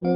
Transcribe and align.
Lah 0.00 0.08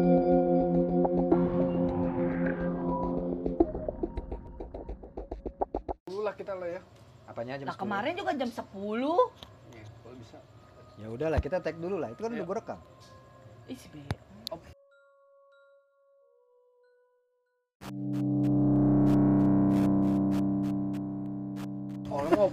kita 6.33 6.57
lah 6.57 6.68
ya. 6.72 6.80
Apanya 7.29 7.60
jam 7.60 7.68
Nah 7.68 7.76
10? 7.76 7.83
kemarin 7.84 8.12
juga 8.17 8.33
jam 8.33 8.49
10 8.49 8.65
Iya, 9.77 9.85
kalau 10.01 10.17
bisa. 10.17 10.39
Ya 10.97 11.07
udahlah 11.12 11.37
kita 11.37 11.61
tag 11.61 11.77
dulu 11.77 12.01
lah. 12.01 12.09
Itu 12.17 12.25
kan 12.25 12.33
Iya. 12.33 12.41
udah 12.41 12.47
gue 12.49 12.57
rekam. 12.65 12.79
Ih 13.69 13.77
si 13.77 13.89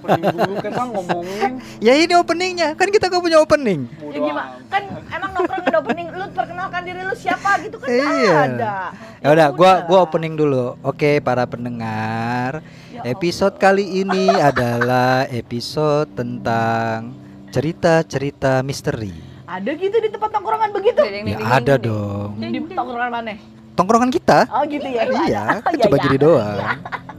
opening 0.01 0.33
dulu 0.33 0.53
kan 0.57 0.71
bang 0.73 0.89
ngomongin. 0.89 1.51
Ya 1.77 1.93
ini 1.93 2.13
openingnya. 2.17 2.69
Kan 2.73 2.89
kita 2.89 3.05
gak 3.05 3.21
punya 3.21 3.37
opening. 3.37 3.85
Ya 3.85 4.01
Bodo 4.01 4.19
gimana? 4.25 4.49
Kan 4.67 4.83
emang 5.13 5.29
nongkrong 5.37 5.61
ada 5.61 5.77
opening 5.77 6.07
Lu 6.09 6.25
perkenalkan 6.33 6.81
diri 6.81 7.01
lu 7.05 7.13
siapa 7.13 7.61
gitu 7.61 7.77
kan 7.77 7.87
Iya. 7.87 8.33
ada 8.49 8.73
Ya 9.21 9.29
udah, 9.37 9.47
gua 9.53 9.71
gua 9.85 9.99
opening 10.01 10.33
dulu. 10.33 10.73
Oke, 10.81 11.21
para 11.21 11.45
pendengar. 11.45 12.65
Ya 12.89 13.05
Episode 13.05 13.61
kali 13.61 14.01
ini 14.01 14.33
adalah 14.33 15.29
episode 15.29 16.09
tentang 16.17 17.13
cerita-cerita 17.53 18.65
misteri. 18.65 19.13
Allah. 19.45 19.61
Ada 19.61 19.71
gitu 19.77 19.97
di 20.01 20.09
tempat 20.09 20.29
nongkrongan 20.33 20.69
begitu 20.73 21.01
Ya 21.05 21.37
ada 21.37 21.75
dong. 21.77 22.39
Di 22.41 22.59
tongkrongan 22.73 23.11
mana? 23.13 23.35
Tongkrongan 23.77 24.09
kita. 24.09 24.47
Oh 24.51 24.63
gitu 24.65 24.87
ya 24.87 25.03
Iya, 25.07 25.43
kan 25.61 25.71
Iya, 25.77 25.83
coba 25.85 25.95
iya. 25.95 26.03
gini 26.07 26.17
doang. 26.17 26.59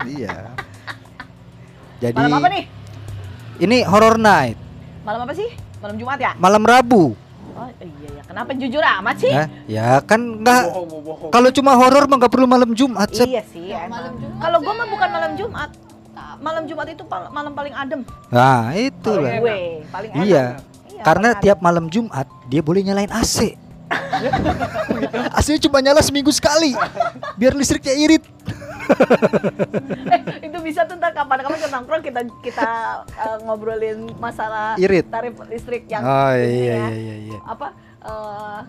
Iya. 0.03 0.37
Jadi 2.03 2.19
Malam 2.19 2.35
apa 2.35 2.49
nih? 2.51 2.65
ini 3.63 3.87
horror 3.87 4.19
night, 4.19 4.59
Malam 5.03 5.23
apa 5.23 5.33
sih? 5.33 5.47
Malam 5.79 5.95
Jumat 5.95 6.19
ya? 6.19 6.35
malam 6.35 6.63
Rabu. 6.63 7.15
Oh 7.53 7.69
iya 7.79 8.09
ya. 8.11 8.23
Kenapa 8.25 8.51
jujur 8.55 8.83
amat 8.83 9.17
sih? 9.19 9.31
Ya, 9.31 9.45
ya 9.69 9.89
kan 10.03 10.19
nggak 10.19 10.63
kalau 11.31 11.53
cuma 11.53 11.79
horor 11.79 12.09
mah 12.09 12.17
nggak 12.19 12.33
perlu 12.33 12.47
malam 12.49 12.75
Jumat. 12.75 13.07
Sep. 13.13 13.29
Iya 13.29 13.43
sih. 13.47 13.71
Ya, 13.71 13.87
emang. 13.87 14.03
malam 14.03 14.13
Jumat 14.17 14.39
Kalau 14.41 14.59
gua 14.59 14.73
sih. 14.73 14.79
mah 14.79 14.87
bukan 14.89 15.09
malam 15.11 15.33
Jumat. 15.39 15.71
Malam 16.43 16.63
Jumat 16.67 16.87
itu 16.91 17.05
pal- 17.07 17.31
malam 17.31 17.53
paling 17.55 17.71
adem. 17.71 18.01
Nah, 18.27 18.75
itulah. 18.75 19.31
gue 19.39 19.87
paling 19.87 20.11
enak. 20.11 20.27
Iya. 20.27 20.45
Iya, 20.91 21.03
Karena 21.05 21.29
paling 21.31 21.43
tiap 21.45 21.59
malam 21.61 21.87
Jumat 21.87 22.27
dia 22.49 22.61
boleh 22.61 22.83
nyalain 22.83 23.13
AC. 23.15 23.55
AC 25.31 25.49
cuma 25.65 25.79
nyala 25.79 26.03
seminggu 26.03 26.35
sekali. 26.35 26.75
Biar 27.37 27.55
listriknya 27.55 27.95
irit. 27.95 28.25
Adem. 28.93 30.47
itu 30.47 30.59
bisa 30.61 30.85
tuh 30.85 30.97
ntar 30.97 31.13
kapan-kapan 31.13 31.57
kita 31.59 31.71
nongkrong 31.71 32.03
kita 32.03 32.21
kita 32.41 32.69
eh, 33.09 33.37
ngobrolin 33.43 33.99
masalah 34.17 34.77
Irit. 34.77 35.09
tarif 35.09 35.37
listrik 35.49 35.89
yang 35.89 36.03
Oh 36.03 36.33
iya 36.35 36.45
ya. 36.45 36.77
iya 36.89 36.95
iya 36.95 37.15
iya. 37.29 37.39
apa 37.45 37.67
eh, 38.03 38.61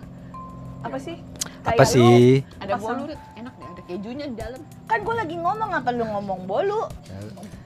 apa 0.84 0.96
sih? 1.00 1.16
Apa 1.64 1.80
Kayak 1.80 1.80
lu, 1.80 1.94
sih? 1.96 2.44
Ada 2.60 2.74
bolu 2.76 3.02
Rit. 3.08 3.20
enak 3.34 3.52
deh, 3.56 3.66
ada 3.66 3.82
kejunya 3.84 4.24
di 4.28 4.36
dalam. 4.36 4.60
kan 4.84 5.00
gue 5.00 5.14
lagi 5.16 5.32
ngomong 5.34 5.70
apa 5.72 5.88
lu 5.90 6.04
ngomong 6.04 6.40
bolu? 6.44 6.80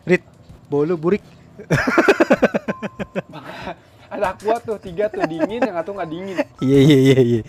Rit, 0.07 0.23
bolu 0.67 0.95
burik. 0.95 1.23
Ada 4.09 4.33
aqua 4.33 4.57
tuh 4.63 4.79
tiga 4.81 5.11
tuh 5.13 5.21
dingin 5.27 5.61
yang 5.61 5.77
satu 5.77 5.93
nggak 5.93 6.09
dingin. 6.09 6.37
Iya 6.63 6.79
iya 6.81 6.97
iya 6.97 7.19
iya. 7.21 7.43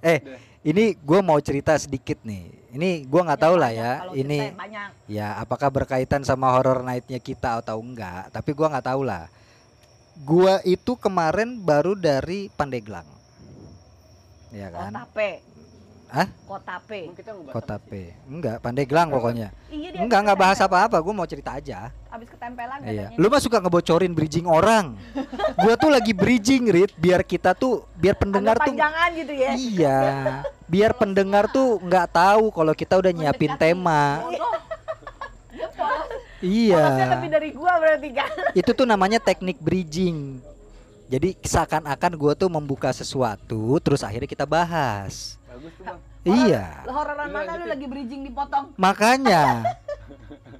Eh, 0.00 0.18
Udah. 0.20 0.38
Ini 0.62 0.94
gue 0.94 1.20
mau 1.22 1.38
cerita 1.42 1.74
sedikit 1.74 2.22
nih. 2.22 2.62
Ini 2.72 3.04
gue 3.04 3.20
nggak 3.20 3.40
tahu 3.42 3.54
lah 3.60 3.68
ya. 3.68 3.92
Ini 4.16 4.56
ya 5.10 5.36
apakah 5.36 5.68
berkaitan 5.68 6.24
sama 6.24 6.48
horror 6.56 6.80
nightnya 6.80 7.20
kita 7.20 7.60
atau 7.60 7.76
enggak? 7.84 8.32
Tapi 8.32 8.50
gua 8.56 8.72
nggak 8.72 8.88
tahu 8.88 9.04
lah. 9.04 9.28
Gua 10.24 10.56
itu 10.64 10.96
kemarin 10.96 11.60
baru 11.60 11.92
dari 11.92 12.48
Pandeglang. 12.48 13.04
Ya 14.52 14.72
kan? 14.72 14.92
Ngebahas 16.12 16.28
Kota 16.44 16.72
apa 16.76 16.92
sih? 17.88 17.88
P. 17.88 17.92
Enggak, 18.28 18.56
Pandeglang 18.60 19.08
pokoknya. 19.08 19.48
Iya 19.72 19.88
dia 19.96 20.00
Enggak, 20.04 20.20
enggak 20.28 20.38
bahas 20.44 20.58
apa-apa. 20.60 21.00
Gua 21.00 21.14
mau 21.16 21.24
cerita 21.24 21.56
aja. 21.56 21.88
Habis 22.12 22.28
ketempelan 22.28 22.84
Iya. 22.84 23.16
Lu 23.16 23.32
mah 23.32 23.40
suka 23.40 23.64
ngebocorin 23.64 24.12
bridging 24.12 24.44
orang. 24.44 24.92
gua 25.64 25.74
tuh 25.80 25.88
lagi 25.88 26.12
bridging, 26.12 26.68
Rit, 26.68 26.92
biar 27.00 27.24
kita 27.24 27.56
tuh 27.56 27.88
biar 27.96 28.12
pendengar 28.20 28.60
tuh 28.60 28.76
panjangan 28.76 29.08
gitu 29.16 29.32
ya. 29.32 29.50
Iya. 29.56 30.00
Biar 30.68 30.92
pendengar 30.92 31.48
tuh 31.48 31.80
nggak 31.80 32.12
tahu 32.12 32.52
kalau 32.52 32.76
kita 32.76 33.00
udah 33.00 33.12
nyiapin 33.12 33.56
tema. 33.56 34.20
Iya. 36.42 37.06
lebih 37.06 37.30
dari 37.30 37.54
gua 37.54 37.78
berarti 37.78 38.10
kan. 38.10 38.26
Itu 38.50 38.74
tuh 38.74 38.82
namanya 38.82 39.22
teknik 39.22 39.62
bridging. 39.62 40.42
Jadi 41.06 41.38
seakan-akan 41.38 42.18
gua 42.18 42.34
tuh 42.34 42.50
membuka 42.50 42.90
sesuatu, 42.90 43.78
terus 43.78 44.02
akhirnya 44.02 44.26
kita 44.26 44.42
bahas. 44.42 45.38
Bagus 45.62 45.78
tuh 45.78 45.84
bang. 45.86 45.98
Iya. 46.26 46.64
Hororan 46.84 47.22
Iya, 47.22 47.30
mana 47.30 47.38
lu 47.38 47.46
lanjutin. 47.54 47.70
lagi 47.70 47.86
bridging 47.86 48.22
dipotong? 48.26 48.64
Makanya 48.74 49.42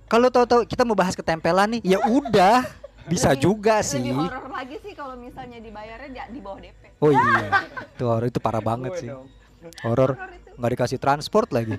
kalau 0.06 0.30
tahu-tahu 0.30 0.62
kita 0.62 0.86
mau 0.86 0.94
bahas 0.94 1.18
ketempelan 1.18 1.74
nih, 1.74 1.80
ya 1.82 1.98
udah. 2.06 2.62
Bisa 3.02 3.34
juga 3.34 3.82
sih. 3.82 3.98
Lebih 3.98 4.14
horor 4.14 4.46
lagi 4.46 4.78
sih 4.78 4.94
kalau 4.94 5.18
misalnya 5.18 5.58
dibayarnya 5.58 6.06
di, 6.06 6.38
di 6.38 6.38
bawah 6.38 6.62
DP. 6.62 6.82
Oh 7.02 7.10
iya. 7.10 7.66
Tuh 7.98 8.06
horor 8.06 8.30
itu 8.30 8.38
parah 8.38 8.62
banget 8.62 8.94
sih. 8.94 9.10
Horor 9.82 10.14
itu. 10.30 10.54
nggak 10.54 10.70
dikasih 10.70 10.98
transport 11.02 11.50
lagi. 11.50 11.74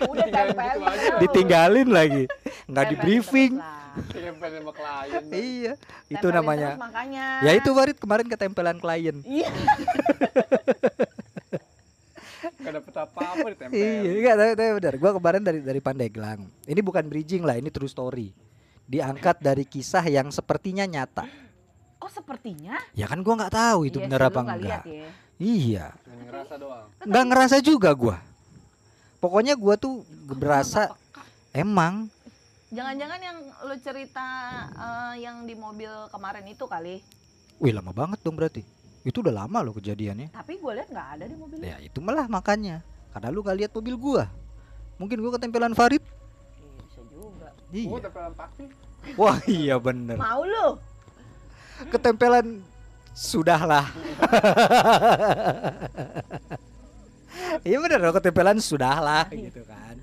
Udah 0.00 0.24
Tinggalin 0.24 0.56
tempel. 0.56 0.80
gitu. 0.80 1.16
Ditinggalin 1.20 1.88
lagi. 1.92 2.24
Nggak 2.64 2.84
di 2.88 2.96
briefing. 2.96 3.52
Klien. 4.74 5.22
Iya, 5.30 5.72
itu 6.10 6.26
namanya. 6.26 6.74
makanya. 6.74 7.46
Ya 7.46 7.52
itu 7.54 7.70
Warid 7.70 8.00
kemarin 8.00 8.26
ketempelan 8.26 8.80
klien. 8.80 9.20
Iya. 9.22 9.52
Gak 12.64 12.74
dapet 12.80 12.94
apa-apa 12.96 13.46
ditempel. 13.52 13.76
Iya, 13.76 14.10
enggak 14.16 14.34
tapi, 14.40 14.52
tapi 14.56 14.70
benar. 14.80 14.94
Gua 14.96 15.10
kemarin 15.20 15.42
dari 15.44 15.60
dari 15.60 15.80
Pandeglang. 15.84 16.40
Ini 16.64 16.80
bukan 16.80 17.04
bridging 17.06 17.44
lah, 17.44 17.60
ini 17.60 17.68
true 17.68 17.90
story. 17.90 18.32
Diangkat 18.88 19.40
dari 19.44 19.68
kisah 19.68 20.04
yang 20.08 20.32
sepertinya 20.32 20.88
nyata. 20.88 21.28
Oh 22.00 22.08
sepertinya. 22.08 22.80
Ya 22.96 23.04
kan 23.04 23.20
gua 23.20 23.44
nggak 23.44 23.52
tahu 23.52 23.88
itu 23.88 24.00
Iya 24.00 24.04
benar 24.08 24.20
apa 24.28 24.40
nggak 24.40 24.58
enggak. 24.60 24.82
ya. 24.88 25.08
Iya, 25.34 25.86
Cuma 26.06 26.22
ngerasa 26.30 26.54
doang. 26.56 26.86
nggak 27.04 27.24
ngerasa 27.28 27.56
juga 27.60 27.90
gua. 27.92 28.16
Pokoknya 29.20 29.56
gua 29.56 29.74
tuh 29.76 30.04
berasa 30.28 30.92
emang 31.52 32.08
Jangan-jangan 32.74 33.20
yang 33.22 33.38
lu 33.70 33.76
cerita 33.78 34.26
eh, 34.74 35.22
yang 35.22 35.46
di 35.46 35.54
mobil 35.54 35.90
kemarin 36.10 36.42
itu 36.50 36.66
kali. 36.66 36.98
Wih 37.62 37.70
lama 37.70 37.94
banget 37.94 38.18
dong 38.26 38.34
berarti. 38.34 38.66
Itu 39.04 39.20
udah 39.20 39.44
lama 39.44 39.60
loh 39.60 39.76
kejadiannya. 39.76 40.32
Tapi 40.32 40.56
gue 40.56 40.72
lihat 40.74 40.88
nggak 40.88 41.08
ada 41.20 41.24
di 41.28 41.36
mobil. 41.36 41.60
Ya 41.60 41.76
itu 41.78 42.00
malah 42.00 42.24
makanya. 42.26 42.80
Karena 43.14 43.30
lu 43.30 43.46
gak 43.46 43.54
lihat 43.54 43.70
mobil 43.70 43.94
gua. 43.94 44.24
Mungkin 44.98 45.22
gua 45.22 45.38
ketempelan 45.38 45.70
Farid. 45.70 46.02
Iya, 46.02 46.66
bisa 46.82 47.00
juga. 47.06 47.48
Gue 47.70 47.78
Iya. 47.78 48.02
tempelan 48.02 48.32
pakai. 48.34 48.66
Wah 49.14 49.38
iya 49.46 49.76
bener. 49.78 50.16
Mau 50.18 50.42
lu? 50.42 50.66
Ketempelan 51.94 52.64
sudahlah. 53.14 53.86
Iya 57.62 57.78
bener 57.82 57.98
dong 58.02 58.14
ketempelan 58.14 58.58
sudahlah 58.58 59.26
gitu 59.30 59.62
kan. 59.66 59.94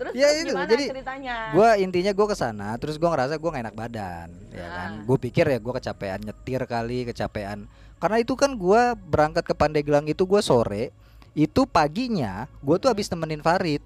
Terus, 0.00 0.12
Ya, 0.16 0.32
terus 0.32 0.40
itu, 0.40 0.52
gimana 0.56 0.68
jadi 0.72 0.84
ceritanya? 0.96 1.36
Gua 1.52 1.68
intinya 1.76 2.12
gua 2.16 2.26
ke 2.32 2.36
sana 2.36 2.68
terus 2.80 2.96
gua 2.96 3.12
ngerasa 3.12 3.36
gua 3.36 3.50
gak 3.52 3.64
enak 3.68 3.76
badan 3.76 4.28
ya 4.52 4.66
kan. 4.68 4.90
Ah. 5.00 5.04
Gue 5.04 5.16
pikir 5.20 5.44
ya 5.44 5.58
gua 5.60 5.76
kecapean 5.76 6.20
nyetir 6.24 6.60
kali, 6.64 7.04
kecapean. 7.04 7.68
Karena 8.00 8.16
itu 8.16 8.32
kan 8.32 8.56
gua 8.56 8.96
berangkat 8.96 9.44
ke 9.44 9.52
Pandeglang 9.52 10.08
itu 10.08 10.24
gua 10.24 10.40
sore. 10.40 10.88
Itu 11.36 11.68
paginya 11.68 12.48
gua 12.64 12.80
tuh 12.80 12.88
habis 12.88 13.12
nemenin 13.12 13.44
Farid. 13.44 13.84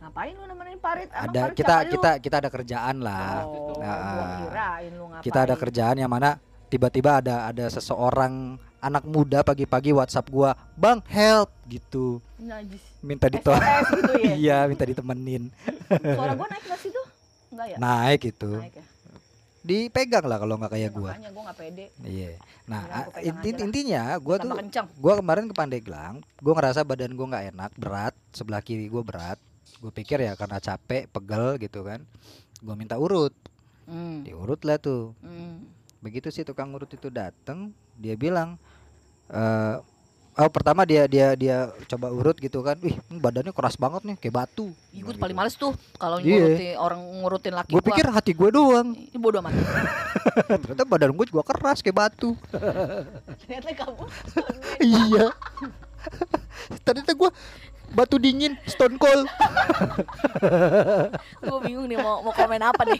Ngapain 0.00 0.32
lu 0.34 0.44
nemenin 0.48 0.78
Parit? 0.80 1.08
Emang 1.12 1.28
ada 1.28 1.40
Parit 1.46 1.54
kita 1.54 1.74
siapa 1.76 1.84
lu? 1.84 1.92
kita 1.92 2.10
kita 2.18 2.36
ada 2.40 2.50
kerjaan 2.50 2.96
lah. 2.98 3.44
Oh, 3.46 3.76
Nah, 3.78 4.48
kirain 4.48 4.92
lu 4.96 5.04
ngapain. 5.06 5.22
kita 5.22 5.38
ada 5.44 5.54
kerjaan 5.54 5.96
yang 6.00 6.10
mana 6.10 6.40
tiba-tiba 6.66 7.20
ada 7.20 7.46
ada 7.46 7.68
seseorang 7.68 8.56
anak 8.82 9.04
muda 9.06 9.44
pagi-pagi 9.44 9.94
WhatsApp 9.94 10.26
gua, 10.26 10.56
"Bang, 10.74 11.04
help." 11.06 11.52
gitu. 11.68 12.18
Najis. 12.36 12.82
Minta 12.98 13.30
ditolong. 13.30 13.62
Gitu 13.62 14.12
ya. 14.24 14.34
iya, 14.42 14.58
minta 14.66 14.82
ditemenin. 14.82 15.52
Suara 15.86 16.34
gua 16.34 16.48
naik 16.50 16.64
nggak 16.66 16.80
sih 16.80 16.90
tuh? 16.90 17.06
Enggak 17.54 17.66
ya? 17.70 17.76
Naik 17.78 18.20
itu. 18.26 18.52
Naik 18.58 18.74
ya. 18.74 18.84
Dipegang 19.62 20.26
lah 20.26 20.38
kalau 20.38 20.58
nggak 20.58 20.72
kayak 20.74 20.90
Ya, 20.90 20.94
gua. 20.94 21.10
Makanya 21.14 21.30
gua 21.30 21.42
nggak 21.46 21.58
pede. 21.58 21.86
Iya. 22.02 22.30
Nah, 22.66 22.82
Udah, 22.82 22.94
aku 22.98 23.08
a- 23.08 23.14
pegang 23.14 23.26
inti- 23.30 23.62
intinya 23.62 24.02
gua 24.18 24.36
tuh 24.38 24.50
gua 24.98 25.14
kemarin 25.18 25.44
ke 25.46 25.54
Pandeglang, 25.54 26.14
gua 26.42 26.52
ngerasa 26.58 26.80
badan 26.82 27.14
gua 27.14 27.26
nggak 27.30 27.46
enak, 27.54 27.70
berat, 27.78 28.14
sebelah 28.30 28.58
kiri 28.58 28.86
gua 28.86 29.02
berat. 29.02 29.38
Gue 29.78 29.90
pikir 29.90 30.22
ya 30.22 30.38
karena 30.38 30.62
capek, 30.62 31.10
pegel 31.10 31.58
gitu 31.58 31.82
kan. 31.82 32.06
Gua 32.62 32.78
minta 32.78 32.94
urut. 32.94 33.34
Hmm. 33.82 34.22
Diurut 34.22 34.62
lah 34.62 34.78
tuh. 34.78 35.10
Hmm. 35.18 35.66
Begitu 35.98 36.30
si 36.30 36.42
tukang 36.42 36.70
urut 36.70 36.86
itu 36.86 37.10
datang, 37.10 37.74
dia 37.98 38.14
bilang, 38.14 38.62
"Eh, 39.26 39.76
oh 40.32 40.48
pertama 40.48 40.82
dia 40.82 41.04
dia 41.04 41.36
dia 41.36 41.56
coba 41.86 42.08
urut 42.08 42.36
gitu 42.36 42.60
kan 42.60 42.80
wih 42.80 42.96
badannya 43.10 43.52
keras 43.52 43.76
banget 43.76 44.00
nih 44.02 44.16
kayak 44.18 44.34
batu 44.38 44.72
Ih, 44.90 45.00
gue 45.00 45.12
Gitu. 45.12 45.20
paling 45.20 45.36
males 45.36 45.52
tuh 45.54 45.70
kalau 45.94 46.16
Iya. 46.18 46.40
ngurutin 46.40 46.72
orang 46.76 47.00
ngurutin 47.20 47.52
laki 47.52 47.70
gue 47.70 47.84
pikir 47.84 48.06
hati 48.06 48.32
gue 48.32 48.48
doang 48.48 48.88
ini 48.92 49.16
bodoh 49.16 49.40
amat. 49.40 49.52
ternyata 50.64 50.84
badan 50.84 51.12
gue 51.12 51.26
juga 51.26 51.44
keras 51.44 51.80
kayak 51.80 51.96
batu 51.98 52.32
Ternyata 53.44 53.68
kamu 53.74 54.04
iya 54.80 55.26
ternyata 56.86 57.12
gue 57.12 57.30
batu 57.92 58.16
dingin 58.16 58.56
stone 58.64 58.96
cold 58.96 59.28
gue 61.42 61.58
bingung 61.62 61.86
nih 61.86 61.96
mau 61.96 62.20
mau 62.20 62.32
komen 62.32 62.58
apa 62.58 62.82
nih. 62.88 62.98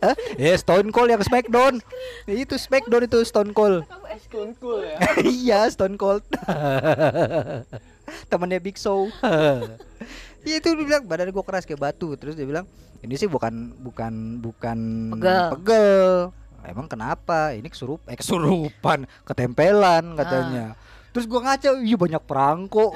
Hah? 0.00 0.14
ya 0.36 0.52
stone 0.56 0.88
cold 0.88 1.08
yang 1.08 1.20
smackdown 1.20 1.78
itu 2.24 2.54
smackdown 2.56 3.04
itu 3.04 3.20
stone 3.22 3.52
cold 3.52 3.84
Stone 4.20 4.52
cool 4.58 4.84
ya. 4.84 4.96
iya 5.42 5.60
Stone 5.66 5.96
Cold 5.96 6.22
temennya 8.30 8.58
Big 8.58 8.76
Show 8.76 9.08
Iya 10.40 10.56
itu 10.56 10.72
dia 10.72 10.86
bilang 10.86 11.02
badan 11.04 11.28
gue 11.28 11.44
keras 11.44 11.66
kayak 11.66 11.82
batu 11.82 12.14
terus 12.14 12.32
dia 12.32 12.46
bilang 12.46 12.64
ini 13.02 13.16
sih 13.16 13.26
bukan 13.26 13.74
bukan 13.76 14.38
bukan 14.38 14.78
Pegel. 15.18 15.48
pegel. 15.52 16.08
emang 16.62 16.86
kenapa 16.86 17.52
ini 17.52 17.66
kesurup 17.66 18.00
eh 18.06 18.16
kesurupan 18.16 19.04
ketempelan 19.24 20.14
katanya 20.14 20.76
terus 21.10 21.26
gua 21.26 21.40
ngaca 21.42 21.78
iya 21.82 21.96
banyak 21.98 22.22
perangko 22.22 22.94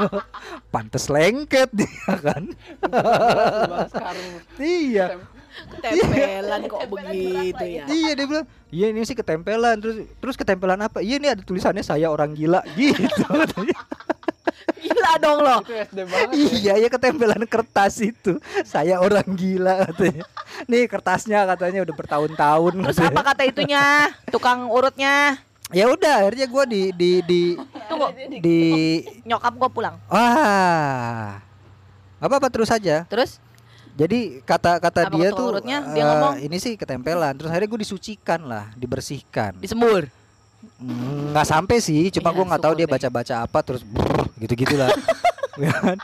pantes 0.72 1.10
lengket 1.10 1.70
dia 1.74 2.12
kan 2.26 2.44
Bang 2.86 3.88
sekarang 3.92 4.26
iya 4.62 5.06
Tempelan 5.82 6.62
kok 6.70 6.82
begitu 6.88 7.64
ya. 7.66 7.84
Iya 7.84 8.10
dia 8.14 8.26
bilang, 8.26 8.46
iya 8.70 8.86
ini 8.94 9.02
sih 9.02 9.18
ketempelan 9.18 9.82
terus 9.82 10.06
terus 10.22 10.36
ketempelan 10.38 10.78
apa? 10.78 11.02
Iya 11.02 11.18
ini 11.18 11.26
ada 11.26 11.42
tulisannya 11.42 11.82
saya 11.82 12.06
orang 12.08 12.32
gila 12.32 12.62
gitu. 12.78 13.26
Gila 14.80 15.12
dong 15.20 15.38
lo. 15.44 15.56
itu 15.66 15.74
SD 15.74 15.98
banget 16.08 16.28
ya. 16.30 16.46
iya 16.54 16.74
ya 16.86 16.88
ketempelan 16.88 17.42
kertas 17.44 18.00
itu. 18.00 18.38
Saya 18.64 19.02
orang 19.02 19.26
gila 19.36 19.90
katanya. 19.90 20.24
Nih 20.70 20.86
kertasnya 20.88 21.44
katanya 21.44 21.80
udah 21.84 21.94
bertahun-tahun. 21.98 22.72
Terus 22.86 22.98
katanya. 23.02 23.12
apa 23.12 23.22
kata 23.34 23.42
itunya? 23.44 23.84
Tukang 24.30 24.70
urutnya. 24.70 25.42
Ya 25.70 25.86
udah 25.86 26.26
akhirnya 26.26 26.46
gua 26.46 26.64
di 26.66 26.90
di 26.90 27.10
di 27.22 27.40
Tunggu, 27.86 28.10
di 28.42 28.58
nyokap 29.22 29.54
gua 29.54 29.70
pulang. 29.70 29.94
ah 30.06 31.38
apa 32.18 32.34
apa 32.36 32.48
terus 32.48 32.68
aja. 32.68 33.06
Terus 33.06 33.38
Jadi 33.90 34.40
kata-kata 34.42 35.06
Apa 35.06 35.12
dia 35.12 35.28
kata 35.28 35.36
tuh 35.36 35.46
urutnya? 35.50 35.78
Dia 35.92 36.00
eh, 36.00 36.06
ngomong? 36.06 36.34
ini 36.40 36.56
sih 36.56 36.72
ketempelan. 36.74 37.36
Terus 37.36 37.50
akhirnya 37.50 37.68
gue 37.68 37.80
disucikan 37.80 38.40
lah, 38.42 38.64
dibersihkan. 38.72 39.58
disembur. 39.58 40.08
Mm, 40.76 41.32
nggak 41.32 41.44
sampai 41.44 41.78
sih 41.78 42.08
cuma 42.10 42.30
Iya, 42.30 42.36
gua 42.36 42.44
nggak 42.46 42.62
tahu 42.62 42.74
dia 42.74 42.84
deh. 42.84 42.90
baca-baca 42.90 43.34
apa 43.40 43.58
terus 43.60 43.80
gitu 44.36 44.52
gitulah 44.54 44.88
Ya 45.60 45.72
kan? 45.74 45.98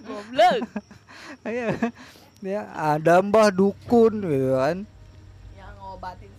Goblok. 0.00 0.56
Iya. 1.44 1.66
ya 2.40 2.62
ada 2.72 3.20
mbah 3.20 3.48
dukun 3.48 4.12
gitu 4.20 4.50
kan 4.54 4.76
Yang 5.54 5.72
ngobatin. 5.76 6.30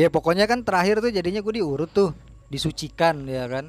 Ya 0.00 0.08
pokoknya 0.08 0.48
kan 0.48 0.64
terakhir 0.64 1.04
tuh 1.04 1.12
jadinya 1.12 1.44
gue 1.44 1.60
diurut 1.60 1.92
tuh 1.92 2.16
disucikan 2.48 3.28
ya 3.28 3.44
kan. 3.44 3.68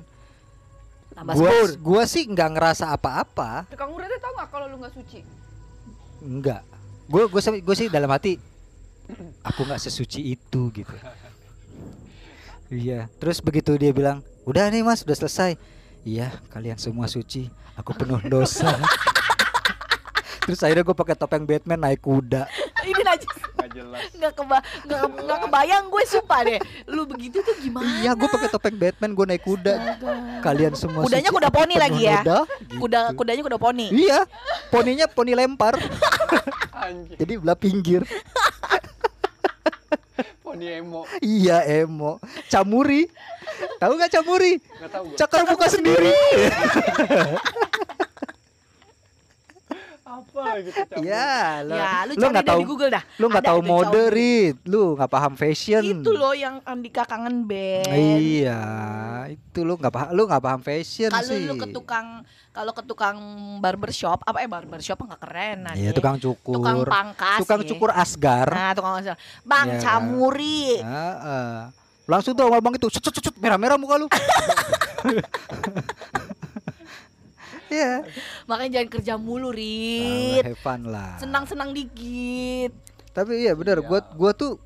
Tambah 1.12 1.36
gua 1.84 2.08
sih 2.08 2.24
nggak 2.24 2.56
ngerasa 2.56 2.96
apa-apa. 2.96 3.68
Tukang 3.68 3.92
urutnya 3.92 4.16
tau 4.24 4.32
gak 4.40 4.48
kalau 4.48 4.72
lu 4.72 4.80
gak 4.80 4.96
suci? 4.96 5.20
nggak. 6.22 6.62
Gue 7.12 7.28
gue 7.28 7.42
gue 7.60 7.76
sih 7.76 7.90
dalam 7.92 8.08
hati 8.08 8.38
aku 9.44 9.68
nggak 9.68 9.82
sesuci 9.82 10.38
itu 10.38 10.72
gitu. 10.72 10.96
Iya 12.72 13.12
terus 13.20 13.44
begitu 13.44 13.76
dia 13.76 13.92
bilang 13.92 14.24
udah 14.48 14.70
nih 14.72 14.86
mas 14.86 15.04
udah 15.04 15.18
selesai. 15.18 15.60
Iya 16.08 16.32
kalian 16.54 16.80
semua 16.80 17.12
suci 17.12 17.52
aku 17.76 17.92
penuh 17.98 18.22
dosa. 18.30 18.72
Terus 20.42 20.58
akhirnya 20.66 20.82
gue 20.82 20.98
pakai 20.98 21.14
topeng 21.14 21.46
Batman 21.46 21.86
naik 21.86 22.02
kuda. 22.02 22.50
Nggak 23.62 23.70
jelas. 23.72 24.02
Nggak 24.12 24.34
keba 24.34 24.58
nggak 24.82 25.02
nggak 25.22 25.40
kebayang 25.40 25.84
gue 25.88 26.04
sumpah 26.08 26.40
deh. 26.42 26.60
Lu 26.88 27.06
begitu 27.06 27.38
tuh 27.40 27.54
gimana? 27.56 27.86
iya 28.02 28.12
gue 28.12 28.26
pakai 28.26 28.50
topeng 28.50 28.74
Batman 28.74 29.12
gue 29.12 29.26
naik 29.28 29.44
kuda 29.44 29.74
kalian 30.42 30.74
semua 30.74 31.06
Kudanya 31.06 31.30
suci, 31.30 31.38
kuda 31.38 31.50
poni 31.52 31.76
lagi 31.76 32.02
ya? 32.02 32.20
noda, 32.20 32.40
Kuda 32.74 33.00
gitu. 33.06 33.16
kudanya 33.16 33.42
kuda 33.44 33.58
poni. 33.58 33.88
iya 33.92 34.20
poninya 34.68 35.06
poni 35.06 35.32
lempar 35.32 35.78
Anjir. 36.74 37.16
jadi 37.16 37.34
belah 37.38 37.54
pinggir 37.54 38.02
Poni 40.42 40.66
emo. 40.74 41.06
iya 41.22 41.62
emo 41.64 42.18
camuri 42.48 43.06
tahu 43.78 43.94
nggak 43.94 44.12
camuri 44.12 44.58
Enggak 44.58 44.92
tahu 44.92 45.04
gua. 45.06 45.18
cakar 45.18 45.42
muka 45.46 45.68
sendiri 45.70 46.12
Apa 50.12 50.44
gitu. 50.60 50.76
Iya, 51.00 51.64
lo, 51.64 51.72
Ya, 51.72 51.92
lu 52.04 52.14
lo 52.14 52.22
cari 52.22 52.44
tahu 52.44 52.60
di 52.60 52.68
Google 52.68 52.92
dah. 52.92 53.04
Lu 53.16 53.26
nggak 53.26 53.46
tahu 53.46 53.60
mode. 53.62 54.02
Rit. 54.10 54.56
Lu 54.66 54.94
nggak 54.94 55.08
paham 55.08 55.34
fashion. 55.34 55.80
Itu 55.82 56.12
loh 56.12 56.34
yang 56.34 56.60
Andika 56.64 57.04
kangen 57.04 57.48
band. 57.48 57.88
Iya, 57.88 58.60
itu 59.32 59.60
lu 59.62 59.74
nggak 59.74 59.88
paham, 59.90 60.08
lu 60.12 60.28
nggak 60.28 60.42
paham 60.42 60.60
fashion 60.60 61.08
Kalau 61.08 61.24
sih. 61.26 61.48
lu 61.48 61.56
ke 61.56 61.68
tukang 61.70 62.28
kalau 62.52 62.76
ke 62.76 62.84
tukang 62.84 63.16
barbershop 63.58 64.20
apa 64.22 64.44
eh 64.44 64.50
barbershop 64.50 65.00
nggak 65.00 65.22
keren 65.22 65.72
Iya, 65.72 65.96
tukang 65.96 66.20
cukur. 66.20 66.60
tukang 66.60 66.84
pangkas 66.84 67.40
Tukang 67.40 67.64
ya. 67.64 67.68
cukur 67.72 67.90
asgar. 67.92 68.48
nah 68.48 68.76
tukang 68.76 69.00
pangkas 69.00 69.16
bang 69.42 69.68
kan? 69.70 69.80
camuri 69.80 70.84
Heeh. 70.84 71.72
Langsung 72.04 72.36
tuh 72.36 72.44
sama 72.44 72.60
bang 72.60 72.76
itu, 72.76 72.88
cut, 72.92 73.00
cut, 73.02 73.24
cut, 73.24 73.36
merah-merah 73.40 73.80
muka 73.80 73.96
lu. 73.96 74.08
Iya. 77.72 78.04
makanya 78.46 78.72
jangan 78.78 78.90
kerja 78.92 79.14
mulu 79.16 79.50
rit 79.50 80.44
have 80.44 80.60
fun 80.60 80.84
lah. 80.86 81.16
senang-senang 81.18 81.72
dikit 81.72 82.76
Tapi 83.10 83.42
iya 83.42 83.52
bener, 83.52 83.80
gua 83.82 84.04
gua 84.10 84.32
tuh 84.32 84.60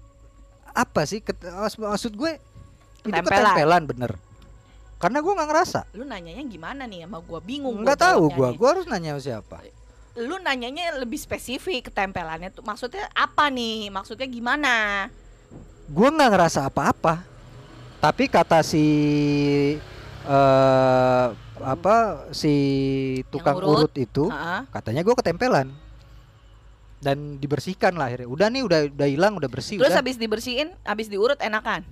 apa 0.67 1.01
sih 1.03 1.17
ket- 1.19 1.39
maksud 1.77 2.13
gue 2.13 2.35
itu 2.35 3.05
Ketempelan. 3.05 3.25
ketempelan 3.53 3.83
bener. 3.85 4.11
Karena 4.95 5.17
gua 5.19 5.33
nggak 5.33 5.49
ngerasa. 5.49 5.81
lu 5.91 6.03
nanyanya 6.03 6.41
gimana 6.43 6.83
nih 6.83 7.05
sama 7.05 7.21
gua 7.21 7.39
bingung 7.39 7.79
Nggak 7.79 7.97
tahu 7.97 8.21
gua, 8.27 8.49
jawabnya 8.49 8.57
gua 8.57 8.69
harus 8.71 8.85
nanya 8.85 9.09
sama 9.11 9.21
siapa. 9.23 9.57
lu 10.15 10.35
nanyanya 10.37 10.95
lebih 10.95 11.17
spesifik 11.17 11.89
ketempelannya 11.89 12.47
tuh 12.49 12.61
maksudnya 12.61 13.03
apa 13.11 13.49
nih 13.49 13.89
maksudnya 13.89 14.25
gimana 14.25 14.73
Gua 15.85 16.09
nggak 16.09 16.31
ngerasa 16.31 16.65
apa-apa. 16.65 17.21
Tapi 17.97 18.25
kata 18.25 18.61
si 18.61 18.85
eh 20.25 21.27
apa 21.63 22.27
si 22.35 22.53
tukang 23.31 23.55
urut. 23.55 23.87
urut 23.87 23.93
itu 23.95 24.27
Heeh. 24.27 24.61
katanya 24.71 25.01
gua 25.03 25.15
ketempelan 25.15 25.71
dan 26.99 27.37
dibersihkan 27.37 27.93
lah 27.93 28.09
akhirnya. 28.09 28.27
Udah 28.27 28.47
nih 28.49 28.65
udah 28.65 28.79
udah 28.89 29.07
hilang 29.07 29.33
udah 29.37 29.47
bersih 29.47 29.77
terus 29.77 29.93
udah. 29.93 29.99
habis 30.01 30.17
dibersihin 30.17 30.73
habis 30.83 31.07
diurut 31.07 31.37
enakan 31.39 31.85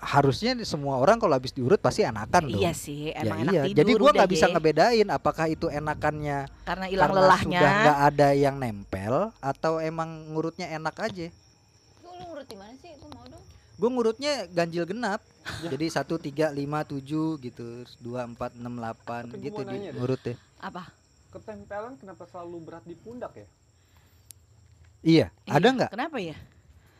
Harusnya 0.00 0.56
semua 0.64 0.96
orang 0.96 1.20
kalau 1.20 1.36
habis 1.36 1.52
diurut 1.52 1.76
pasti 1.76 2.00
enakan 2.00 2.48
dong. 2.48 2.56
iya 2.56 2.72
sih 2.72 3.12
Ya 3.12 3.20
emang 3.20 3.44
enak 3.44 3.52
iya. 3.52 3.62
tidur 3.68 3.78
Jadi 3.84 3.90
gua 3.92 4.00
udah 4.00 4.12
nggak 4.16 4.32
bisa 4.32 4.46
ngebedain 4.48 5.08
apakah 5.12 5.46
itu 5.52 5.66
enakannya 5.68 6.38
karena 6.64 6.84
hilang 6.88 7.10
lelahnya 7.12 7.60
sudah 7.60 7.72
nggak 7.84 7.98
ada 8.08 8.28
yang 8.32 8.56
nempel 8.56 9.14
atau 9.44 9.76
emang 9.76 10.08
ngurutnya 10.32 10.72
enak 10.72 10.96
aja. 11.04 11.28
Lu 12.00 12.10
urut 12.32 12.48
di 12.48 12.56
mana 12.56 12.72
sih? 12.80 12.89
Gue 13.80 13.88
ngurutnya 13.88 14.44
ganjil 14.52 14.84
genap. 14.84 15.24
Jadi 15.64 15.88
satu 15.88 16.20
tiga 16.20 16.52
lima 16.52 16.84
tujuh 16.84 17.40
gitu, 17.40 17.80
Terus 17.80 17.96
dua 17.96 18.28
empat 18.28 18.52
enam 18.52 18.76
delapan 18.76 19.24
gitu 19.32 19.64
di 19.64 19.72
nanya 19.72 19.88
deh. 19.90 19.96
ngurutnya. 19.96 20.36
apa 20.60 20.92
Ketempelan 21.32 21.96
kenapa 21.96 22.28
selalu 22.28 22.56
berat 22.60 22.84
di 22.84 22.92
pundak 22.92 23.32
ya? 23.32 23.48
Iya, 25.00 25.26
Iya, 25.48 25.52
ada 25.56 25.68
nggak? 25.72 25.90
kenapa 25.96 26.20
ya 26.20 26.36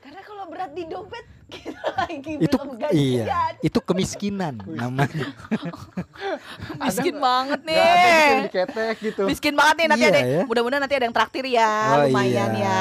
Karena 0.01 0.21
kalau 0.21 0.45
berat 0.47 0.73
di 0.73 0.85
dompet 0.85 1.25
kita 1.53 1.77
lagi 1.95 2.33
Itu 2.39 2.57
belum 2.57 2.79
gajian. 2.79 3.27
iya, 3.27 3.43
itu 3.61 3.79
kemiskinan 3.79 4.55
namanya. 4.65 5.29
miskin 6.83 7.17
banget 7.17 7.61
ada 7.61 7.67
gitu 7.67 7.71
nih 7.71 8.31
yang 8.31 8.45
diketek 8.47 8.95
gitu. 9.01 9.23
miskin 9.27 9.55
banget 9.55 9.75
nih 9.77 9.87
nanti 9.89 10.03
Iya, 10.03 10.11
ada 10.11 10.21
ya. 10.23 10.43
mudah-mudahan 10.45 10.81
nanti 10.81 10.95
ada 10.95 11.05
yang 11.05 11.13
traktir 11.13 11.45
ya 11.45 11.73
Oh, 11.91 11.97
lumayan 12.07 12.51
iya. 12.53 12.65
ya 12.65 12.81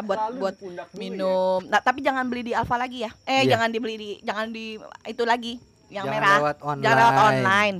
buat 0.00 0.18
Selalu 0.20 0.36
buat 0.36 0.54
ya. 0.58 0.84
minum 0.92 1.60
nah 1.64 1.80
tapi 1.80 1.98
jangan 2.00 2.24
beli 2.26 2.42
di 2.44 2.52
Alfa 2.52 2.74
lagi 2.74 2.98
ya 3.00 3.10
eh 3.24 3.42
Iya. 3.42 3.54
jangan 3.54 3.68
dibeli 3.70 3.94
di 3.94 4.10
jangan 4.20 4.46
di 4.48 4.66
itu 5.06 5.22
lagi 5.22 5.54
yang 5.88 6.04
Jangan 6.04 6.12
merah 6.12 6.36
lewat 6.38 6.58
online. 6.60 6.82
jangan 6.82 6.98
lewat 6.98 7.18
online 7.24 7.76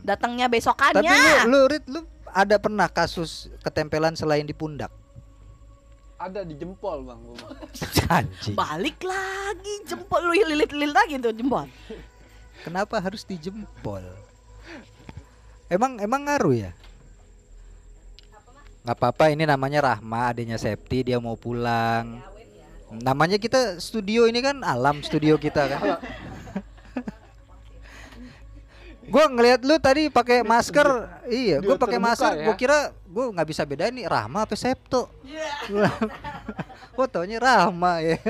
datangnya 0.00 0.46
Tapi 0.46 0.54
besokannya 0.54 1.12
lu, 1.44 1.50
lu, 1.50 1.60
Rit, 1.66 1.84
lu 1.86 2.00
ada 2.28 2.56
pernah 2.56 2.86
kasus 2.86 3.30
ketempelan 3.60 4.14
selain 4.14 4.44
di 4.44 4.52
pundak? 4.52 4.92
Ada 6.18 6.42
di 6.42 6.58
jempol 6.58 7.06
bang. 7.06 7.20
Anjing. 8.18 8.56
balik 8.58 8.98
lagi 9.04 9.74
jempol 9.86 10.18
lu 10.26 10.34
lilit-lilit 10.34 10.96
lagi 10.96 11.14
tuh 11.20 11.30
jempol 11.30 11.68
Kenapa 12.64 12.98
harus 12.98 13.22
di 13.22 13.38
jempol? 13.38 14.02
Emang 15.70 16.00
emang 16.02 16.26
ngaruh 16.26 16.56
ya? 16.56 16.72
Nggak 18.82 18.96
apa-apa 18.98 19.30
ini 19.30 19.44
namanya 19.46 19.94
Rahma 19.94 20.32
adanya 20.32 20.58
Septi 20.58 21.06
dia 21.06 21.20
mau 21.22 21.36
pulang 21.36 22.18
Namanya 22.88 23.36
kita 23.36 23.76
studio 23.78 24.24
ini 24.24 24.40
kan 24.40 24.64
alam 24.64 25.04
studio 25.04 25.36
kita 25.36 25.68
kan. 25.68 25.80
Gua 29.08 29.24
ngelihat 29.32 29.60
lu 29.64 29.80
tadi 29.80 30.12
pakai 30.12 30.44
masker, 30.44 30.86
iya, 31.32 31.64
gua 31.64 31.80
Studio 31.80 31.84
pakai 31.88 31.98
masker, 31.98 32.32
ya. 32.36 32.44
gua 32.44 32.54
kira 32.60 32.78
gua 33.08 33.32
nggak 33.32 33.48
bisa 33.48 33.64
bedain 33.64 33.92
nih 33.96 34.04
Rahma 34.04 34.44
apa 34.44 34.52
Septo. 34.52 35.08
Gua 36.92 37.06
taunya 37.08 37.40
Rahma 37.40 38.04
ya. 38.04 38.20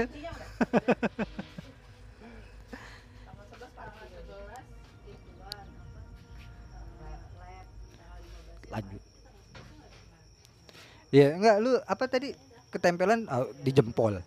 Lanjut. 8.68 9.02
Ya 11.08 11.32
enggak 11.32 11.56
lu 11.64 11.72
apa 11.88 12.04
tadi 12.04 12.36
ketempelan 12.68 13.24
oh, 13.32 13.48
di 13.64 13.72
jempol, 13.72 14.20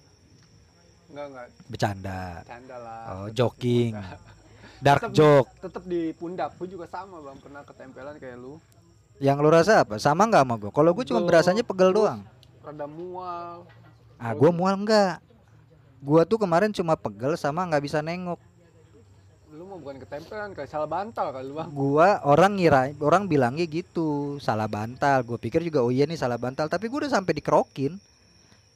Enggak 1.14 1.26
enggak 1.30 1.48
bercanda. 1.70 2.42
lah. 2.74 3.02
Oh, 3.14 3.28
joking. 3.30 3.94
Dark 4.82 5.08
Tetep- 5.08 5.14
joke. 5.14 5.50
Tetep 5.62 5.84
di 5.86 6.10
pundak. 6.18 6.58
Gue 6.58 6.66
juga 6.66 6.90
sama 6.90 7.22
bang 7.22 7.38
pernah 7.38 7.62
ketempelan 7.62 8.18
kayak 8.18 8.38
lu. 8.42 8.58
Yang 9.22 9.38
lu 9.38 9.50
rasa 9.54 9.86
apa? 9.86 10.02
Sama 10.02 10.26
nggak 10.26 10.42
sama 10.42 10.56
gua? 10.58 10.72
Kalau 10.74 10.92
gua 10.98 11.06
cuma 11.06 11.22
berasanya 11.22 11.62
pegel 11.62 11.94
doang. 11.94 12.26
Rada 12.66 12.90
mual. 12.90 13.70
Ah, 14.18 14.34
gua 14.34 14.50
mual 14.50 14.74
enggak. 14.74 15.22
Gua 16.02 16.26
tuh 16.26 16.42
kemarin 16.42 16.74
cuma 16.74 16.98
pegel 16.98 17.38
sama 17.38 17.62
nggak 17.70 17.86
bisa 17.86 18.02
nengok. 18.02 18.42
Lu 19.54 19.70
mau 19.70 19.78
bukan 19.78 20.02
ketempelan 20.02 20.58
kayak 20.58 20.74
salah 20.74 20.90
bantal 20.90 21.30
kali 21.30 21.46
lu 21.46 21.54
bang. 21.54 21.70
Gua 21.70 22.18
orang 22.26 22.58
ngira 22.58 22.90
orang 22.98 23.30
bilangnya 23.30 23.70
gitu, 23.70 24.42
salah 24.42 24.66
bantal. 24.66 25.22
Gua 25.22 25.38
pikir 25.38 25.62
juga 25.62 25.86
oh 25.86 25.94
iya 25.94 26.10
nih 26.10 26.18
salah 26.18 26.42
bantal, 26.42 26.66
tapi 26.66 26.90
gua 26.90 27.06
udah 27.06 27.14
sampai 27.14 27.38
dikerokin. 27.38 28.02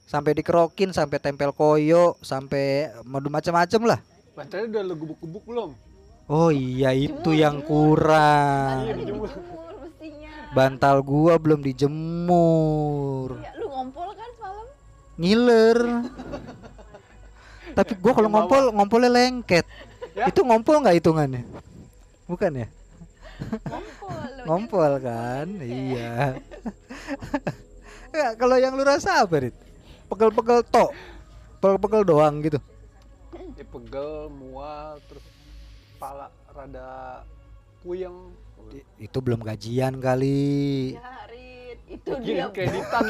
Sampai 0.06 0.38
dikerokin, 0.38 0.94
sampai 0.94 1.18
tempel 1.18 1.50
koyo, 1.58 2.14
sampai 2.22 2.94
macam-macam 3.10 3.98
lah. 3.98 4.00
Bantalnya 4.38 4.78
udah 4.78 4.82
lu 4.86 4.94
gebuk-gebuk 4.94 5.42
belum? 5.50 5.74
Oh 6.25 6.50
iya 6.50 6.89
itu 6.98 7.29
Jemur, 7.29 7.38
yang 7.38 7.55
jemur. 7.62 7.70
kurang. 7.70 8.77
Bantalnya 8.82 8.98
dijemur. 8.98 9.29
Bantal 10.58 10.96
gua 11.05 11.34
belum 11.38 11.60
dijemur. 11.62 13.29
Iya, 13.38 13.51
lu 13.62 13.65
ngompol 13.70 14.10
kan 14.17 14.29
semalam? 14.34 14.65
Ngiler. 15.22 15.79
Tapi 17.77 17.94
gua 18.01 18.12
kalau 18.17 18.29
ngompol 18.34 18.63
ngompolnya 18.74 19.12
lengket. 19.13 19.65
Ya. 20.17 20.25
Itu 20.32 20.41
ngompol 20.41 20.82
nggak 20.82 20.98
hitungannya? 20.98 21.46
Bukan 22.25 22.51
ya? 22.58 22.67
Ngompol. 23.70 24.22
Ngompol 24.50 24.91
kan? 25.03 25.48
Iya. 25.62 26.13
Ya, 28.15 28.32
kalau 28.39 28.55
yang 28.55 28.79
lu 28.79 28.88
rasa 28.88 29.27
apa, 29.27 29.44
Rit? 29.44 29.51
Pegel-pegel 30.08 30.63
tok. 30.72 30.96
Pegel-pegel 31.60 32.08
doang 32.08 32.39
gitu. 32.39 32.63
Ya 33.60 33.65
pegel, 33.67 34.32
mual, 34.32 35.03
terus 35.12 35.35
kepala 36.06 36.30
rada 36.48 36.90
puyeng. 37.82 38.30
Itu 39.02 39.18
belum 39.20 39.42
gajian 39.42 39.98
kali. 39.98 40.94
Ya, 40.94 41.26
Rit. 41.26 41.80
Itu 41.90 42.12
dia. 42.22 42.46
kreditan. 42.50 43.02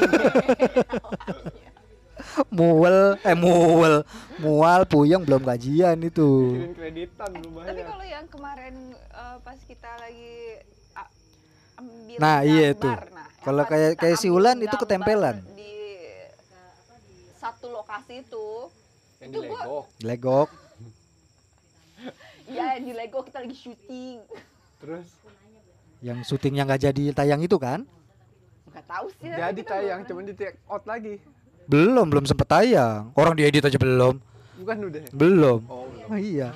Mual, 2.48 3.20
eh 3.20 3.36
mual. 3.36 4.00
Mual 4.40 4.88
puyeng 4.88 5.20
belum 5.22 5.44
gajian 5.44 6.00
itu. 6.00 6.56
Kirim 6.56 6.72
kreditan 6.72 7.30
lu 7.36 7.52
Tapi 7.54 7.68
banyak. 7.68 7.84
kalau 7.84 8.06
yang 8.06 8.24
kemarin 8.26 8.74
eh, 8.96 9.36
pas 9.44 9.58
kita 9.60 9.90
lagi 10.00 10.64
ambil 11.76 12.16
Nah, 12.16 12.38
iya 12.42 12.72
tuh. 12.72 12.88
nah, 12.88 13.28
Kalau 13.44 13.62
kayak- 13.62 14.00
kayak 14.00 14.16
si 14.16 14.32
Ulan 14.32 14.56
itu 14.58 14.72
ketempelan. 14.74 15.44
Di 15.52 15.76
satu 17.36 17.68
lokasi 17.70 18.24
itu. 18.24 18.72
Yang 19.20 19.28
itu 19.28 19.38
di 19.38 19.46
gua- 19.46 19.60
Lego. 19.60 19.80
Legok. 20.00 20.48
Ya, 22.46 22.78
di 22.78 22.92
Lego 22.94 23.26
kita 23.26 23.42
lagi 23.42 23.56
syuting. 23.58 24.22
Terus 24.78 25.06
Yang 26.04 26.18
syutingnya 26.28 26.62
nggak 26.68 26.82
jadi 26.92 27.04
tayang 27.10 27.40
itu 27.42 27.56
kan? 27.56 27.82
Enggak 28.68 28.84
tahu 28.86 29.06
sih. 29.16 29.26
jadi 29.32 29.56
kita 29.56 29.72
tayang 29.80 30.00
cuman 30.04 30.22
di 30.28 30.34
take 30.36 30.58
out 30.68 30.84
lagi. 30.84 31.18
Belum, 31.66 32.06
belum 32.06 32.24
sempet 32.28 32.46
tayang. 32.46 33.10
Orang 33.16 33.34
diedit 33.34 33.64
aja 33.64 33.74
belum. 33.80 34.20
Bukan 34.62 34.76
udah. 34.86 35.02
Belum. 35.10 35.60
Oh, 35.66 35.88
belum. 35.90 36.08
Oh 36.12 36.18
iya. 36.20 36.50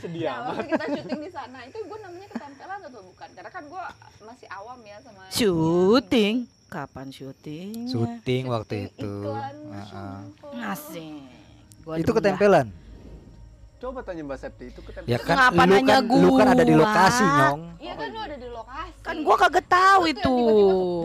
sedih 0.00 0.24
Ya, 0.24 0.40
amat. 0.40 0.56
waktu 0.56 0.64
kita 0.72 0.84
syuting 0.96 1.20
di 1.20 1.30
sana 1.32 1.58
itu 1.68 1.76
gue 1.84 1.98
namanya 2.00 2.28
ketempelan 2.32 2.80
atau 2.88 3.00
bukan? 3.04 3.28
Karena 3.36 3.50
kan 3.52 3.64
gue 3.68 3.84
masih 4.24 4.48
awam 4.48 4.78
ya 4.80 4.96
sama 5.04 5.20
Syuting. 5.28 6.34
Kapan 6.72 7.08
syuting? 7.12 7.72
Syuting 7.84 8.42
waktu 8.48 8.88
itu. 8.88 9.14
iklan. 9.28 9.56
Asik. 10.64 11.20
Gua 11.84 11.94
Itu 12.00 12.16
ketempelan. 12.16 12.72
Coba 13.82 13.98
tanya 14.06 14.22
Mbak 14.22 14.38
Septi 14.38 14.70
itu 14.70 14.78
ketempelan. 14.78 15.10
Ya 15.10 15.18
kan 15.18 15.34
Kenapa 15.34 15.62
lu 15.66 15.74
nanya 15.74 15.96
kan 15.98 16.22
lu 16.22 16.28
kan 16.38 16.46
ada 16.54 16.62
di 16.62 16.70
gua? 16.70 16.82
lokasi, 16.86 17.24
Nyong. 17.26 17.60
Iya 17.82 17.92
kan 17.98 18.08
lu 18.14 18.20
ada 18.22 18.36
di 18.38 18.48
lokasi. 18.54 18.98
Kan 19.02 19.16
gua 19.26 19.36
kagak 19.42 19.66
tahu 19.66 20.02
Terus 20.06 20.14
itu. 20.14 20.36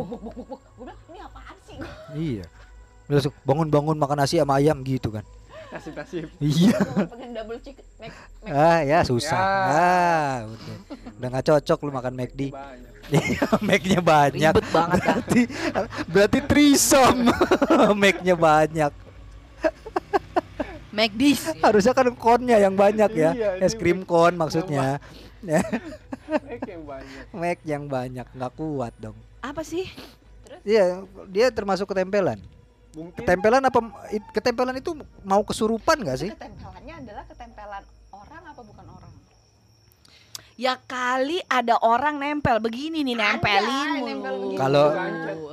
Gua 0.06 0.86
bilang 0.86 1.00
ini 1.10 1.20
apaan 1.26 1.56
sih? 1.66 1.78
Iya. 2.14 2.46
Langsung 3.10 3.34
bangun-bangun 3.50 3.98
makan 3.98 4.18
nasi 4.22 4.38
sama 4.38 4.62
ayam 4.62 4.78
gitu 4.86 5.10
kan. 5.10 5.26
Nasib-nasib. 5.74 6.30
Iya. 6.38 6.78
Gua 6.78 7.10
pengen 7.18 7.30
double 7.34 7.60
chicken. 7.66 7.86
Mac, 7.98 8.14
Mac. 8.46 8.52
Ah 8.54 8.80
ya 8.86 9.00
susah. 9.02 9.42
Ya. 9.42 9.74
Ah, 9.74 10.36
udah. 10.46 10.78
Udah 11.18 11.28
gak 11.34 11.46
cocok 11.50 11.80
lu 11.82 11.92
makan 11.98 12.14
McD. 12.14 12.42
Banyak. 12.54 12.92
Iya, 13.10 13.46
Mac-nya 13.58 14.02
banyak. 14.06 14.54
Ribet 14.54 14.68
banget. 14.70 15.02
Berarti 15.02 15.42
berarti 16.14 16.40
trisom. 16.46 17.26
Mac-nya 18.06 18.38
banyak. 18.38 18.94
McD's. 20.98 21.42
Harusnya 21.66 21.94
kan 21.94 22.10
konnya 22.12 22.58
yang 22.58 22.74
banyak 22.74 23.12
ya. 23.14 23.32
Iya, 23.32 23.50
Es 23.62 23.78
krim 23.78 24.02
kon 24.02 24.34
maksudnya. 24.34 24.98
Ya, 25.38 25.62
Mac 26.28 26.66
yang 26.66 26.84
banyak. 26.84 27.24
Mac 27.32 27.60
yang 27.64 27.84
banyak 27.86 28.28
nggak 28.28 28.54
kuat 28.58 28.90
dong. 28.98 29.14
Apa 29.40 29.62
sih? 29.62 29.86
Iya, 30.66 31.06
dia 31.30 31.54
termasuk 31.54 31.86
ketempelan. 31.88 32.42
Mungkin 32.92 33.16
Ketempelan 33.16 33.62
apa 33.62 33.80
it- 34.10 34.28
ketempelan 34.34 34.76
itu 34.76 34.98
mau 35.22 35.46
kesurupan 35.46 36.02
nggak 36.02 36.20
sih? 36.20 36.30
Ketempelannya 36.34 36.96
adalah 37.00 37.24
ketempelan 37.30 37.84
orang 38.10 38.44
apa 38.44 38.62
bukan 38.66 38.86
orang? 38.90 39.14
Ya 40.58 40.74
kali 40.80 41.38
ada 41.46 41.78
orang 41.78 42.18
nempel 42.18 42.58
begini 42.58 43.06
nih 43.06 43.14
nempelin. 43.14 44.10
Kalau- 44.58 44.90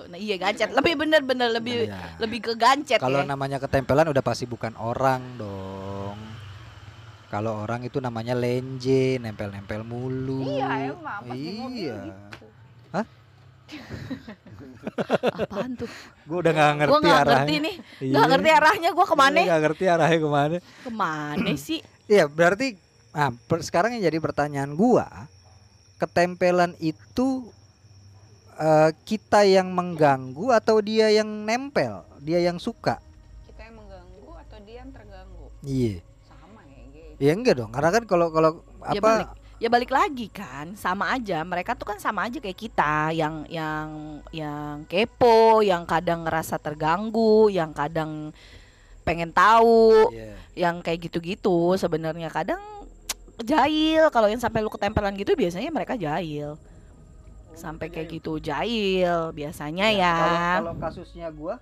nah, 0.07 0.17
iya 0.17 0.37
gancet. 0.37 0.73
Lebih 0.73 0.97
bener-bener 0.97 1.53
lebih 1.53 1.85
Iya. 1.85 2.17
lebih 2.17 2.41
ke 2.41 2.53
gancet 2.55 2.97
Kalau 2.97 3.21
ya. 3.21 3.29
namanya 3.29 3.61
ketempelan 3.61 4.09
udah 4.09 4.25
pasti 4.25 4.45
bukan 4.45 4.73
orang 4.75 5.37
dong. 5.37 6.17
Kalau 7.29 7.53
orang 7.59 7.83
itu 7.83 7.99
namanya 7.99 8.33
lenje, 8.33 9.21
nempel-nempel 9.21 9.83
mulu. 9.83 10.41
Iya 10.47 10.89
emang 10.89 11.21
pas 11.21 11.37
di 11.37 11.51
mobil 11.53 11.85
Iya. 11.85 12.01
gitu. 12.01 12.47
Apaan 15.37 15.71
tuh? 15.75 15.89
Gue 16.25 16.39
udah 16.41 16.53
nggak 16.53 16.73
ngerti 16.79 16.91
Gua 16.91 17.01
nggak 17.01 17.19
arahnya. 17.19 17.37
ngerti 17.37 17.55
nih. 17.59 17.75
Iya. 18.01 18.09
Nggak 18.09 18.27
ngerti 18.31 18.51
arahnya 18.51 18.91
gua 18.91 19.05
ke 19.05 19.17
mana? 19.19 19.37
Iya, 19.37 19.45
nggak 19.47 19.61
ngerti 19.63 19.85
arahnya 19.87 20.19
ke 20.19 20.31
mana. 20.31 20.57
Ke 20.81 20.91
mana 20.91 21.51
sih? 21.59 21.81
Iya, 22.05 22.25
berarti 22.27 22.67
nah, 23.15 23.31
per- 23.47 23.63
sekarang 23.63 23.95
yang 23.95 24.05
jadi 24.05 24.19
pertanyaan 24.19 24.75
gua, 24.75 25.31
ketempelan 25.97 26.75
itu 26.83 27.49
eh, 28.55 28.91
kita 29.07 29.47
yang 29.47 29.71
mengganggu 29.71 30.51
atau 30.53 30.83
dia 30.83 31.09
yang 31.09 31.27
nempel, 31.27 32.03
dia 32.21 32.43
yang 32.43 32.59
suka? 32.59 32.99
Kita 33.47 33.71
yang 33.71 33.79
mengganggu 33.79 34.31
atau 34.45 34.59
dia 34.63 34.77
yang 34.83 34.91
terganggu? 34.91 35.47
Iya. 35.63 35.97
Sama 36.27 36.61
ya 36.67 36.83
gitu. 36.91 37.19
Ya 37.23 37.33
enggak 37.33 37.55
dong, 37.63 37.71
karena 37.73 37.91
kan 37.95 38.05
kalau 38.05 38.29
kalau 38.29 38.51
Ya 38.93 39.01
apa 39.01 39.09
balik. 39.09 39.29
Ya 39.63 39.69
balik 39.71 39.95
lagi 39.95 40.27
kan, 40.29 40.75
sama 40.77 41.15
aja. 41.15 41.41
Mereka 41.41 41.79
tuh 41.79 41.87
kan 41.87 41.97
sama 42.03 42.27
aja 42.27 42.37
kayak 42.43 42.59
kita, 42.59 43.15
yang 43.15 43.47
yang 43.49 44.21
yang 44.35 44.83
kepo, 44.91 45.63
yang 45.63 45.87
kadang 45.87 46.27
ngerasa 46.27 46.59
terganggu, 46.59 47.49
yang 47.49 47.71
kadang 47.73 48.35
pengen 49.07 49.31
tahu, 49.31 50.11
Iya. 50.11 50.35
yang 50.69 50.83
kayak 50.83 51.09
gitu-gitu. 51.09 51.81
Sebenarnya 51.81 52.29
kadang 52.35 52.61
jahil. 53.41 54.07
Kalau 54.09 54.29
yang 54.29 54.39
sampai 54.39 54.61
lu 54.61 54.71
ketempelan 54.71 55.15
gitu 55.15 55.35
biasanya 55.35 55.71
mereka 55.71 55.97
jahil. 55.97 56.55
Sampai 57.55 57.87
kayak 57.87 58.11
gitu 58.13 58.39
jahil 58.39 59.31
biasanya 59.31 59.87
ya. 59.89 60.15
Kalau 60.15 60.75
kalau 60.75 60.75
kasusnya 60.79 61.31
gua 61.31 61.55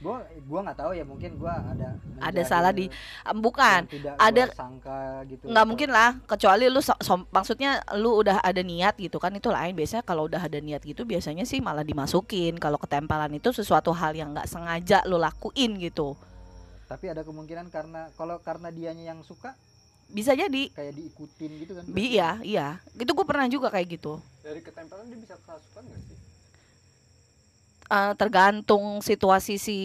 gua 0.00 0.24
gua 0.48 0.64
nggak 0.64 0.78
tahu 0.80 0.96
ya 0.96 1.04
mungkin 1.04 1.36
gua 1.36 1.60
ada 1.60 1.92
Ada 2.24 2.40
salah 2.42 2.72
di- 2.72 2.88
bukan. 3.36 3.84
ada- 4.16 4.48
sangka 4.48 5.20
gitu. 5.28 5.44
nggak 5.44 5.66
mungkin 5.68 5.92
lah 5.92 6.16
kecuali 6.24 6.72
lu 6.72 6.80
so- 6.80 6.96
som- 7.04 7.28
maksudnya 7.28 7.84
lu 8.00 8.16
udah 8.16 8.40
ada 8.40 8.64
niat 8.64 8.96
gitu 8.96 9.20
kan 9.20 9.28
itu 9.36 9.52
lain 9.52 9.76
biasanya 9.76 10.00
kalau 10.00 10.24
udah 10.24 10.40
ada 10.40 10.56
niat 10.56 10.80
gitu 10.80 11.04
biasanya 11.04 11.44
sih 11.44 11.60
malah 11.60 11.84
dimasukin 11.84 12.56
kalau 12.56 12.80
ketempelan 12.80 13.28
itu 13.36 13.52
sesuatu 13.52 13.92
hal 13.92 14.16
yang 14.16 14.32
nggak 14.32 14.48
sengaja 14.48 15.04
lu 15.04 15.20
lakuin 15.20 15.76
gitu 15.76 16.16
Tapi 16.88 17.12
ada 17.12 17.20
kemungkinan 17.20 17.68
karena 17.68 18.08
kalau 18.16 18.40
karena 18.40 18.72
dianya 18.72 19.12
yang 19.12 19.20
suka 19.20 19.52
bisa 20.10 20.32
jadi 20.32 20.62
kayak 20.68 20.92
diikutin 20.92 21.50
gitu 21.58 21.72
kan. 21.72 21.84
bi 21.86 22.02
iya 22.10 22.30
iya 22.40 22.66
itu 22.92 23.06
gue 23.08 23.24
pernah 23.24 23.46
juga 23.46 23.68
kayak 23.68 23.86
gitu 23.92 24.18
dari 24.40 24.58
ketempelan 24.58 25.06
dia 25.06 25.18
bisa 25.18 25.34
kerasukan 25.38 25.82
nggak 25.82 26.00
sih? 26.02 26.16
Eh, 27.88 28.12
tergantung 28.14 28.84
situasi 29.00 29.54
si 29.56 29.78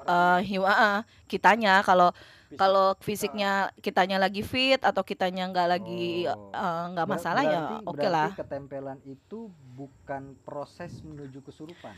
eh 0.00 0.40
hiu- 0.42 0.62
ah, 0.64 1.00
kitanya 1.26 1.82
kalau 1.82 2.14
kalau 2.50 2.96
fisiknya 2.96 3.52
kitanya 3.78 4.16
lagi 4.16 4.40
fit 4.40 4.80
atau 4.80 5.02
kitanya 5.02 5.44
nggak 5.46 5.68
lagi 5.68 6.24
Oh. 6.24 6.48
eh, 6.48 6.84
nggak 6.88 7.04
Ber- 7.04 7.14
masalah 7.14 7.42
ya 7.42 7.50
berarti- 7.52 7.84
oke 7.84 7.96
berarti 7.98 8.08
lah 8.08 8.28
ketempelan 8.34 8.98
itu 9.04 9.38
bukan 9.72 10.22
proses 10.42 10.90
menuju 11.00 11.38
kesurupan. 11.42 11.92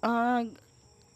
Eh, 0.00 0.40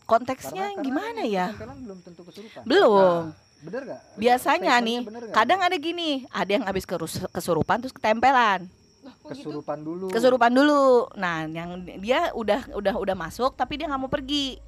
konteksnya 0.05 0.51
Karena- 0.67 0.75
karena 0.75 0.85
gimana 0.85 1.23
ya 1.25 1.47
Ketempelan 1.51 1.79
belum 1.81 1.99
tentu 2.03 2.23
kesurupan. 2.25 2.63
belum 2.65 3.23
Bener 3.59 3.83
gak? 3.85 4.01
biasanya 4.15 4.79
nih 4.79 4.99
bener 5.03 5.23
nggak? 5.25 5.35
kadang 5.35 5.61
ada 5.61 5.75
gini 5.75 6.23
ada 6.31 6.47
yang 6.49 6.63
habis 6.63 6.87
kesurupan 7.29 7.83
terus 7.83 7.91
ketempelan 7.91 8.65
gitu? 8.65 9.29
kesurupan 9.29 9.79
dulu. 9.83 10.07
kesurupan 10.09 10.53
dulu 10.53 10.83
nah 11.15 11.43
yang 11.43 11.75
dia 11.99 12.31
udah 12.33 12.71
udah 12.71 12.95
udah 12.97 13.17
masuk 13.17 13.53
tapi 13.53 13.75
dia 13.75 13.87
nggak 13.87 13.99
mau 13.99 14.09
pergi 14.09 14.63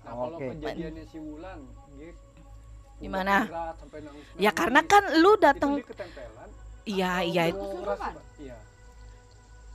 Nah, 0.00 0.16
kalau 0.16 0.40
Oke. 0.40 0.56
kejadiannya 0.56 1.04
si 1.04 1.20
Wulan, 1.20 1.58
gitu. 1.94 2.16
Gimana? 2.98 3.44
Ya 4.40 4.56
karena 4.56 4.80
kan 4.80 5.04
lu 5.20 5.36
datang 5.36 5.76
dia 5.76 5.84
iya 6.88 7.12
iya 7.20 7.42
dia 7.44 7.52
itu- 7.52 7.60
Iya. 8.40 8.56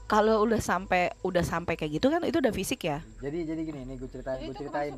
kalau 0.04 0.42
udah 0.42 0.58
sampai 0.58 1.14
udah 1.22 1.44
sampai 1.46 1.78
kayak 1.78 2.02
gitu 2.02 2.10
kan 2.10 2.18
itu 2.26 2.42
udah 2.42 2.50
fisik 2.50 2.82
ya 2.82 2.98
Jadi 3.22 3.46
jadi 3.46 3.60
gini 3.62 3.80
nih 3.86 3.94
gue 3.94 4.10
ceritain, 4.10 4.42
Jadi 4.42 4.48
gue 4.48 4.56
ceritain. 4.58 4.92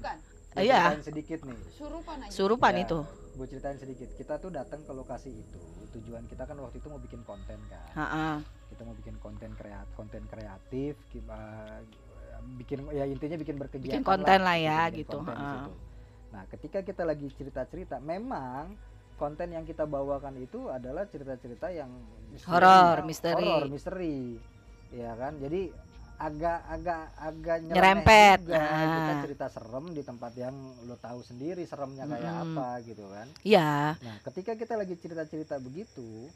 Iya. 0.63 0.81
ceritain 0.97 1.05
sedikit 1.05 1.41
nih. 1.45 1.61
Surupan 1.73 2.17
aja. 2.23 2.31
surupan 2.33 2.75
Ya, 2.75 2.83
itu 2.85 2.99
Gue 3.37 3.47
ceritain 3.53 3.77
sedikit. 3.77 4.09
Kita 4.17 4.35
tuh 4.41 4.49
datang 4.49 4.81
ke 4.81 4.93
lokasi 4.97 5.29
itu. 5.29 5.61
Tujuan 6.01 6.25
kita 6.25 6.49
kan 6.49 6.57
waktu 6.57 6.81
itu 6.81 6.89
mau 6.89 7.01
bikin 7.01 7.21
konten 7.29 7.59
kan. 7.69 7.91
Ha-ha. 7.93 8.29
Kita 8.73 8.83
mau 8.89 8.97
bikin 8.97 9.17
konten 9.21 9.51
kreat 9.57 9.87
konten 9.93 10.25
kreatif, 10.29 10.97
ki- 11.13 11.25
uh, 11.29 11.81
bikin 12.57 12.89
ya 12.93 13.05
intinya 13.05 13.37
bikin 13.37 13.57
berkegiatan. 13.61 14.01
Bikin 14.01 14.05
konten 14.05 14.39
lah 14.41 14.57
ya, 14.57 14.89
bikin 14.89 15.05
gitu, 15.05 15.19
konten 15.21 15.37
ha. 15.37 15.51
situ. 15.53 15.73
Nah, 16.33 16.43
ketika 16.53 16.79
kita 16.85 17.03
lagi 17.05 17.27
cerita-cerita, 17.33 17.97
memang 18.01 18.77
konten 19.17 19.49
yang 19.53 19.65
kita 19.65 19.89
bawakan 19.89 20.37
itu 20.37 20.69
adalah 20.69 21.09
cerita-cerita 21.09 21.73
yang. 21.73 21.89
Horor, 22.45 23.01
misteri. 23.09 23.47
horor, 23.49 23.65
misteri, 23.73 24.37
ya 24.93 25.17
kan? 25.17 25.41
Jadi 25.41 25.73
agak 26.19 26.59
agak 26.67 27.01
agak 27.15 27.57
Nyerempet. 27.63 28.39
juga. 28.43 28.57
Kita 28.57 29.13
Ah. 29.13 29.21
cerita 29.21 29.47
serem 29.47 29.87
di 29.91 30.01
tempat 30.01 30.33
yang 30.35 30.57
lo 30.83 30.97
tahu 30.97 31.21
sendiri 31.21 31.63
seremnya 31.63 32.05
kayak 32.05 32.25
Mm-mm. 32.33 32.57
apa 32.57 32.69
gitu 32.83 33.05
kan. 33.07 33.27
iya 33.43 33.95
Nah, 33.97 34.17
ketika 34.25 34.53
kita 34.55 34.75
lagi 34.75 34.95
cerita-cerita 34.95 35.57
begitu, 35.59 36.33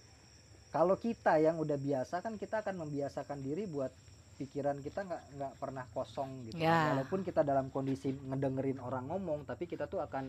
kalau 0.69 0.95
kita 0.95 1.37
yang 1.37 1.57
udah 1.57 1.77
biasa 1.77 2.21
kan 2.21 2.37
kita 2.37 2.61
akan 2.61 2.77
membiasakan 2.79 3.41
diri 3.41 3.65
buat 3.65 3.89
pikiran 4.37 4.81
kita 4.81 5.01
nggak 5.03 5.23
nggak 5.35 5.53
pernah 5.57 5.85
kosong 5.91 6.45
gitu. 6.47 6.61
Ya. 6.61 6.93
Walaupun 6.93 7.21
kita 7.21 7.41
dalam 7.41 7.69
kondisi 7.69 8.13
ngedengerin 8.13 8.79
orang 8.79 9.05
ngomong, 9.07 9.45
tapi 9.45 9.65
kita 9.65 9.85
tuh 9.85 10.01
akan 10.01 10.29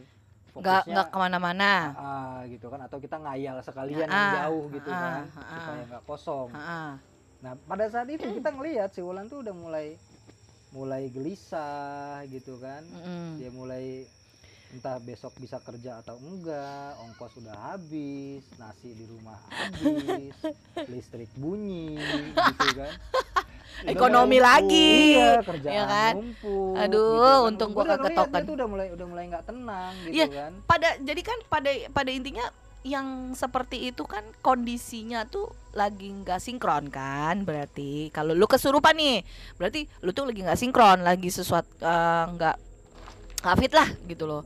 nggak 0.52 0.84
nggak 0.86 1.08
ke 1.08 1.18
mana-mana 1.18 1.72
ah, 1.94 2.40
gitu 2.44 2.68
kan 2.68 2.84
atau 2.84 3.00
kita 3.00 3.16
ngayal 3.16 3.56
sekalian 3.62 4.04
Ah, 4.04 4.20
yang 4.20 4.36
jauh 4.38 4.64
gitu 4.70 4.90
ah, 4.90 5.00
kan 5.00 5.24
ah, 5.34 5.56
supaya 5.58 5.84
nggak 5.88 6.04
kosong. 6.04 6.50
Ha-ha. 6.52 6.84
Nah, 7.42 7.58
pada 7.60 7.86
saat 7.88 8.06
itu 8.08 8.22
kita 8.24 8.50
ngelihat 8.50 8.90
si 8.92 9.02
Wulan 9.02 9.26
tuh 9.26 9.42
udah 9.42 9.52
mulai 9.52 9.98
mulai 10.72 11.10
gelisah 11.10 12.22
gitu 12.28 12.56
kan. 12.58 12.86
Mm-mm. 12.88 13.38
Dia 13.38 13.50
mulai 13.50 14.06
entah 14.72 14.96
besok 14.98 15.36
bisa 15.36 15.60
kerja 15.60 16.00
atau 16.00 16.16
enggak, 16.18 16.96
ongkos 17.02 17.36
sudah 17.36 17.52
habis, 17.68 18.40
nasi 18.56 18.96
di 18.96 19.04
rumah 19.04 19.36
habis, 19.50 20.32
listrik 20.92 21.28
bunyi 21.36 22.00
gitu 22.24 22.68
kan. 22.78 22.94
Udah 23.82 23.98
Ekonomi 23.98 24.38
numpuk, 24.38 24.46
lagi, 24.46 24.92
iya, 25.10 25.42
kerjaan 25.42 25.74
ya 25.74 25.84
kan? 25.84 26.14
numpuk, 26.14 26.76
Aduh, 26.78 27.02
gitu 27.02 27.18
kan. 27.18 27.48
untung 27.50 27.70
Gua 27.74 27.82
udah 27.82 27.98
kagak 27.98 28.14
token. 28.14 28.34
dia 28.38 28.44
tuh 28.46 28.54
udah 28.54 28.68
mulai 28.70 28.88
udah 28.94 29.08
mulai 29.10 29.24
nggak 29.26 29.44
tenang 29.44 29.94
gitu 29.98 30.14
Iya. 30.14 30.26
kan. 30.30 30.52
pada 30.70 30.90
jadi 31.02 31.22
kan 31.26 31.38
pada 31.50 31.70
pada 31.90 32.10
intinya 32.14 32.46
yang 32.82 33.38
seperti 33.38 33.94
itu 33.94 34.02
kan 34.10 34.26
kondisinya 34.42 35.30
tuh 35.30 35.54
lagi 35.78 36.10
nggak 36.10 36.42
sinkron 36.42 36.90
kan 36.90 37.46
berarti 37.46 38.10
kalau 38.10 38.34
lu 38.34 38.50
kesurupan 38.50 38.98
nih 38.98 39.22
berarti 39.62 39.86
lu 40.02 40.10
tuh 40.12 40.26
lagi 40.26 40.42
nggak 40.42 40.58
sinkron 40.58 41.06
lagi 41.06 41.30
sesuatu 41.30 41.70
eh, 41.78 42.26
nggak 42.34 42.56
nggak 43.46 43.56
fit 43.62 43.74
lah 43.78 43.90
gitu 44.10 44.26
loh 44.26 44.42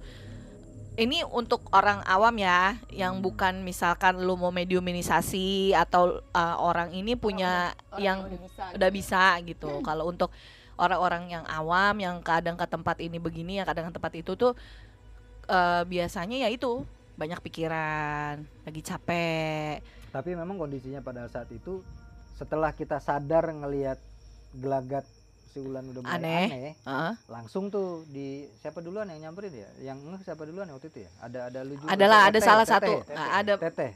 ini 0.96 1.28
untuk 1.28 1.68
orang 1.76 2.00
awam 2.08 2.36
ya 2.40 2.80
yang 2.88 3.20
Hmm. 3.20 3.24
bukan 3.24 3.54
misalkan 3.68 4.16
lu 4.24 4.40
mau 4.40 4.52
mediumisasi 4.52 5.76
atau 5.76 6.20
eh, 6.20 6.56
orang 6.60 6.92
ini 6.96 7.16
punya 7.20 7.76
Orang 7.92 8.00
yang 8.04 8.18
udah 8.24 8.40
bisa. 8.40 8.64
udah 8.76 8.90
bisa 8.92 9.24
gitu. 9.44 9.70
Kalau 9.84 10.08
untuk 10.08 10.32
orang-orang 10.80 11.32
yang 11.32 11.46
awam 11.48 12.00
yang 12.00 12.20
kadang 12.24 12.56
ke 12.56 12.64
tempat 12.68 13.00
ini 13.04 13.20
begini 13.20 13.60
ya 13.60 13.68
kadang 13.68 13.92
ke 13.92 13.94
tempat 13.96 14.14
itu 14.16 14.36
tuh 14.36 14.56
eh, 15.48 15.84
biasanya 15.84 16.48
ya 16.48 16.50
itu 16.52 16.84
banyak 17.16 17.40
pikiran, 17.40 18.44
lagi 18.64 18.82
capek. 18.84 19.80
Tapi 20.12 20.30
memang 20.36 20.56
kondisinya 20.56 21.00
pada 21.00 21.28
saat 21.28 21.48
itu 21.52 21.84
setelah 22.36 22.72
kita 22.76 23.00
sadar 23.00 23.48
ngelihat 23.52 24.00
gelagat 24.56 25.08
si 25.52 25.64
Ulan 25.64 25.88
udah 25.88 26.04
mulai 26.04 26.20
Aneh. 26.20 26.48
aneh, 26.52 26.72
Heeh. 26.84 27.14
langsung 27.32 27.72
tuh 27.72 28.04
di 28.12 28.44
siapa 28.60 28.84
duluan 28.84 29.08
yang 29.08 29.32
nyamperin 29.32 29.56
ya? 29.56 29.70
Yang 29.92 29.98
ngeh 30.04 30.22
siapa 30.28 30.44
duluan 30.44 30.68
ya 30.68 30.76
waktu 30.76 30.92
itu 30.92 31.00
ya? 31.08 31.12
Ada 31.24 31.40
ada 31.48 31.60
lu 31.64 31.80
juga. 31.80 31.96
Adalah 31.96 32.20
ada 32.28 32.40
salah 32.44 32.68
satu, 32.68 32.94
ada 33.08 33.54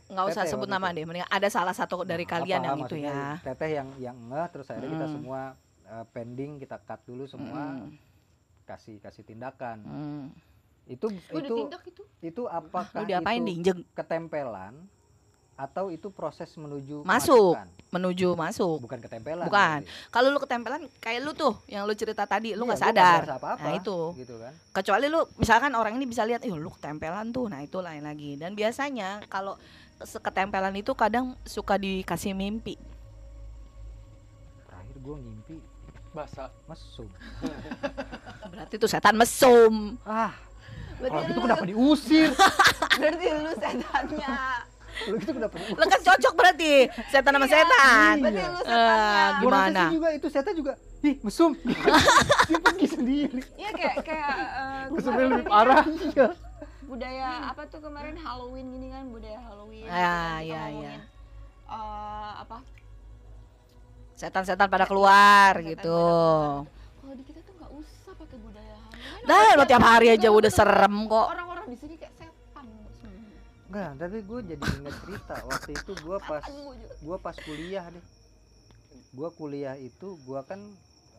nggak 0.08 0.26
usah 0.32 0.44
sebut 0.48 0.72
nama 0.72 0.88
deh, 0.96 1.04
mending 1.04 1.28
ada 1.28 1.48
salah 1.52 1.76
satu 1.76 2.08
dari 2.08 2.24
Nah, 2.24 2.32
kalian 2.32 2.62
apa, 2.64 2.68
yang 2.72 2.80
itu 2.88 2.96
ya. 3.04 3.20
Teteh 3.44 3.70
yang 3.76 3.88
yang 4.00 4.18
ngeh 4.32 4.48
terus 4.56 4.72
akhirnya 4.72 4.92
kita 4.96 5.08
semua 5.12 5.42
eh, 5.84 6.06
pending 6.16 6.52
kita 6.64 6.80
cut 6.80 7.04
dulu 7.04 7.28
semua 7.28 7.84
kasih 8.64 9.04
kasih 9.04 9.28
tindakan. 9.28 9.84
Itu 10.90 11.06
Gue 11.08 11.40
itu 11.40 11.54
ditindak 11.54 11.82
itu. 11.86 12.04
itu 12.20 12.42
apakah 12.46 13.00
Lu 13.00 13.08
diapain 13.08 13.38
itu 13.38 13.48
diinjek 13.48 13.78
ketempelan 13.94 14.74
atau 15.54 15.88
itu 15.88 16.08
proses 16.10 16.50
menuju 16.56 17.04
Masuk. 17.04 17.54
masukan? 17.54 17.68
menuju 17.90 18.30
masuk. 18.34 18.78
bukan 18.80 19.00
ketempelan 19.00 19.46
Bukan. 19.46 19.82
Kalau 20.08 20.30
lu 20.30 20.38
ketempelan 20.38 20.82
kayak 21.00 21.20
lu 21.20 21.34
tuh 21.34 21.58
yang 21.66 21.84
lu 21.84 21.94
cerita 21.94 22.22
tadi, 22.24 22.54
lu 22.54 22.64
Iya, 22.64 22.68
nggak 22.68 22.80
gua 22.80 22.88
sadar. 22.88 23.20
ngerasa 23.20 23.38
apa-apa, 23.38 23.64
Nah, 23.64 23.74
itu. 23.76 23.98
gitu 24.16 24.36
kan 24.38 24.54
kecuali 24.72 25.06
lu 25.06 25.20
misalkan 25.36 25.72
orang 25.74 25.94
ini 25.94 26.06
bisa 26.06 26.22
lihat, 26.22 26.42
ih 26.42 26.54
lu 26.54 26.70
ketempelan 26.72 27.30
tuh, 27.30 27.46
nah 27.46 27.60
itu 27.60 27.78
lain 27.78 28.02
lagi. 28.02 28.34
Dan 28.36 28.54
biasanya 28.54 29.26
kalau 29.26 29.58
ketempelan 30.00 30.74
itu 30.74 30.94
kadang 30.94 31.34
suka 31.44 31.76
dikasih 31.76 32.32
mimpi. 32.32 32.78
terakhir 34.66 34.96
gue 34.98 35.16
ngimpi 35.18 35.58
Basa. 36.10 36.50
mesum 36.66 37.10
Berarti 38.52 38.74
itu 38.76 38.86
setan 38.86 39.14
mesum. 39.14 39.98
ah 40.04 40.34
kalau 41.02 41.22
gitu 41.24 41.34
lu- 41.34 41.46
kenapa 41.46 41.64
diusir 41.66 42.30
Berarti 43.00 43.26
lu 43.32 43.52
setannya. 43.54 43.88
kalau 45.00 45.16
gitu 45.16 45.32
kenapa 45.32 45.56
diusir 45.56 45.74
Lu 45.74 45.86
kan 45.86 46.02
cocok 46.04 46.34
berarti 46.34 46.72
setan 47.08 47.32
sama 47.32 47.46
Iya. 47.46 47.54
setan. 47.54 48.14
Berarti 48.20 48.36
Iya. 48.38 48.48
lu 48.48 48.60
Eh, 48.60 48.60
setannya. 48.60 49.24
Rasa 49.32 49.40
Gimana? 49.40 49.80
sih 49.82 49.94
juga 49.94 50.10
itu 50.12 50.28
setan 50.28 50.54
juga 50.54 50.74
ih 51.00 51.16
mesum 51.22 51.52
dia 52.50 52.60
pergi 52.60 52.88
sendiri 52.90 53.40
Iya 53.56 53.72
kayak 53.72 53.96
kayak 54.04 54.36
eh, 54.36 54.84
Mesumnya 54.92 55.26
lebih 55.30 55.46
parah. 55.46 55.84
iya 55.88 56.28
budaya 56.84 57.28
apa 57.48 57.64
tuh 57.66 57.80
kemarin 57.80 58.18
Halloween 58.18 58.68
gini 58.70 58.88
kan 58.90 59.08
budaya 59.08 59.40
Halloween. 59.40 59.86
Ya, 59.86 59.94
gitu 59.94 59.96
kan, 59.96 60.10
kita 60.36 60.44
ya, 60.44 60.62
ngomongin, 60.66 60.84
ya. 60.84 60.98
eh, 61.70 62.32
apa? 62.40 62.58
Setan-setan 64.14 64.68
pada 64.68 64.84
keluar 64.84 65.54
Setan 65.54 65.70
gitu. 65.70 66.02
Orang 69.30 69.58
lo 69.62 69.66
tiap 69.70 69.84
hari 69.86 70.08
aja 70.10 70.28
udah 70.34 70.52
serem 70.52 70.96
kok. 71.06 71.28
Orang-orang 71.30 71.66
di 71.70 71.78
sini 71.78 71.96
kayak 72.02 72.14
setan 72.18 72.66
semua. 72.98 73.22
enggak 73.70 73.90
tapi 74.02 74.18
gue 74.26 74.40
jadi 74.56 74.64
ingat 74.82 74.96
cerita 75.06 75.36
waktu 75.46 75.70
itu 75.78 75.92
gue 75.94 76.18
pas 76.30 76.44
gue 76.98 77.18
pas 77.22 77.36
kuliah 77.38 77.86
deh 77.94 78.06
gue 79.10 79.30
kuliah 79.38 79.76
itu 79.78 80.18
gue 80.26 80.42
kan 80.46 80.58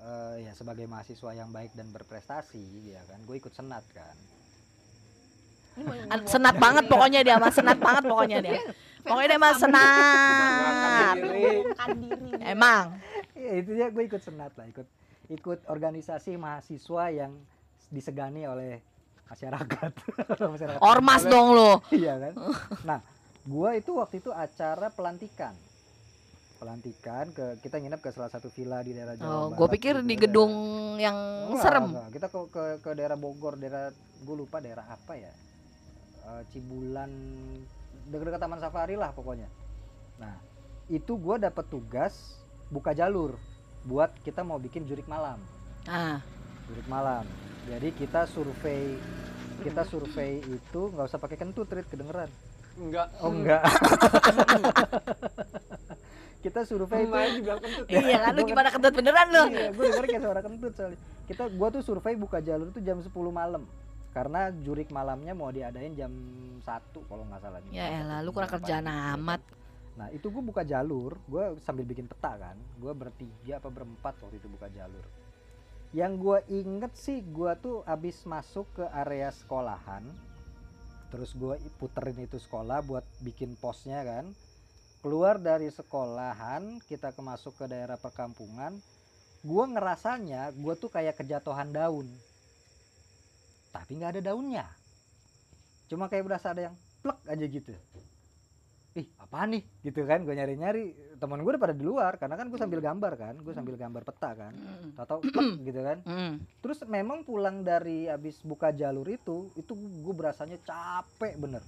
eh, 0.03 0.35
ya 0.46 0.53
sebagai 0.59 0.87
mahasiswa 0.90 1.31
yang 1.35 1.55
baik 1.55 1.70
dan 1.79 1.90
berprestasi 1.94 2.90
ya 2.90 3.03
kan 3.07 3.23
gue 3.23 3.37
ikut 3.38 3.55
senat 3.55 3.87
kan 3.94 4.18
Senat 6.27 6.61
banget 6.61 6.85
pokoknya 6.90 7.20
dia, 7.25 7.40
mas 7.40 7.55
senat 7.57 7.79
banget 7.81 8.05
pokoknya 8.05 8.38
dia. 8.42 8.59
Pokoknya 9.01 9.29
dia 9.33 9.40
mas 9.40 9.57
senat. 9.57 11.16
Emang. 12.42 13.01
ya 13.33 13.53
itu 13.57 13.73
ya 13.73 13.88
gue 13.88 14.05
ikut 14.05 14.20
senat 14.20 14.53
lah 14.61 14.68
ikut 14.68 14.85
ikut 15.33 15.64
organisasi 15.73 16.37
mahasiswa 16.37 17.05
yang 17.09 17.33
disegani 17.90 18.42
oleh 18.44 18.79
masyarakat 19.26 19.90
masyarakat 20.55 20.81
Ormas 20.81 21.22
Oleh- 21.22 21.31
dong 21.31 21.48
lo. 21.53 21.70
iya 21.94 22.14
kan 22.16 22.33
nah 22.88 22.98
gua 23.42 23.74
itu 23.74 23.92
waktu 23.92 24.18
itu 24.18 24.31
acara 24.31 24.88
pelantikan 24.88 25.55
pelantikan 26.57 27.24
ke 27.31 27.57
kita 27.59 27.76
nginep 27.76 27.98
ke 27.98 28.11
salah 28.11 28.29
satu 28.29 28.48
villa 28.48 28.79
di 28.79 28.92
daerah 28.92 29.14
Jawa 29.14 29.26
Oh, 29.26 29.40
Barat 29.46 29.57
gue 29.57 29.68
pikir 29.74 29.94
gitu 29.96 30.05
di 30.05 30.14
ya. 30.14 30.20
gedung 30.20 30.53
yang 30.96 31.16
Enggak, 31.48 31.62
serem. 31.62 31.85
enggak. 31.88 32.09
kita 32.12 32.26
ke, 32.29 32.38
ke 32.46 32.62
ke 32.79 32.90
daerah 32.92 33.16
Bogor 33.16 33.57
daerah 33.57 33.88
gue 34.18 34.37
lupa 34.37 34.57
daerah 34.59 34.87
apa 34.87 35.14
ya 35.14 35.33
Eh, 36.20 36.42
Cibulan 36.46 37.09
dekat-dekat 38.07 38.37
Taman 38.38 38.61
Safari 38.61 38.92
lah 38.92 39.09
pokoknya 39.11 39.48
nah 40.16 40.37
itu 40.87 41.16
gua 41.16 41.40
dapat 41.40 41.64
tugas 41.64 42.37
buka 42.68 42.92
jalur 42.92 43.40
buat 43.83 44.12
kita 44.20 44.42
mau 44.42 44.61
bikin 44.61 44.85
jurik 44.85 45.09
malam 45.09 45.40
Ah, 45.87 46.20
jurik 46.70 46.87
malam 46.87 47.26
jadi 47.66 47.88
kita 47.92 48.24
survei 48.30 48.94
kita 49.61 49.83
survei 49.85 50.40
itu 50.40 50.80
nggak 50.94 51.06
usah 51.11 51.20
pakai 51.20 51.37
kentut 51.37 51.68
Rit 51.68 51.87
kedengeran 51.90 52.30
Enggak. 52.80 53.11
oh 53.20 53.28
enggak 53.35 53.61
kita 56.40 56.64
survei 56.64 57.04
itu 57.04 57.44
juga 57.44 57.61
kentut 57.61 57.85
ya. 57.85 58.00
Iya 58.00 58.18
kan 58.24 58.33
lu 58.33 58.42
gimana 58.48 58.68
kentut 58.72 58.94
beneran 58.96 59.28
lu? 59.28 59.42
iya 59.52 59.68
gue 59.68 59.85
denger 59.85 60.04
kayak 60.09 60.22
suara 60.24 60.40
kentut 60.40 60.72
soalnya 60.72 60.98
kita 61.28 61.46
gua 61.54 61.68
tuh 61.70 61.83
survei 61.87 62.18
buka 62.18 62.42
jalur 62.42 62.74
tuh 62.74 62.83
jam 62.83 62.98
10 62.98 63.12
malam 63.30 63.62
karena 64.11 64.50
jurik 64.66 64.90
malamnya 64.90 65.30
mau 65.30 65.54
diadain 65.54 65.94
jam 65.94 66.11
1 66.11 66.66
kalau 67.06 67.22
nggak 67.30 67.40
salah 67.46 67.62
nih. 67.62 67.78
Ya 67.78 67.87
Jam 67.87 68.02
elah, 68.02 68.18
satu 68.18 68.26
lu 68.26 68.30
kurang 68.35 68.50
kerjaan 68.50 68.85
gitu. 68.90 69.11
amat. 69.14 69.40
Nah 69.94 70.09
itu 70.11 70.26
gue 70.26 70.42
buka 70.42 70.62
jalur, 70.66 71.12
gue 71.30 71.44
sambil 71.62 71.87
bikin 71.87 72.11
peta 72.11 72.35
kan, 72.35 72.59
gue 72.59 72.90
bertiga 72.90 73.62
apa 73.62 73.70
berempat 73.70 74.18
waktu 74.18 74.42
itu 74.42 74.50
buka 74.50 74.66
jalur. 74.74 75.06
Yang 75.90 76.12
gue 76.22 76.38
inget 76.62 76.92
sih, 76.94 77.18
gue 77.18 77.50
tuh 77.59 77.83
abis 77.83 78.22
masuk 78.22 78.66
ke 78.79 78.85
area 78.94 79.35
sekolahan, 79.35 80.07
terus 81.11 81.35
gue 81.35 81.59
puterin 81.83 82.14
itu 82.22 82.38
sekolah 82.38 82.79
buat 82.87 83.03
bikin 83.26 83.59
posnya 83.59 84.07
kan. 84.07 84.31
Keluar 85.03 85.42
dari 85.42 85.66
sekolahan, 85.66 86.79
kita 86.87 87.11
ke 87.11 87.20
masuk 87.24 87.59
ke 87.59 87.66
daerah 87.66 87.98
perkampungan, 87.98 88.79
gue 89.42 89.64
ngerasanya 89.66 90.55
gue 90.55 90.74
tuh 90.79 90.92
kayak 90.94 91.18
kejatuhan 91.18 91.74
daun, 91.74 92.07
tapi 93.74 93.98
nggak 93.98 94.14
ada 94.14 94.31
daunnya. 94.31 94.66
Cuma 95.90 96.07
kayak 96.07 96.22
berasa 96.22 96.55
ada 96.55 96.70
yang 96.70 96.76
plek 97.03 97.18
aja 97.26 97.46
gitu 97.50 97.74
ih 98.98 99.07
apa 99.22 99.46
nih? 99.46 99.62
Gitu 99.87 100.03
kan 100.03 100.26
gue 100.26 100.35
nyari 100.35 100.55
nyari 100.59 100.85
teman 101.22 101.38
gue 101.44 101.50
udah 101.55 101.62
pada 101.62 101.74
di 101.76 101.85
luar 101.87 102.18
karena 102.18 102.35
kan 102.35 102.50
gue 102.50 102.59
sambil 102.59 102.81
gambar 102.83 103.12
kan 103.14 103.35
gue 103.38 103.53
sambil 103.55 103.74
gambar 103.79 104.03
peta 104.03 104.31
kan. 104.35 104.53
Mm. 104.55 104.98
tahu 104.98 105.07
tahu 105.07 105.20
gitu 105.68 105.81
kan. 105.83 105.98
Terus 106.59 106.79
memang 106.90 107.22
pulang 107.22 107.62
dari 107.62 108.11
abis 108.11 108.42
buka 108.42 108.74
jalur 108.74 109.07
itu 109.07 109.50
itu 109.55 109.72
gue 109.79 110.14
berasanya 110.14 110.59
capek 110.66 111.38
bener. 111.38 111.62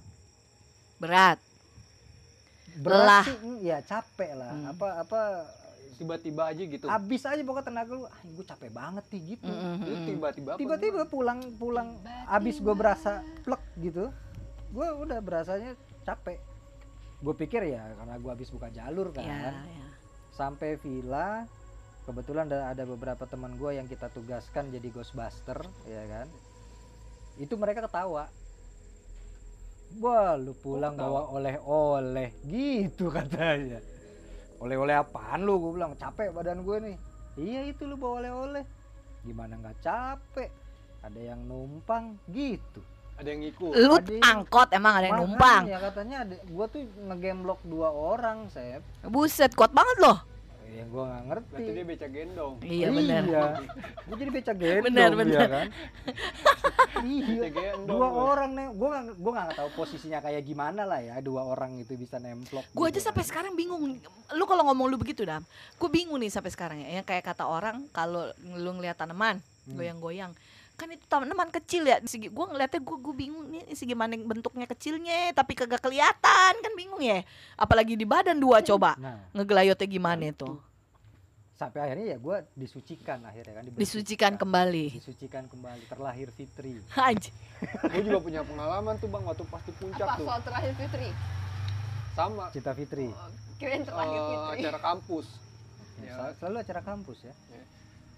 Berat. 0.99 1.39
berat 2.73 3.29
sih 3.29 3.69
ya 3.69 3.85
capek 3.85 4.33
lah. 4.33 4.49
Hmm. 4.49 4.71
apa 4.73 4.87
apa 5.05 5.21
Tiba-tiba 5.93 6.49
aja 6.49 6.63
gitu. 6.65 6.89
abis 6.89 7.21
aja 7.21 7.37
pokoknya 7.45 7.69
tenaga 7.69 7.93
lu 7.93 8.09
ah 8.09 8.19
gue 8.25 8.45
capek 8.49 8.71
banget 8.73 9.05
nih 9.13 9.21
gitu. 9.37 9.45
Mm, 9.45 9.61
mm, 9.61 9.75
Itu 9.77 9.93
mm. 9.93 10.07
tiba-tiba 10.09 10.51
tiba-tiba 10.57 11.01
pulang 11.05 11.39
pulang 11.61 12.01
abis 12.25 12.57
gue 12.57 12.73
berasa 12.73 13.21
plek 13.45 13.61
gitu 13.77 14.09
gue 14.73 14.87
udah 15.05 15.21
berasanya 15.21 15.77
capek 16.01 16.41
gue 17.23 17.35
pikir 17.39 17.71
ya 17.71 17.95
karena 17.95 18.19
gue 18.19 18.31
abis 18.35 18.51
buka 18.51 18.67
jalur 18.67 19.15
kan 19.15 19.23
Ya, 19.23 19.55
ya. 19.55 19.87
sampai 20.35 20.75
villa 20.75 21.47
kebetulan 22.03 22.51
ada, 22.51 22.67
ada 22.75 22.83
beberapa 22.83 23.23
teman 23.23 23.55
gue 23.55 23.79
yang 23.79 23.87
kita 23.87 24.11
tugaskan 24.11 24.75
jadi 24.75 24.91
ghostbuster 24.91 25.63
ya 25.87 26.03
kan. 26.11 26.27
Itu 27.39 27.55
mereka 27.55 27.87
ketawa. 27.87 28.27
Wah 30.03 30.35
lu 30.35 30.51
pulang 30.51 30.99
ketawa? 30.99 31.31
bawa 31.31 31.39
oleh-oleh. 31.39 32.29
Gitu 32.43 33.07
katanya. 33.07 33.79
Oleh-oleh 34.59 34.99
apaan 34.99 35.47
lu? 35.47 35.63
Gue 35.63 35.79
bilang 35.79 35.95
capek 35.95 36.35
badan 36.35 36.67
gue 36.67 36.77
nih. 36.91 36.97
Iya 37.39 37.61
itu 37.71 37.87
lu 37.87 37.95
bawa 37.95 38.19
oleh-oleh. 38.19 38.63
Gimana 39.23 39.55
nggak 39.63 39.79
capek? 39.79 40.51
Ada 41.07 41.19
yang 41.33 41.47
numpang. 41.47 42.19
Gitu 42.27 42.83
Ada 43.13 43.27
yang 43.29 43.41
ngikut. 43.41 43.71
Lu 43.75 43.93
Ada 43.93 44.09
yang- 44.09 44.25
angkot 44.25 44.69
emang 44.71 44.93
ada 44.95 45.05
yang 45.05 45.19
numpang. 45.21 45.63
ya 45.65 45.77
katanya 45.79 46.17
ada, 46.21 46.35
gue 46.35 46.65
tuh 46.67 46.81
ngegemblok 47.03 47.59
dua 47.63 47.89
orang 47.89 48.49
Sep 48.49 48.81
Buset, 49.03 49.53
kuat 49.53 49.69
banget 49.69 49.97
loh. 49.99 50.17
ya 50.65 50.81
gue 50.83 51.03
nggak 51.05 51.23
ngerti 51.23 51.53
Berarti 51.53 51.69
dia 51.71 51.85
beca 51.85 52.07
gendong. 52.09 52.53
Iya 52.59 52.87
benar. 52.89 53.21
Iya. 53.23 53.43
Gue 54.03 54.15
jadi 54.17 54.31
beca 54.33 54.53
gendong 54.59 54.83
Bener, 54.83 55.05
dia 55.05 55.19
bener. 55.19 55.39
kan. 55.47 55.67
iya. 57.05 57.45
Dua 57.79 58.07
orang 58.09 58.51
nih, 58.51 58.67
gue 58.71 58.87
gak, 58.87 59.03
gua 59.15 59.31
nggak 59.35 59.49
tahu 59.53 59.69
posisinya 59.75 60.19
kayak 60.19 60.41
gimana 60.41 60.81
lah 60.83 60.97
ya. 60.97 61.15
Dua 61.19 61.45
orang 61.45 61.77
itu 61.77 61.93
bisa 61.93 62.17
nemplok. 62.17 62.65
Gue 62.67 62.87
gitu 62.87 62.97
aja 62.97 62.99
sampai 63.05 63.21
kan. 63.21 63.29
sekarang 63.29 63.53
bingung. 63.53 64.01
Lu 64.31 64.43
kalau 64.45 64.65
ngomong 64.65 64.87
lu 64.87 64.97
begitu 64.97 65.21
dam, 65.21 65.45
gue 65.77 65.89
bingung 65.91 66.17
nih 66.17 66.31
sampai 66.31 66.49
sekarang 66.49 66.77
ya. 66.79 66.89
Yang 66.95 67.05
kayak 67.07 67.23
kata 67.27 67.45
orang 67.45 67.85
kalau 67.89 68.25
lu 68.41 68.71
ngeliat 68.73 68.97
tanaman 68.97 69.45
Hmm. 69.63 69.79
Kan 70.73 70.87
itu 70.87 71.05
tanaman 71.05 71.49
kecil 71.49 71.83
ya. 71.83 72.01
Segi, 72.01 72.27
gue 72.27 72.45
ngeliatnya 72.45 72.79
gue 72.79 72.97
gue 72.97 73.15
bingung 73.15 73.45
nih 73.47 73.71
segimana 73.71 74.13
bentuknya 74.15 74.65
kecilnya, 74.65 75.31
tapi 75.31 75.53
kagak 75.53 75.79
kelihatan 75.79 76.53
kan 76.55 76.73
bingung 76.73 76.99
ya. 76.99 77.21
Apalagi 77.55 77.93
di 77.93 78.03
badan 78.03 78.35
dua 78.35 78.59
coba 78.59 78.95
Nah, 78.95 79.21
ngegelayotnya 79.31 79.85
gimana 79.85 80.23
itu? 80.27 80.57
sampai 81.53 81.79
akhirnya 81.79 82.05
ya 82.07 82.17
gue 82.17 82.37
disucikan 82.55 83.23
akhirnya 83.23 83.53
kan. 83.55 83.63
Disucikan 83.71 84.33
kembali. 84.35 84.85
Disucikan 84.91 85.43
kembali. 85.45 85.85
Terlahir 85.85 86.27
Fitri. 86.29 86.75
Gue 87.87 88.01
juga 88.03 88.19
punya 88.19 88.41
pengalaman 88.41 88.97
tuh 88.97 89.07
bang 89.07 89.23
waktu 89.23 89.45
pas 89.47 89.61
di 89.61 89.71
puncak 89.71 90.03
Apa 90.03 90.17
tuh. 90.17 90.25
soal 90.27 90.41
terakhir 90.43 90.71
Fitri? 90.75 91.09
Sama. 92.11 92.45
Cita 92.51 92.71
Fitri. 92.73 93.07
Oh, 93.07 93.29
Kirain 93.55 93.79
terakhir 93.81 94.11
eh, 94.13 94.27
Fitri. 94.27 94.59
acara 94.59 94.79
kampus. 94.83 95.27
Ya, 95.95 96.03
Ya. 96.03 96.13
sel- 96.17 96.35
Selalu 96.35 96.57
acara 96.59 96.81
kampus 96.83 97.17
ya. 97.21 97.33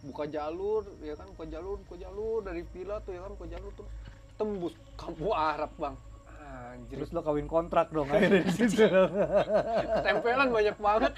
Buka 0.05 0.23
jalur 0.29 0.81
ya 1.01 1.13
kan 1.17 1.27
buka 1.33 1.45
jalur 1.49 1.75
buka 1.81 1.95
jalur 1.97 2.39
dari 2.45 2.61
villa 2.69 3.01
tuh 3.01 3.11
ya 3.17 3.21
kan 3.25 3.31
buka 3.33 3.47
jalur 3.49 3.71
tuh 3.73 3.87
tembus 4.37 4.73
kampung 4.93 5.33
Arab 5.33 5.71
bang 5.81 5.95
anjir 6.55 6.95
Terus 7.01 7.09
lo 7.11 7.21
kawin 7.25 7.47
kontrak 7.49 7.89
dong 7.89 8.07
akhirnya 8.13 8.45
di 8.45 8.53
situ. 8.53 8.85
tempelan 10.05 10.49
banyak 10.53 10.75
banget. 10.77 11.11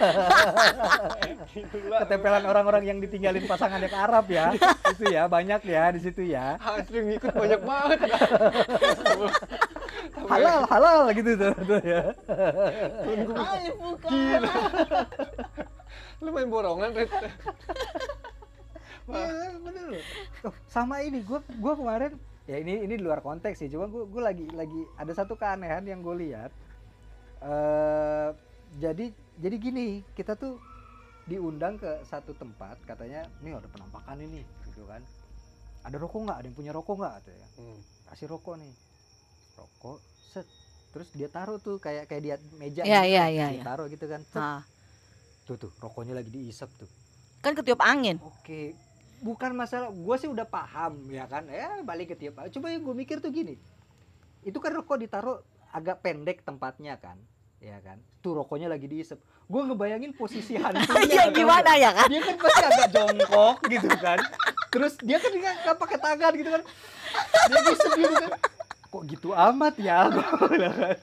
Ketempelan 2.01 2.43
orang-orang 2.47 2.83
yang 2.87 2.97
ditinggalin 3.03 3.43
pasangannya 3.45 3.89
ke 3.91 3.97
Arab 3.97 4.25
ya. 4.31 4.53
itu 4.93 5.03
ya 5.11 5.27
banyak 5.27 5.61
ya 5.67 5.83
di 5.93 5.99
situ 6.01 6.21
ya. 6.25 6.55
asli 6.57 6.99
ngikut 7.03 7.33
banyak 7.33 7.61
banget 7.61 7.99
Halal, 10.27 10.59
halal 10.67 10.99
gitu 11.13 11.31
tuh, 11.37 11.53
tuh 11.55 11.81
ya. 11.85 12.01
Bukan. 13.77 14.09
Gila. 14.09 14.53
lu 16.17 16.29
main 16.33 16.49
borongan 16.49 16.89
Rit. 16.97 17.11
Iya 19.07 19.55
bener 19.57 19.85
loh. 19.89 20.03
Tuh, 20.41 20.53
sama 20.67 20.99
ini 20.99 21.23
gua 21.23 21.39
gua 21.57 21.73
kemarin 21.73 22.11
ya 22.43 22.59
ini 22.59 22.83
ini 22.83 22.93
di 22.95 23.03
luar 23.03 23.19
konteks 23.19 23.55
sih, 23.57 23.67
cuma 23.67 23.87
gua 23.87 24.03
gua 24.03 24.31
lagi 24.31 24.47
lagi 24.51 24.81
ada 24.95 25.11
satu 25.11 25.33
keanehan 25.33 25.83
yang 25.83 25.99
gue 25.99 26.15
lihat. 26.27 26.51
eh 27.39 28.29
jadi 28.77 29.05
jadi 29.37 29.55
gini, 29.55 29.87
kita 30.11 30.33
tuh 30.33 30.57
diundang 31.23 31.77
ke 31.77 32.01
satu 32.03 32.33
tempat 32.33 32.79
katanya 32.83 33.29
nih 33.39 33.53
ada 33.53 33.67
penampakan 33.67 34.17
ini 34.19 34.41
gitu 34.65 34.83
kan. 34.83 34.99
Ada 35.83 35.95
rokok 35.97 36.19
nggak? 36.27 36.37
Ada 36.43 36.47
yang 36.49 36.57
punya 36.57 36.71
rokok 36.75 36.95
nggak? 36.99 37.13
Katanya. 37.21 37.47
Hmm. 37.55 37.79
Kasih 38.07 38.27
rokok 38.27 38.55
nih. 38.59 38.73
Rokok 39.55 39.97
set. 40.33 40.47
Terus 40.91 41.07
dia 41.13 41.29
taruh 41.29 41.59
tuh 41.59 41.77
kayak 41.77 42.09
kayak 42.09 42.21
dia 42.23 42.35
meja. 42.57 42.81
Iya, 42.83 43.01
gitu 43.05 43.11
iya, 43.13 43.23
kan. 43.23 43.31
iya, 43.31 43.45
Dia 43.47 43.55
iya. 43.55 43.63
taruh 43.63 43.85
gitu 43.87 44.05
kan. 44.07 44.21
Set. 44.25 44.39
Nah, 44.39 44.61
Tuh 45.47 45.55
tuh 45.55 45.71
rokoknya 45.79 46.11
lagi 46.11 46.27
diisep 46.27 46.67
tuh. 46.75 46.89
kan 47.39 47.55
ketiup 47.55 47.79
angin. 47.79 48.19
Oke, 48.19 48.75
bukan 49.21 49.51
masalah. 49.53 49.89
Gue 49.93 50.15
sih 50.19 50.29
udah 50.29 50.45
paham 50.45 51.09
ya 51.09 51.25
kan. 51.25 51.45
Ya 51.49 51.81
balik 51.81 52.13
ke 52.13 52.15
tiap. 52.17 52.41
Coba 52.51 52.73
yang 52.73 52.83
gue 52.85 52.95
mikir 52.95 53.21
tuh 53.21 53.33
gini. 53.33 53.57
Itu 54.45 54.57
kan 54.63 54.71
rokok 54.73 55.01
ditaruh 55.01 55.43
agak 55.75 55.99
pendek 55.99 56.47
tempatnya 56.47 56.95
kan, 56.95 57.19
ya 57.59 57.77
kan. 57.83 57.99
Tuh 58.23 58.39
rokoknya 58.39 58.71
lagi 58.71 58.87
diisep. 58.87 59.19
Gue 59.47 59.61
ngebayangin 59.67 60.15
posisi 60.15 60.55
hantunya. 60.61 61.27
Tau 61.27 61.31
gimana 61.35 61.75
ya 61.75 61.91
kan? 61.91 62.07
Dia 62.07 62.21
kan 62.23 62.35
pasti 62.39 62.63
agak 62.63 62.89
jongkok 62.95 63.57
gitu 63.67 63.89
kan. 63.99 64.19
Terus 64.71 64.93
dia 65.03 65.17
kan 65.19 65.31
nggak 65.31 65.55
nggak 65.67 65.77
pakai 65.77 65.97
tangan 65.99 66.31
gitu 66.35 66.49
kan. 66.49 66.63
Dia 67.51 67.59
ngisep 67.63 67.91
gitu 67.99 68.15
kan. 68.15 68.31
Kok 68.87 69.03
gitu 69.11 69.29
amat 69.35 69.75
ya? 69.83 70.07
Kan. 70.47 70.97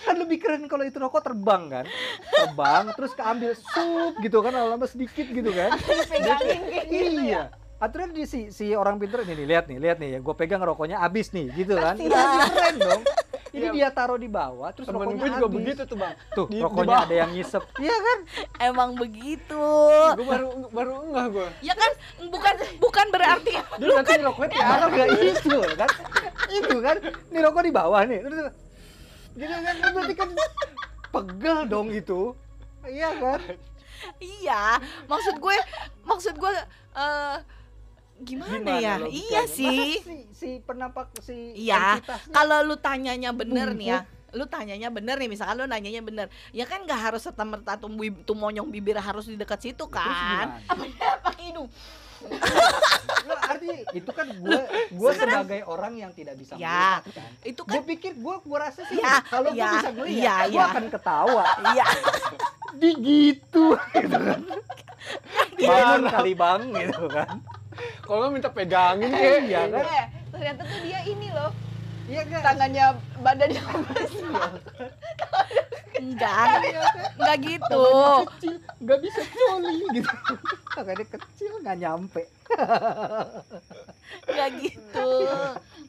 Kan 0.00 0.16
lebih 0.16 0.40
keren 0.40 0.64
kalau 0.64 0.84
itu 0.84 0.96
rokok 0.96 1.20
terbang 1.20 1.68
kan. 1.68 1.84
Terbang 2.32 2.88
terus 2.96 3.12
keambil 3.12 3.52
sup 3.52 4.16
gitu 4.24 4.40
kan 4.40 4.52
lama-lama 4.56 4.88
sedikit 4.88 5.28
gitu 5.28 5.52
kan. 5.52 5.76
Pegangin 6.10 6.60
gitu 6.72 6.88
ya. 6.88 7.12
Iya. 7.20 7.42
Aturan 7.80 8.12
di 8.12 8.28
si, 8.28 8.52
si 8.52 8.76
orang 8.76 9.00
pinter 9.00 9.24
nih, 9.24 9.32
nih 9.34 9.46
lihat 9.48 9.64
nih, 9.64 9.78
lihat 9.80 9.96
nih 9.96 10.08
ya, 10.12 10.18
gue 10.20 10.34
pegang 10.36 10.60
rokoknya 10.60 11.00
abis 11.00 11.32
nih, 11.32 11.48
gitu 11.50 11.74
kan? 11.74 11.96
Pasti 11.96 12.04
Iya, 12.04 12.12
lah. 12.14 12.44
keren 12.46 12.76
dong. 12.76 13.02
Ini 13.50 13.66
Iya. 13.66 13.70
dia 13.72 13.88
taruh 13.90 14.14
di 14.14 14.28
bawah, 14.28 14.68
terus 14.70 14.86
temen 14.86 15.00
rokoknya 15.00 15.16
gue 15.16 15.28
juga 15.32 15.40
habis. 15.42 15.56
begitu 15.58 15.82
tuh 15.82 15.96
bang 15.96 16.14
Tuh, 16.30 16.46
Di- 16.46 16.52
di 16.52 16.58
rokoknya 16.60 16.86
bawah. 16.92 17.02
ada 17.02 17.14
yang 17.16 17.30
ngisep. 17.32 17.62
Iya 17.82 17.96
kan? 17.98 18.18
Emang 18.62 18.90
begitu. 18.94 19.64
gue 20.12 20.26
baru 20.28 20.48
baru 20.70 20.92
enggak 21.02 21.26
gue 21.30 21.48
Ya 21.62 21.74
kan 21.74 21.90
bukan 22.22 22.54
bukan 22.78 23.06
berarti 23.10 23.52
Dia 23.80 23.88
nanti 23.90 24.12
rokoknya 24.20 24.50
tiara 24.52 24.84
nggak 24.86 25.08
itu 25.18 25.58
kan? 25.72 25.90
Itu 26.46 26.76
kan? 26.78 26.96
Ini 27.26 27.38
rokok 27.42 27.62
di 27.64 27.72
bawah 27.72 28.00
nih. 28.04 28.18
Terus 28.20 28.38
gitu 29.32 29.56
kan? 29.56 29.74
Berarti 29.90 30.14
kan 30.14 30.28
pegel 31.10 31.58
dong 31.66 31.88
itu. 31.90 32.20
Iya 32.82 33.08
kan? 33.18 33.40
iya. 34.20 34.78
Maksud 35.06 35.34
gue 35.36 35.56
maksud 36.04 36.34
gue 36.36 36.52
eh 36.92 37.36
gimana, 38.20 38.70
ya? 38.76 38.94
logikanya? 38.96 39.26
Iya 39.26 39.42
sih. 39.46 39.84
Si, 39.98 40.16
si 40.30 40.48
penampak 40.60 41.10
si 41.20 41.56
Iya, 41.56 41.98
Kalau 42.28 42.62
lu 42.62 42.76
tanyanya 42.76 43.30
bener 43.30 43.72
nih 43.72 43.88
ya, 43.88 44.00
lu 44.30 44.46
tanyanya 44.46 44.88
bener 44.88 45.16
nih, 45.16 45.26
misalkan 45.26 45.56
lu 45.56 45.66
nanyanya 45.66 46.00
bener, 46.00 46.26
ya 46.50 46.62
kan 46.62 46.84
nggak 46.84 47.00
harus 47.00 47.24
serta 47.24 47.42
merta 47.42 47.74
tuh, 47.74 47.90
bib- 47.90 48.22
tuh 48.22 48.34
monyong 48.34 48.68
bibir 48.68 48.94
harus 48.94 49.24
di 49.24 49.34
dekat 49.34 49.58
situ 49.60 49.82
Terus 49.82 49.90
kan? 49.90 50.06
gimana? 50.06 50.54
Pakai 51.20 51.44
hidung. 51.48 51.68
Lo 53.24 53.32
arti 53.40 53.68
itu 53.90 54.10
kan 54.12 54.28
gue 54.28 54.60
gue 54.92 55.10
sebagai 55.16 55.64
orang 55.64 55.96
yang 55.96 56.12
tidak 56.12 56.36
bisa 56.36 56.52
Ya, 56.54 57.00
melihat 57.00 57.16
kan. 57.16 57.30
itu 57.48 57.60
Gue 57.64 57.80
kan 57.80 57.88
pikir 57.88 58.12
gue 58.12 58.34
gue 58.38 58.58
rasa 58.60 58.80
sih 58.84 59.00
Ya, 59.00 59.24
kalau 59.24 59.50
gue 59.50 59.56
ya, 59.56 59.72
bisa 59.72 59.88
ngeliat 59.90 60.20
iya, 60.20 60.34
gue 60.44 60.52
iya. 60.52 60.64
akan 60.68 60.84
ketawa. 60.92 61.44
iya 61.72 61.86
Di 62.76 62.90
gitu 62.94 63.64
gitu 63.72 64.16
kan. 64.20 64.40
Bangun 65.56 66.02
kali 66.06 66.32
bang 66.34 66.60
gitu 66.76 67.04
kan. 67.08 67.28
Kalau 68.00 68.18
nggak 68.22 68.32
minta 68.32 68.50
pegangin 68.50 69.10
kayak 69.10 69.40
Iya 69.44 69.62
kan? 69.68 69.84
Eh, 69.84 70.04
ternyata 70.30 70.60
tuh 70.62 70.78
dia 70.82 71.00
ini 71.04 71.28
loh 71.30 71.50
Iya 72.10 72.22
kan? 72.26 72.40
tangannya 72.42 72.86
badannya 73.18 73.62
besar 73.94 74.50
enggak 76.00 76.48
enggak 77.20 77.36
gitu 77.44 77.82
Tangannya 77.84 78.26
kecil 78.32 78.54
nggak 78.80 78.98
bisa 78.98 79.20
coli 79.28 79.76
gitu. 79.92 80.10
Tangannya 80.72 81.06
kecil 81.06 81.52
nggak 81.60 81.76
nyampe. 81.76 82.22
nggak 84.26 84.48
gitu 84.58 85.10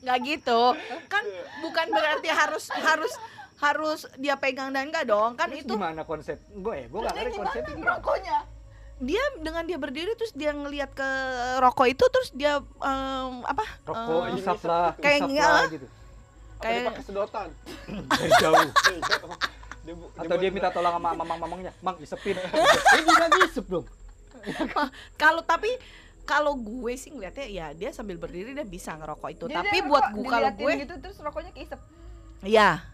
nggak 0.01 0.19
gitu 0.25 0.61
kan 1.07 1.23
bukan 1.61 1.87
berarti 1.89 2.29
harus 2.29 2.69
harus 2.69 3.13
harus 3.57 3.99
dia 4.17 4.33
pegang 4.35 4.73
dan 4.73 4.89
enggak 4.89 5.05
dong 5.05 5.33
kan 5.33 5.49
Terus 5.49 5.63
itu 5.63 5.73
gimana 5.73 6.01
konsep? 6.03 6.37
Gue 6.51 6.75
ya, 6.75 6.85
gue 6.89 6.99
nggak 6.99 7.15
ngerti 7.15 7.37
konsepnya 7.37 7.73
gimana. 7.77 7.89
rokoknya 7.97 8.37
dia 9.01 9.23
dengan 9.37 9.65
dia 9.65 9.75
berdiri 9.75 10.13
terus 10.13 10.29
dia 10.31 10.51
ngelihat 10.51 10.93
ke 10.93 11.09
rokok 11.57 11.87
itu 11.89 12.05
terus 12.07 12.29
dia 12.31 12.61
em, 12.61 13.33
apa 13.43 13.65
Rokok 13.81 14.21
Eh, 14.23 14.37
isap 14.37 14.61
lah, 14.63 14.93
kayak 14.95 15.19
isap 15.19 15.29
lah 15.35 15.65
gitu. 15.67 15.87
Apa 15.87 15.97
dia 16.61 16.61
kayak 16.61 16.81
pakai 16.87 17.03
sedotan. 17.03 17.47
Dari 18.11 18.31
jauh. 18.37 18.69
Dia 19.81 19.97
bu- 19.97 20.13
Atau 20.13 20.37
dia 20.37 20.53
minta 20.53 20.69
tolong 20.69 20.93
sama 20.93 21.09
mamang-mamangnya, 21.11 21.73
Mang 21.81 21.97
isepin. 21.97 22.37
Ini 22.93 23.01
bisa 23.01 23.25
isep 23.43 23.65
dong. 23.65 23.85
kalau 25.17 25.41
tapi 25.41 25.73
kalau 26.21 26.53
gue 26.53 26.93
sih 26.93 27.09
ngeliatnya 27.09 27.45
ya 27.45 27.67
dia 27.73 27.89
sambil 27.89 28.17
berdiri 28.17 28.53
dia 28.53 28.61
bisa 28.63 28.93
ngerokok 28.93 29.29
itu 29.31 29.45
Jadi 29.45 29.57
tapi 29.57 29.69
dia 29.71 29.83
buat 29.83 30.03
rokok 30.03 30.15
gue 30.15 30.25
kalau 30.27 30.49
gue 30.51 30.71
gitu 30.79 30.93
terus 30.97 31.17
rokoknya 31.19 31.51
keisep 31.51 31.81
ya 32.41 32.85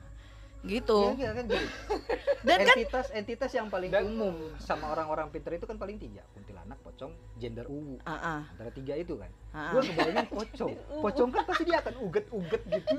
gitu. 0.65 1.13
Iya, 1.13 1.29
iya 1.29 1.29
kan 1.37 1.43
gitu. 1.45 1.65
dan 2.47 2.57
kan 2.63 2.75
entitas 2.75 3.07
entitas 3.13 3.51
yang 3.53 3.67
paling 3.69 3.91
Dan- 3.93 4.09
umum 4.09 4.35
sama 4.57 4.89
orang-orang 4.89 5.29
pinter 5.29 5.53
itu 5.53 5.65
kan 5.69 5.77
paling 5.77 6.01
tiga. 6.01 6.25
Kuntilanak 6.33 6.79
pocong 6.81 7.13
gender 7.37 7.65
uwu 7.69 8.01
Ah, 8.07 8.41
ah, 8.41 8.41
antara 8.55 8.71
tiga 8.73 8.93
itu 8.97 9.13
kan. 9.19 9.29
Ah, 9.53 9.73
gue 9.73 9.81
ah. 9.81 9.85
kebayangin 9.85 10.27
pocong. 10.29 10.73
Pocong 11.03 11.29
kan 11.29 11.43
pasti 11.45 11.63
dia 11.65 11.77
akan 11.81 11.93
uget-uget 12.03 12.61
gitu. 12.67 12.97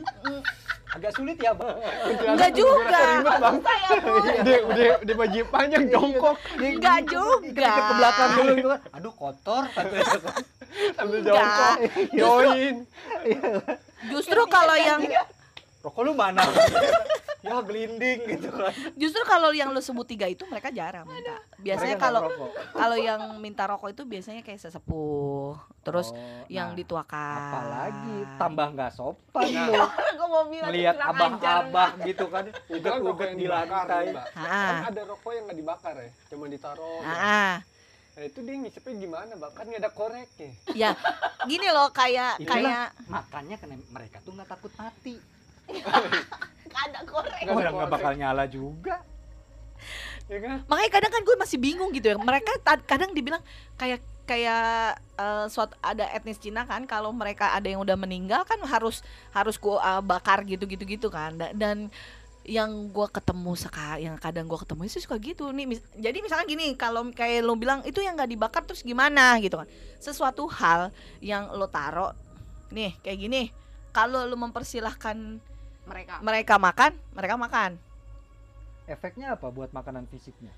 Agak 0.88 1.12
sulit 1.14 1.36
ya 1.38 1.52
bang. 1.52 1.76
Enggak 2.34 2.52
juga 2.56 3.00
Dia 4.46 4.58
udah 4.64 4.86
udah 5.04 5.14
baju 5.18 5.40
panjang 5.52 5.84
jongkok. 5.90 6.36
Enggak 6.56 6.98
juga. 7.10 7.72
ke 7.74 7.92
belakang 7.98 8.30
dulu 8.38 8.52
itu 8.54 8.68
kan 8.70 8.80
aduh 8.94 9.14
kotor. 9.14 9.64
Kan. 9.74 9.86
sambil 10.94 11.18
jongkok. 11.26 11.76
Join. 12.14 12.74
justru 14.08 14.40
kalau 14.46 14.76
yang 14.78 15.00
rokok 15.88 16.02
lu 16.04 16.12
mana 16.12 16.44
ya 17.38 17.62
gelinding 17.62 18.18
gitu 18.34 18.50
kan 18.50 18.74
justru 18.98 19.22
kalau 19.22 19.54
yang 19.54 19.70
lu 19.70 19.78
sebut 19.78 20.02
tiga 20.04 20.26
itu 20.26 20.42
mereka 20.50 20.74
jarang 20.74 21.06
minta 21.06 21.38
biasanya 21.62 21.96
kalau 21.96 22.26
kalau 22.74 22.98
yang 22.98 23.20
minta 23.38 23.62
rokok 23.64 23.94
itu 23.94 24.02
biasanya 24.02 24.42
kayak 24.42 24.58
sesepuh 24.58 25.54
terus 25.86 26.10
Oh, 26.12 26.44
yang 26.50 26.74
nah, 26.74 26.76
dituakan 26.76 27.38
apalagi 27.38 28.16
tambah 28.36 28.66
nggak 28.74 28.90
sopan 28.92 29.46
Nah. 29.54 29.66
lu 29.70 29.84
gue 30.18 30.28
mau 30.28 30.44
bilang 30.50 30.68
melihat 30.68 30.96
abah-abah 30.98 31.90
gitu 32.10 32.24
kan 32.28 32.44
uget-uget 32.68 33.30
di 33.38 33.46
lantai. 33.46 34.12
Ah. 34.34 34.84
Kan 34.84 34.92
ada 34.92 35.02
rokok 35.08 35.32
yang 35.32 35.44
nggak 35.48 35.58
dibakar 35.62 35.94
ya, 35.96 36.10
cuma 36.28 36.44
ditaruh. 36.50 37.00
ah, 37.00 37.12
ah. 37.14 37.52
Nah 38.18 38.22
itu 38.26 38.38
dia 38.42 38.54
ngisepnya 38.58 38.94
gimana, 38.98 39.30
Mbak? 39.38 39.50
Kan 39.54 39.64
nggak 39.70 39.82
ada 39.86 39.90
koreknya. 39.94 40.50
ya 40.74 40.90
gini 41.46 41.68
loh 41.70 41.88
kayak 41.94 42.42
Itulah 42.42 42.56
kayak 42.58 42.86
makanya 43.06 43.56
kena 43.62 43.76
mereka 43.88 44.16
tuh 44.20 44.32
nggak 44.34 44.48
takut 44.50 44.72
mati 44.74 45.16
Nggak 45.68 46.82
ada 46.92 47.00
korek 47.04 47.42
orang 47.48 47.72
nggak 47.74 47.90
bakal 47.92 48.12
nyala 48.16 48.44
juga. 48.48 49.02
Ya 50.28 50.38
kan? 50.44 50.60
makanya 50.68 50.90
kadang 51.00 51.12
kan 51.16 51.22
gue 51.24 51.36
masih 51.40 51.56
bingung 51.56 51.88
gitu 51.96 52.12
ya. 52.12 52.16
Mereka 52.20 52.60
kadang 52.84 53.16
dibilang 53.16 53.40
kayak 53.80 54.04
kayak 54.28 55.00
eh, 55.16 55.46
suatu 55.48 55.72
ada 55.80 56.04
etnis 56.12 56.36
Cina 56.36 56.68
kan 56.68 56.84
kalau 56.84 57.16
mereka 57.16 57.56
ada 57.56 57.64
yang 57.64 57.80
udah 57.80 57.96
meninggal 57.96 58.44
kan 58.44 58.60
harus 58.68 59.00
harus 59.32 59.56
gue 59.56 59.76
bakar 60.04 60.44
gitu 60.44 60.68
gitu 60.68 60.84
gitu 60.84 61.08
kan. 61.08 61.32
Da- 61.40 61.56
dan 61.56 61.88
yang 62.48 62.88
gue 62.92 63.08
ketemu 63.12 63.52
sekali 63.60 64.08
yang 64.08 64.16
kadang 64.20 64.48
gue 64.48 64.58
ketemu 64.60 64.80
sih 64.88 65.00
suka 65.04 65.16
gitu. 65.16 65.48
Nih 65.52 65.64
mis- 65.64 65.84
jadi 65.96 66.20
misalkan 66.20 66.48
gini 66.48 66.76
kalau 66.76 67.08
kayak 67.12 67.44
lo 67.44 67.56
bilang 67.56 67.80
itu 67.88 68.04
yang 68.04 68.12
nggak 68.16 68.28
dibakar 68.28 68.62
terus 68.68 68.84
gimana? 68.84 69.40
gitu 69.40 69.56
kan. 69.56 69.68
Sesuatu 69.96 70.44
hal 70.48 70.92
yang 71.24 71.48
lo 71.56 71.68
taro 71.72 72.12
nih 72.68 73.00
kayak 73.00 73.16
gini. 73.20 73.42
Kalau 73.96 74.28
lo 74.28 74.36
mempersilahkan 74.36 75.40
mereka 75.88 76.14
mereka 76.20 76.54
makan 76.56 76.92
mereka 77.16 77.34
makan 77.34 77.70
efeknya 78.86 79.36
apa 79.36 79.46
buat 79.48 79.70
makanan 79.72 80.04
fisiknya 80.08 80.52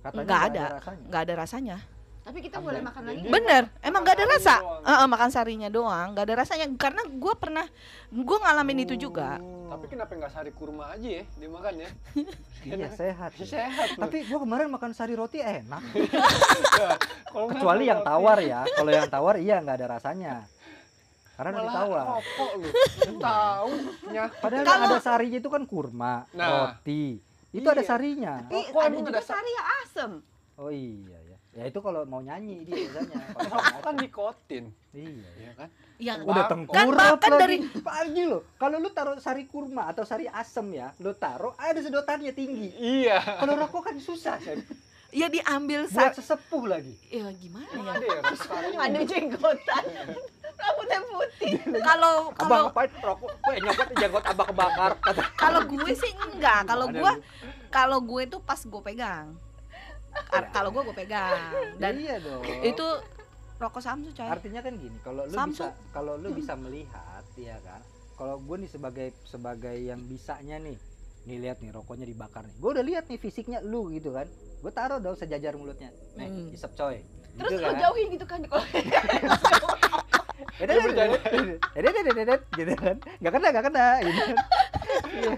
katanya 0.00 0.24
Nggak 0.24 0.26
nggak 0.26 0.42
ada. 0.48 0.64
rasanya 0.76 1.02
nggak 1.08 1.22
ada 1.22 1.34
rasanya 1.36 1.78
tapi 2.22 2.38
kita 2.38 2.62
Ada. 2.62 2.66
boleh 2.70 2.80
makan 2.86 3.02
lagi 3.02 3.26
Bener, 3.26 3.62
emang 3.82 4.06
gak 4.06 4.14
ada 4.14 4.26
rasa. 4.30 4.54
doang. 4.62 4.86
Heeh, 4.86 5.06
makan 5.10 5.30
sarinya 5.34 5.66
doang, 5.66 6.14
gak 6.14 6.30
ada 6.30 6.34
rasanya. 6.38 6.66
Karena 6.78 7.02
gue 7.02 7.34
pernah, 7.34 7.66
gue 8.14 8.36
ngalamin 8.38 8.86
itu 8.86 8.94
juga. 8.94 9.42
Tapi 9.42 9.90
kenapa 9.90 10.14
nggak 10.14 10.30
sari 10.30 10.54
kurma 10.54 10.94
aja 10.94 11.08
ya 11.18 11.24
dimakan 11.34 11.82
ya? 11.82 11.90
iya 12.78 12.88
sehat 12.94 13.34
ya. 13.34 13.46
Sehat 13.58 13.88
loh. 13.96 14.06
tapi 14.06 14.22
gua 14.30 14.38
kemarin 14.38 14.70
makan 14.70 14.92
sari 14.94 15.14
roti 15.18 15.42
enak 15.42 15.82
Kalau 17.32 17.50
nggak 17.50 17.58
kecuali 17.58 17.84
yang 17.90 18.00
tawar 18.04 18.38
ya 18.38 18.60
kalau 18.70 18.90
yang 18.92 19.08
tawar 19.10 19.34
iya 19.40 19.58
nggak 19.58 19.76
ada 19.82 19.86
rasanya 19.98 20.32
karena 21.32 21.50
udah 21.50 21.58
Malah 21.58 21.72
ditawar 21.74 22.04
rokok 22.12 22.50
lu. 22.54 22.68
Tahu 23.24 23.72
nya. 24.08 24.24
padahal 24.34 24.62
Kalau- 24.62 24.78
yang 24.78 24.90
ada 24.90 25.00
sarinya 25.00 25.38
itu 25.38 25.50
kan 25.50 25.62
kurma 25.64 26.14
Nah. 26.30 26.48
roti 26.70 27.04
itu 27.50 27.66
ada 27.66 27.78
Iya. 27.78 27.88
sarinya 27.88 28.34
tapi 28.42 28.56
Rokok 28.66 28.80
ada 28.80 28.94
juga 28.94 29.10
ada 29.10 29.20
sa- 29.20 29.32
sari 29.34 29.50
yang 29.50 29.68
asem 29.78 30.10
oh 30.54 30.70
iya 30.70 31.18
ya 31.22 31.36
ya 31.52 31.64
itu 31.66 31.78
kalau 31.78 32.00
mau 32.04 32.20
nyanyi 32.20 32.62
dia 32.62 32.74
biasanya 32.82 33.16
Kalau 33.38 33.48
Rokok 33.54 33.80
kan 33.82 33.92
ada. 33.92 34.00
nikotin, 34.00 34.64
iya 34.90 35.30
ya. 35.38 35.52
kan? 35.54 35.68
Yang 35.98 36.18
udah 36.24 36.44
tengkurap 36.46 36.76
kan 36.76 36.88
bahkan 36.90 37.30
lagi. 37.30 37.40
dari- 37.42 37.60
pagi 37.78 38.22
loh 38.24 38.42
kalau 38.56 38.76
lu 38.76 38.88
taruh 38.88 39.16
sari 39.16 39.44
kurma 39.44 39.86
atau 39.86 40.02
sari 40.02 40.24
asem 40.26 40.66
ya 40.70 40.92
lu 40.98 41.12
taruh 41.12 41.52
ada 41.56 41.76
sedotannya 41.76 42.32
tinggi 42.32 42.72
Iya. 42.74 43.20
kalau 43.38 43.56
rokok 43.58 43.82
kan 43.84 43.96
susah 43.98 44.36
Sen. 44.38 44.64
ya 45.10 45.28
diambil 45.28 45.84
buat 45.86 46.12
sesepuh 46.14 46.64
lagi 46.66 46.96
ya 47.06 47.28
gimana 47.32 47.68
ya? 47.68 47.84
Ada 47.86 48.06
ya 48.06 48.80
ada 48.86 49.00
jenggotan 49.02 49.84
rambutnya 50.62 51.00
putih. 51.02 51.52
Kalau 51.80 52.14
kalau 52.32 52.58
ngapain 52.66 52.90
rokok? 52.96 53.30
Kok 53.36 53.52
nyokot 53.58 53.88
janggot 53.94 54.24
abang 54.24 54.48
kebakar 54.48 54.92
kalau 55.42 55.60
gue 55.64 55.90
sih 55.92 56.12
enggak. 56.14 56.60
Kalau 56.64 56.86
gue 56.88 57.12
kalau 57.68 57.98
gue 58.00 58.22
tuh 58.26 58.40
pas 58.40 58.58
gue 58.58 58.82
pegang. 58.82 59.26
Ka- 60.28 60.50
Kalau 60.50 60.68
gue 60.70 60.82
gue 60.84 60.96
pegang. 60.96 61.40
Dan 61.76 61.96
iya 61.96 62.16
dong. 62.18 62.44
itu 62.62 62.86
rokok 63.56 63.78
Samsu 63.78 64.10
coy. 64.12 64.26
artinya 64.26 64.58
kan 64.58 64.74
gini 64.74 64.98
kalau 65.00 65.22
lu 65.22 65.32
Samsu. 65.32 65.62
bisa 65.62 65.66
kalau 65.90 66.12
lu 66.16 66.28
bisa 66.32 66.52
melihat 66.54 67.24
ya 67.34 67.56
kan? 67.60 67.80
Kalau 68.12 68.38
gue 68.38 68.56
nih 68.56 68.68
sebagai 68.68 69.08
sebagai 69.24 69.72
yang 69.74 70.02
bisanya 70.02 70.58
nih 70.58 70.76
nih 71.22 71.38
lihat 71.38 71.58
nih 71.58 71.70
rokoknya 71.70 72.04
dibakar 72.04 72.42
nih. 72.42 72.56
Gue 72.56 72.70
udah 72.72 72.84
lihat 72.84 73.04
nih 73.06 73.16
fisiknya 73.16 73.58
lu 73.60 73.88
gitu 73.88 74.10
kan? 74.10 74.26
Gue 74.58 74.70
taruh 74.70 74.98
dong 74.98 75.14
sejajar 75.14 75.54
mulutnya. 75.54 75.88
Nih 76.12 76.26
Hmm. 76.26 76.50
isep 76.50 76.70
coy. 76.72 77.00
Terus 77.32 77.50
gitu 77.50 77.62
lu 77.62 77.68
kan? 77.68 77.80
jauhin 77.80 78.06
gitu 78.10 78.26
kan? 78.26 78.40
Kalau 78.52 78.62
Gitu 82.52 82.72
kan. 82.76 82.96
Nggak 83.20 83.32
kena 83.32 83.46
nggak 83.52 83.64
kena 83.70 83.86
gitu. 84.04 84.20
Kan 84.20 84.36
Iya. 85.12 85.32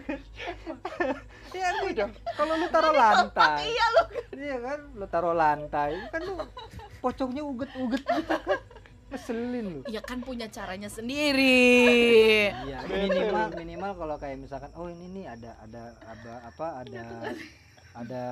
Iya, 1.54 1.64
artinya 1.70 2.06
kalau 2.34 2.54
lu 2.58 2.66
taruh 2.66 2.94
lantai. 2.94 3.62
iya 3.70 3.84
lu. 3.94 4.02
Iya 4.34 4.56
kan? 4.58 4.78
Lu 4.98 5.06
taruh 5.06 5.34
lantai. 5.34 5.90
Kan 6.10 6.20
lu 6.26 6.34
pocongnya 6.98 7.42
uget-uget 7.46 8.02
gitu 8.02 8.34
kan. 8.34 8.58
Ngeselin 9.14 9.66
lu. 9.70 9.80
Ya 9.86 10.02
kan 10.02 10.18
punya 10.26 10.50
caranya 10.50 10.90
sendiri. 10.90 12.50
Iya, 12.50 12.82
minimal 12.90 13.46
minimal 13.54 13.92
kalau 13.94 14.16
kayak 14.18 14.42
misalkan 14.42 14.74
oh 14.74 14.90
ini 14.90 15.06
nih 15.22 15.24
ada 15.30 15.54
ada 15.62 15.82
ada 16.02 16.32
apa 16.50 16.66
ada 16.82 17.06
ada 17.94 18.24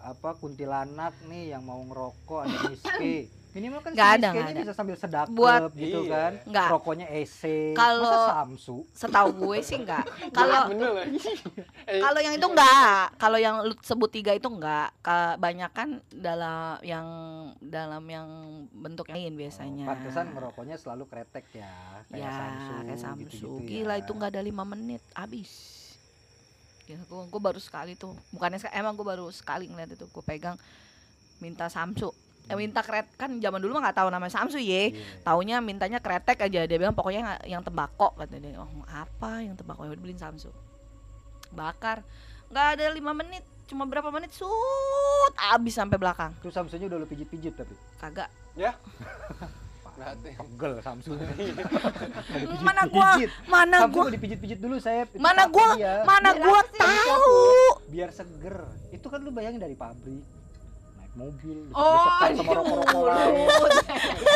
apa 0.00 0.30
kuntilanak 0.40 1.12
nih 1.28 1.52
yang 1.52 1.66
mau 1.66 1.80
ngerokok 1.84 2.40
ada 2.48 2.58
miske 2.72 3.28
minimal 3.56 3.80
kan 3.80 3.90
Nggak 3.90 4.10
ada, 4.14 4.28
nggak 4.30 4.46
ada. 4.46 4.60
bisa 4.60 4.72
sambil 4.72 4.96
sedakep 4.96 5.32
Buat- 5.32 5.72
gitu 5.72 6.00
Iya. 6.04 6.12
kan 6.12 6.32
Nggak. 6.44 6.68
rokoknya 6.68 7.06
ese 7.10 7.72
Kalau- 7.72 8.28
samsu 8.28 8.78
Setahu 8.92 9.28
gue 9.32 9.58
sih 9.64 9.80
enggak. 9.80 10.04
Kalau. 10.36 10.68
Eh, 11.88 11.98
kalau 11.98 12.20
yang 12.20 12.34
itu 12.34 12.46
enggak. 12.46 13.16
Kalau 13.16 13.38
yang 13.38 13.64
lu 13.64 13.72
sebut 13.80 14.10
tiga 14.10 14.30
itu 14.30 14.44
enggak. 14.44 14.92
Kebanyakan 15.00 15.88
dalam 16.12 16.76
yang 16.82 17.06
dalam 17.58 18.04
yang 18.04 18.28
bentuk 18.70 19.08
lain 19.08 19.32
biasanya. 19.32 19.84
Oh, 19.84 19.90
pantesan 19.90 20.26
ngerokoknya 20.30 20.76
selalu 20.76 21.08
kretek 21.08 21.48
ya 21.54 21.72
kayak 22.06 22.20
ya, 22.20 22.30
samsu 22.30 22.72
kayak 22.78 22.98
Samsu. 22.98 23.20
gitu-gitu 23.24 23.48
Gila 23.64 23.94
ya. 23.94 24.00
itu 24.02 24.10
enggak 24.12 24.30
ada 24.30 24.42
lima 24.42 24.62
menit 24.62 25.00
habis. 25.12 25.50
Ya, 26.84 27.00
gua, 27.08 27.24
gua 27.26 27.40
baru 27.42 27.58
sekali 27.58 27.96
tuh. 27.96 28.12
Bukannya 28.30 28.60
emang 28.70 28.94
gua 28.94 29.16
baru 29.16 29.26
sekali 29.30 29.64
ngeliat 29.64 29.90
itu. 29.90 30.04
Gua 30.06 30.20
pegang 30.20 30.60
minta 31.38 31.66
Samsu. 31.66 32.12
Eh, 32.46 32.54
minta 32.54 32.78
kret 32.78 33.10
kan 33.18 33.42
zaman 33.42 33.58
dulu 33.58 33.74
mah 33.74 33.90
nggak 33.90 33.98
tahu 33.98 34.08
namanya 34.08 34.30
Samsu 34.38 34.62
ye. 34.62 34.94
Iya. 34.94 35.02
Taunya 35.26 35.56
mintanya 35.58 35.98
kretek 35.98 36.38
aja 36.46 36.62
dia 36.62 36.78
bilang 36.78 36.94
pokoknya 36.94 37.42
yang 37.42 37.58
tembakau 37.66 38.14
kata 38.14 38.38
dia. 38.38 38.54
Oh, 38.62 38.70
apa 38.86 39.42
yang 39.42 39.58
tembakau 39.58 39.82
ya 39.82 39.90
udah 39.90 40.02
beliin 40.02 40.18
Samsu. 40.20 40.50
Bakar. 41.50 42.06
nggak 42.46 42.78
ada 42.78 42.94
lima 42.94 43.10
menit, 43.10 43.42
cuma 43.66 43.90
berapa 43.90 44.06
menit 44.14 44.30
sut 44.30 45.34
habis 45.34 45.74
sampai 45.74 45.98
belakang. 45.98 46.30
Terus 46.38 46.54
Samsungnya 46.54 46.86
udah 46.86 47.02
lu 47.02 47.06
pijit-pijit 47.10 47.58
tapi. 47.58 47.74
Kagak. 47.98 48.30
Berarti 49.96 50.30
Pegel 50.36 50.72
Samsung. 50.84 51.16
Mana 52.66 52.84
gua 52.86 53.16
mana 53.48 53.76
Samsung 53.82 53.92
gua 53.96 54.02
mau 54.06 54.12
dipijit-pijit 54.12 54.58
dulu 54.60 54.76
saya. 54.76 55.08
Mana 55.16 55.48
gua 55.48 55.72
dia. 55.74 56.04
mana 56.04 56.30
Biar 56.36 56.44
gua 56.44 56.60
tahu. 56.76 57.34
biar 57.90 58.10
seger. 58.12 58.56
Itu 58.92 59.08
kan 59.08 59.24
lu 59.24 59.32
bayangin 59.32 59.58
dari 59.58 59.72
pabrik 59.72 60.35
mobil 61.16 61.56
Oh, 61.72 61.96
sama 61.96 62.28
iya, 62.28 62.54
rokok-rokok 62.60 63.02
lain. 63.08 63.48
urut. 63.48 63.72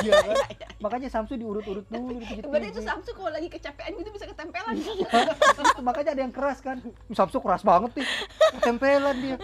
Iya 0.01 0.13
kan? 0.25 0.37
Makanya 0.81 1.09
Samsung 1.13 1.39
diurut-urut 1.39 1.85
dulu 1.93 2.17
dipijit-pijit. 2.17 2.49
Berarti 2.49 2.69
itu 2.73 2.81
Samsu 2.81 3.11
kalau 3.13 3.31
lagi 3.37 3.49
kecapean 3.53 3.93
gitu 4.01 4.09
bisa 4.09 4.25
ketempelan. 4.25 4.75
Terus 4.81 5.71
makanya 5.85 6.11
ada 6.17 6.23
yang 6.25 6.33
keras 6.33 6.59
kan. 6.65 6.81
Samsung 7.13 7.43
keras 7.45 7.61
banget 7.61 8.01
nih. 8.01 8.07
Ketempelan 8.59 9.17
dia. 9.21 9.37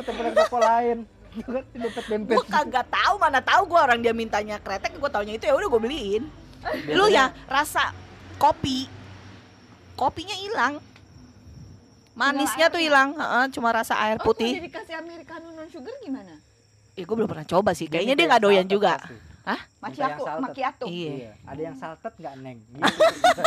Ketempelan 0.00 0.32
rokok 0.32 0.60
lain. 0.64 0.98
Gitu 1.28 1.50
kan 1.52 1.64
dempet-dempet. 1.76 2.34
Gua 2.40 2.46
kagak 2.48 2.86
tahu 2.88 3.14
mana 3.20 3.40
tahu 3.44 3.62
gua 3.68 3.80
orang 3.84 4.00
dia 4.00 4.16
mintanya 4.16 4.56
kretek 4.56 4.96
gua 4.96 5.12
taunya 5.12 5.36
itu 5.36 5.44
ya 5.44 5.52
udah 5.52 5.68
gua 5.68 5.80
beliin. 5.84 6.24
Lu 6.88 7.04
ya 7.12 7.36
rasa 7.46 7.92
kopi. 8.40 8.88
Kopinya 9.92 10.32
hilang. 10.32 10.80
Manisnya 12.18 12.66
tuh 12.66 12.78
hilang, 12.78 13.14
heeh, 13.14 13.44
cuma 13.48 13.70
rasa 13.70 13.94
air 13.96 14.18
Oh, 14.18 14.26
putih. 14.26 14.50
kalau 14.52 14.66
dikasih 14.66 14.94
americano 14.96 15.46
non 15.52 15.68
sugar 15.68 15.94
gimana? 16.00 16.34
Eh, 16.92 17.06
gue 17.06 17.14
belum 17.14 17.30
pernah 17.30 17.46
coba 17.46 17.70
sih. 17.72 17.86
Kayaknya 17.86 18.14
dia 18.14 18.26
nggak 18.26 18.42
doyan 18.42 18.66
juga. 18.66 18.98
pasti. 18.98 19.14
Macchiato, 19.78 20.02
yang 20.02 20.18
salted. 20.18 20.42
macchiato. 20.42 20.84
Iya. 20.84 21.12
Iya. 21.14 21.32
Ada 21.46 21.60
yang 21.62 21.76
salted 21.78 22.12
nggak 22.12 22.34
neng? 22.36 22.58
Gitu. 22.68 23.42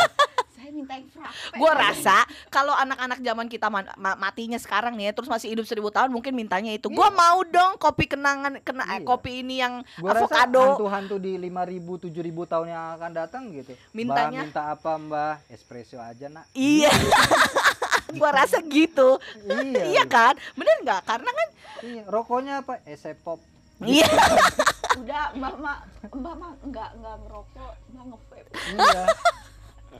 Saya 0.52 0.70
minta 0.70 0.94
yang 0.94 1.06
frappe. 1.06 1.54
Gue 1.54 1.72
rasa 1.72 2.16
kalau 2.48 2.72
anak-anak 2.72 3.18
zaman 3.20 3.46
kita 3.46 3.66
ma- 3.66 3.94
ma- 3.94 4.14
matinya 4.16 4.56
sekarang 4.56 4.94
nih, 4.94 5.10
ya, 5.10 5.12
terus 5.12 5.26
masih 5.26 5.50
hidup 5.50 5.66
seribu 5.66 5.90
tahun, 5.90 6.08
mungkin 6.08 6.32
mintanya 6.32 6.70
itu. 6.70 6.86
Gua 6.86 7.10
mau 7.10 7.42
dong 7.44 7.74
kopi 7.76 8.06
kenangan, 8.06 8.56
kena 8.60 8.86
Iya. 8.88 9.02
kopi 9.02 9.42
ini 9.42 9.58
yang 9.58 9.82
Gua 9.96 10.14
rasa 10.16 10.22
avocado. 10.24 10.62
hantu-hantu 10.78 11.16
di 11.18 11.34
5000 11.36 11.98
7000 11.98 12.46
tahun 12.46 12.66
yang 12.68 12.84
akan 12.94 13.10
datang 13.12 13.42
gitu. 13.50 13.74
Mintanya- 13.92 14.42
Mbak 14.42 14.48
minta 14.48 14.62
apa, 14.70 14.92
Mbak? 14.96 15.34
Espresso 15.50 15.98
aja, 15.98 16.26
Nak. 16.26 16.46
Iya. 16.52 16.88
gua 18.14 18.30
rasa 18.32 18.58
gitu. 18.62 19.16
Iya. 19.44 19.82
Iya 19.92 20.04
kan? 20.06 20.34
Bener 20.54 20.76
nggak? 20.82 21.02
Karena 21.04 21.30
kan 21.30 21.48
Iya, 21.82 22.02
rokoknya 22.06 22.54
apa? 22.62 22.78
Ese 22.84 23.12
pop. 23.16 23.42
iya. 23.82 24.06
Udah, 25.02 25.34
Mbak 25.34 25.54
Mbak 25.58 25.78
Mbak 26.12 26.34
Mbak 26.36 26.52
enggak 26.62 26.90
enggak 26.94 27.16
ngerokok, 27.18 27.72
Mbak 27.90 28.04
nge-vape. 28.06 28.50
Iya. 28.76 29.04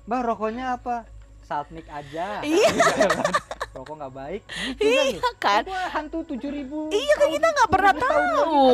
Mbak 0.07 0.21
rokoknya 0.23 0.65
apa? 0.77 0.97
Saltnik 1.43 1.87
aja. 1.91 2.39
Iya. 2.41 2.69
Rokok 3.73 3.95
nggak 3.99 4.15
baik. 4.15 4.43
Gitu 4.79 4.87
kan. 4.87 5.11
Iya 5.11 5.31
kan? 5.41 5.63
Gua 5.67 5.83
hantu 5.91 6.19
7000. 6.29 6.93
Iya 6.93 7.15
kan 7.17 7.29
kita 7.33 7.49
nggak 7.51 7.71
pernah 7.73 7.93
tahu. 7.97 8.23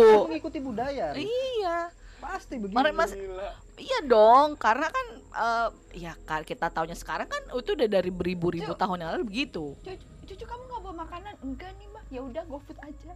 pasti 0.05 0.29
mengikuti 0.29 0.59
budaya. 0.61 1.07
Iya. 1.17 1.77
Pasti 2.19 2.55
begitu. 2.57 2.75
Mari, 2.75 2.91
Mas. 2.91 3.13
gila. 3.13 3.51
Iya 3.75 3.99
dong, 4.05 4.55
karena 4.55 4.87
kan 4.87 5.07
eh, 5.31 5.69
ya 5.97 6.13
kan 6.21 6.43
kita 6.43 6.67
taunya 6.69 6.93
sekarang 6.93 7.25
kan 7.25 7.43
itu 7.49 7.71
udah 7.73 7.89
dari 7.89 8.11
beribu-ribu 8.11 8.75
tahun 8.75 8.97
yang 9.01 9.11
lalu 9.15 9.25
begitu. 9.25 9.79
Cucu, 9.79 9.95
cucu 10.27 10.45
kamu 10.45 10.63
nggak 10.65 10.81
bawa 10.83 10.95
makanan? 10.99 11.35
Enggak 11.41 11.71
nih, 11.79 11.87
Mbak. 11.87 12.05
Ya 12.09 12.21
udah 12.21 12.43
GoFood 12.45 12.79
aja. 12.81 13.13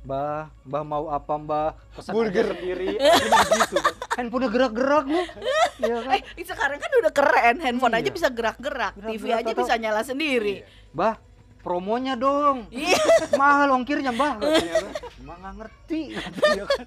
Mbah, 0.00 0.48
Mbah 0.64 0.82
mau 0.82 1.04
apa 1.08 1.32
Mbah? 1.36 1.68
Pesan 1.92 2.12
Burger. 2.16 2.46
aja 2.48 2.56
sendiri. 2.56 2.86
gitu. 2.96 3.76
Handphone 4.16 4.42
udah 4.42 4.50
gerak-gerak 4.50 5.04
lu. 5.06 5.20
Iya 5.78 5.96
kan? 6.02 6.18
Eh, 6.34 6.44
sekarang 6.44 6.78
kan 6.80 6.90
udah 6.98 7.12
keren, 7.12 7.56
handphone 7.60 7.94
aja 7.94 8.08
Iya. 8.08 8.16
bisa 8.16 8.28
gerak-gerak, 8.28 8.92
TV 8.96 9.04
Gerak-gerak, 9.22 9.38
aja 9.38 9.50
atau- 9.52 9.60
bisa 9.60 9.74
nyala 9.76 10.02
sendiri. 10.02 10.64
Mbah, 10.90 11.14
promonya 11.60 12.14
dong. 12.14 12.66
Iya. 12.68 12.96
Mahal 13.40 13.68
ongkirnya, 13.72 14.10
Mbah. 14.10 14.38
katanya. 14.38 14.74
Emang 15.16 15.38
nggak 15.38 15.54
ngerti. 15.58 16.02
Iya 16.50 16.64
kan? 16.66 16.86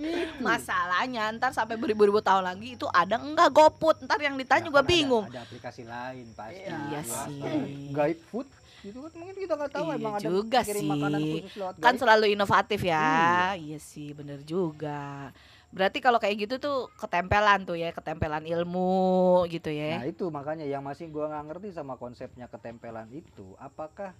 Gitu. 0.00 0.40
Masalahnya 0.40 1.28
ntar 1.30 1.52
sampai 1.52 1.76
beribu-ribu 1.76 2.18
tahun 2.18 2.40
lagi 2.46 2.72
itu 2.72 2.88
ada 2.88 3.16
enggak 3.16 3.52
GoFood? 3.52 4.00
Ntar 4.02 4.16
yang 4.18 4.32
ditanya 4.34 4.62
Ya 4.62 4.66
juga 4.66 4.80
kan 4.80 4.82
ada- 4.82 4.90
bingung. 4.90 5.24
Ada, 5.26 5.40
aplikasi 5.42 5.82
lain 5.84 6.26
pasti. 6.32 6.56
Iya 6.58 6.78
Ya. 6.90 7.00
sih. 7.04 7.40
Guide 7.90 8.22
food 8.24 8.48
gitu 8.80 8.96
kan 8.98 9.12
mungkin 9.12 9.36
kita 9.36 9.54
nggak 9.54 9.70
tahu 9.70 9.84
Iya 9.84 9.94
emang 9.94 10.14
ada 10.16 10.24
juga 10.24 10.58
kirim 10.64 10.80
sih. 10.80 10.88
makanan 10.88 11.20
khusus 11.20 11.52
lewat 11.54 11.74
Kan 11.76 11.84
guide. 11.86 12.00
selalu 12.00 12.24
inovatif 12.32 12.80
ya. 12.80 12.96
Iya. 12.96 13.60
Iya 13.60 13.78
sih, 13.78 14.08
bener 14.10 14.40
juga. 14.42 15.28
Berarti 15.70 16.02
kalau 16.02 16.18
kayak 16.18 16.50
gitu 16.50 16.54
tuh 16.58 16.78
ketempelan 16.98 17.62
tuh 17.62 17.78
ya, 17.78 17.94
ketempelan 17.94 18.42
ilmu 18.42 19.46
gitu 19.46 19.70
Nah 19.70 20.02
ya. 20.02 20.10
itu 20.10 20.26
makanya 20.28 20.66
yang 20.66 20.82
masih 20.82 21.06
gua 21.08 21.30
nggak 21.30 21.46
ngerti 21.46 21.68
sama 21.70 21.94
konsepnya 21.94 22.50
ketempelan 22.50 23.06
itu, 23.14 23.54
apakah 23.54 24.10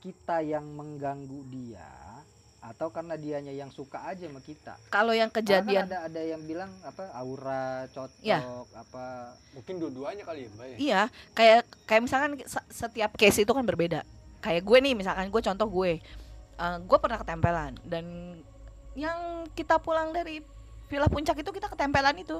kita 0.00 0.40
yang 0.40 0.64
mengganggu 0.64 1.40
dia 1.48 1.88
atau 2.64 2.88
karena 2.88 3.12
dianya 3.20 3.52
yang 3.52 3.68
suka 3.68 4.08
aja 4.08 4.24
sama 4.24 4.40
kita? 4.40 4.80
Kalau 4.88 5.12
yang 5.12 5.28
Karena 5.28 5.60
kan 5.60 5.68
kejadian 5.68 5.84
ada 5.84 5.98
ada 6.08 6.22
yang 6.24 6.40
bilang 6.48 6.72
apa 6.80 7.12
aura 7.12 7.84
cocok 7.92 8.24
Ya. 8.24 8.40
apa 8.72 9.36
mungkin 9.52 9.76
dua-duanya 9.76 10.24
kali 10.24 10.48
ya, 10.48 10.50
Mbak 10.50 10.66
ya. 10.66 10.76
Iya, 10.80 11.02
kayak 11.36 11.60
kayak 11.84 12.02
misalkan 12.08 12.32
se- 12.40 12.68
setiap 12.72 13.12
case 13.20 13.44
itu 13.44 13.52
kan 13.52 13.68
berbeda. 13.68 14.00
Kayak 14.40 14.64
gue 14.64 14.78
nih, 14.80 14.94
misalkan 14.96 15.28
gue 15.28 15.42
contoh 15.44 15.68
gue, 15.68 16.00
Eh, 16.54 16.78
gue 16.86 16.98
pernah 17.02 17.18
ketempelan 17.18 17.74
dan 17.82 18.06
yang 18.94 19.42
kita 19.58 19.74
pulang 19.82 20.14
dari 20.14 20.38
Villa 20.86 21.06
Puncak 21.06 21.36
itu 21.36 21.50
kita 21.50 21.66
ketempelan 21.66 22.16
itu, 22.16 22.38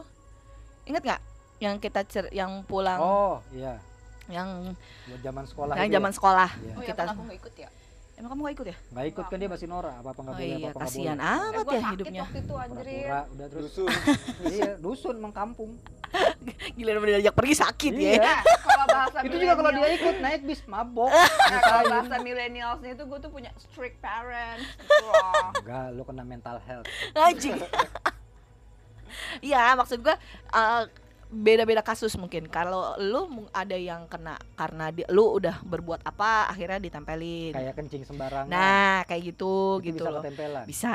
inget 0.85 1.02
nggak? 1.02 1.20
Yang 1.57 1.74
kita 1.80 2.00
cer 2.04 2.24
yang 2.30 2.62
pulang, 2.62 2.98
Oh 2.98 3.37
iya 3.50 3.78
yang 4.24 4.72
buat 5.04 5.20
zaman 5.20 5.44
sekolah 5.44 5.74
yang 5.76 5.87
itu 5.87 5.94
zaman 5.94 6.12
sekolah. 6.12 6.48
ya. 6.50 6.62
Iya. 6.62 6.72
Oh 6.72 6.80
ya, 6.80 6.88
Kita- 6.88 6.96
kan 6.98 7.09
aku 7.11 7.22
nggak 7.24 7.38
ikut 7.38 7.54
ya. 7.59 7.68
Emang 8.14 8.30
kamu 8.30 8.40
gak 8.40 8.54
ikut 8.54 8.66
ya? 8.68 8.76
nggak 8.87 9.07
ikut 9.11 9.24
kan 9.26 9.37
dia 9.37 9.50
masih 9.50 9.66
Nora 9.66 9.92
apa 9.92 10.09
apa 10.09 10.20
nggak 10.22 10.30
Oh 10.30 10.38
boleh 10.38 10.46
iya, 10.46 10.54
apa 10.54 10.62
apa 10.62 10.70
nggak 10.70 10.87
kasihan 10.87 11.18
amat 11.18 11.64
Eh, 11.66 11.74
ya 11.74 11.83
hidupnya. 11.90 12.22
waktu 12.22 12.38
itu 12.38 12.54
anjir. 12.54 12.87
udah 13.11 13.46
terus 13.50 13.64
Dusun. 13.66 13.87
iya 14.54 14.70
dusun 14.78 15.14
emang 15.16 15.35
kampung 15.35 15.70
Gila 16.78 16.90
udah 16.94 17.11
diajak 17.11 17.35
pergi 17.35 17.54
sakit 17.59 17.92
ya. 17.92 18.11
Iya. 18.14 18.37
Kalau 18.62 18.87
bahasa 18.87 19.16
itu 19.18 19.35
juga 19.37 19.52
kalau 19.52 19.66
dia 19.68 19.76
millennials- 19.76 19.98
ikut 19.98 20.16
naik 20.22 20.40
bis 20.46 20.61
mabok 20.64 21.11
Nah, 21.11 21.61
kalau 21.61 21.83
bahasa 21.90 22.14
millennialsnya 22.20 22.90
itu 22.92 23.02
gue 23.02 23.18
tuh 23.18 23.30
punya 23.30 23.50
strict 23.59 23.98
parents 23.98 24.62
gitu 24.78 25.07
enggak 25.59 25.85
lu 25.90 26.02
kena 26.02 26.22
mental 26.22 26.57
health 26.61 26.87
Anjing. 27.12 27.59
Iya, 29.40 29.74
maksud 29.74 30.00
gua 30.00 30.16
eh, 30.50 30.85
beda-beda 31.27 31.83
kasus 31.83 32.14
mungkin. 32.14 32.46
Kalau 32.46 32.94
lu 32.96 33.27
ada 33.50 33.74
yang 33.74 34.07
kena 34.07 34.38
karena 34.55 34.94
di- 34.94 35.09
lu 35.09 35.35
udah 35.35 35.59
berbuat 35.62 36.07
apa 36.07 36.46
akhirnya 36.46 36.79
ditempelin. 36.79 37.50
kayak 37.50 37.74
kencing 37.74 38.07
sembarangan 38.07 38.46
Nah, 38.46 39.03
kayak 39.05 39.35
gitu 39.35 39.55
itu 39.77 39.90
gitu 39.90 39.98
bisa 39.98 40.11
loh. 40.12 40.22
ketempelan 40.22 40.62
Bisa. 40.64 40.94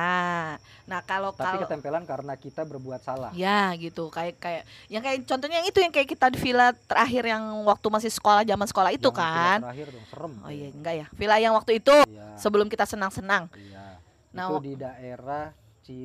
Nah, 0.86 1.00
kalau 1.04 1.36
tapi 1.36 1.60
kalau 1.60 1.68
ketempelan 1.68 2.04
karena 2.06 2.34
kita 2.36 2.64
berbuat 2.64 3.02
salah 3.02 3.36
Ya 3.36 3.76
gitu 3.76 4.08
kayak 4.08 4.40
kayak 4.40 4.64
yang 4.88 5.04
kayak 5.04 5.28
contohnya 5.28 5.60
yang 5.60 5.68
itu 5.68 5.80
yang 5.82 5.92
kayak 5.92 6.08
kita 6.08 6.26
di 6.30 6.40
villa 6.40 6.72
terakhir 6.72 7.24
yang 7.28 7.44
waktu 7.66 7.88
masih 7.90 8.08
sekolah 8.10 8.42
zaman 8.44 8.64
sekolah 8.66 8.92
itu 8.92 9.10
villa 9.10 9.20
kan. 9.20 9.60
terakhir 9.62 9.88
dong 9.92 10.06
serem 10.08 10.34
Oh 10.40 10.50
iya 10.50 10.68
enggak 10.72 10.96
ya. 10.96 11.08
Villa 11.12 11.36
yang 11.38 11.52
waktu 11.54 11.72
itu 11.78 11.96
Iya, 12.08 12.38
sebelum 12.38 12.72
kita 12.72 12.88
senang-senang. 12.88 13.52
iya. 13.60 14.00
Nah, 14.30 14.46
itu 14.48 14.56
di 14.64 14.74
daerah 14.78 15.52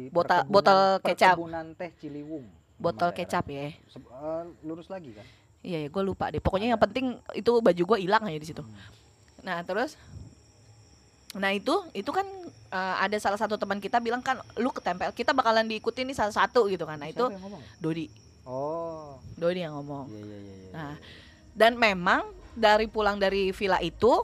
Botol- 0.09 0.47
botol 0.47 0.81
kecap. 1.01 1.37
teh 1.75 1.91
Ciliwung 1.97 2.45
Botol 2.75 3.11
kecap 3.13 3.45
ya. 3.47 3.71
Se- 3.87 4.01
eh, 4.01 4.43
lurus 4.63 4.89
lagi 4.89 5.13
kan 5.13 5.27
Iya 5.61 5.81
ya, 5.81 5.89
gue 5.89 6.03
lupa 6.05 6.29
deh. 6.29 6.39
Pokoknya 6.39 6.69
yang 6.69 6.81
penting 6.81 7.17
itu 7.33 7.49
baju 7.49 7.83
gue 7.87 7.99
hilang 7.99 8.21
aja 8.21 8.37
di 8.37 8.45
situ. 8.45 8.61
Hmm. 8.61 8.77
Nah 9.41 9.65
terus, 9.65 9.97
nah 11.35 11.51
itu 11.51 11.73
itu 11.93 12.09
kan 12.09 12.29
eh, 12.69 12.97
ada 13.01 13.17
salah 13.17 13.41
satu 13.41 13.57
teman 13.57 13.81
kita 13.81 13.97
bilang 13.97 14.21
kan, 14.21 14.37
lu 14.55 14.69
ketempel, 14.69 15.09
kita 15.11 15.33
bakalan 15.33 15.65
diikutin 15.65 16.05
nih 16.05 16.17
salah 16.17 16.37
satu 16.37 16.69
gitu 16.69 16.85
kan. 16.85 17.01
Nah 17.01 17.09
itu 17.09 17.25
Siapa? 17.25 17.81
Dodi, 17.81 18.13
oh 18.45 19.17
Dodi 19.35 19.61
yang 19.61 19.73
ngomong. 19.75 20.05
iya 20.07 20.21
iya 20.21 20.37
iya 20.37 20.55
iya. 20.55 20.69
Nah, 20.71 20.95
dan 21.53 21.73
memang 21.75 22.23
dari 22.53 22.85
pulang 22.85 23.17
dari 23.17 23.49
villa 23.51 23.81
itu, 23.81 24.21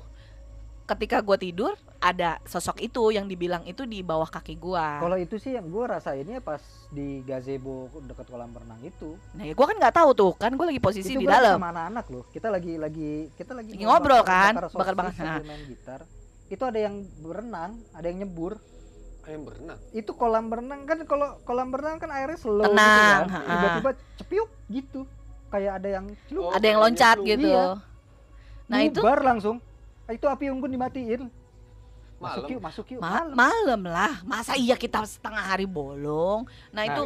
ketika 0.84 1.18
gue 1.18 1.40
tidur 1.40 1.72
ada 2.00 2.40
sosok 2.48 2.80
itu 2.80 3.12
yang 3.12 3.28
dibilang 3.28 3.60
itu 3.68 3.84
di 3.84 4.00
bawah 4.00 4.24
kaki 4.24 4.56
gue. 4.56 4.86
kalau 5.04 5.20
itu 5.20 5.36
sih 5.36 5.52
yang 5.52 5.68
gue 5.68 5.84
rasainnya 5.84 6.40
pas 6.40 6.64
di 6.88 7.20
gazebo 7.28 7.92
dekat 8.08 8.24
kolam 8.24 8.56
renang 8.56 8.80
itu. 8.80 9.20
Nah 9.36 9.44
ya 9.44 9.52
gue 9.52 9.66
kan 9.68 9.76
nggak 9.76 9.94
tahu 10.00 10.10
tuh, 10.16 10.32
kan 10.40 10.48
gue 10.56 10.64
lagi 10.64 10.80
posisi 10.80 11.12
itu 11.12 11.20
di 11.20 11.28
gua 11.28 11.36
dalam. 11.36 11.60
sama 11.60 11.68
anak-anak 11.76 12.06
loh. 12.08 12.24
Kita 12.32 12.48
lagi 12.48 12.80
lagi 12.80 13.28
kita 13.36 13.52
lagi 13.52 13.76
Lagi 13.76 13.84
ngobrol 13.84 14.24
bakar- 14.24 14.64
kan, 14.64 14.72
bakar 14.72 14.94
sosis 14.96 15.16
sambil 15.20 15.44
main 15.44 15.62
gitar. 15.68 16.00
Itu 16.48 16.62
ada 16.64 16.78
yang 16.80 17.04
berenang 17.20 17.70
ada 17.92 18.06
yang 18.08 18.18
nyebur. 18.24 18.56
Ayam 19.28 19.44
berenang. 19.44 19.78
itu 19.92 20.10
kolam 20.16 20.48
berenang. 20.48 20.80
Kan 20.88 21.04
kalau 21.04 21.36
kolam 21.44 21.68
berenang 21.68 22.00
kan 22.00 22.08
airnya 22.08 22.40
slow 22.40 22.64
Tenang, 22.64 23.28
gitu 23.28 23.36
kan 23.36 23.44
tiba-tiba 23.44 23.90
cepiuk 24.16 24.48
gitu. 24.72 25.00
Kayak 25.52 25.72
ada 25.84 25.88
yang 26.00 26.06
celup. 26.32 26.42
Oh, 26.48 26.52
ada 26.56 26.64
yang 26.64 26.80
loncat 26.80 27.16
gitu. 27.20 27.28
gitu. 27.36 27.48
Iya. 27.52 27.66
Nah 28.72 28.78
itu 28.80 29.04
bubar 29.04 29.20
langsung. 29.20 29.60
Itu 30.08 30.26
api 30.26 30.48
unggun 30.48 30.72
dimatiin 30.72 31.39
Masuk 32.20 32.44
Malam. 32.44 32.52
yuk, 32.52 32.60
masuk 32.60 32.86
yuk. 32.86 33.00
Ma- 33.00 33.24
malam. 33.24 33.32
malam 33.34 33.80
lah. 33.88 34.14
Masa 34.22 34.52
iya 34.52 34.76
kita 34.76 35.00
setengah 35.02 35.40
hari 35.42 35.64
bolong? 35.64 36.44
Nah, 36.68 36.84
Nah, 36.84 36.92
itu. 36.92 37.02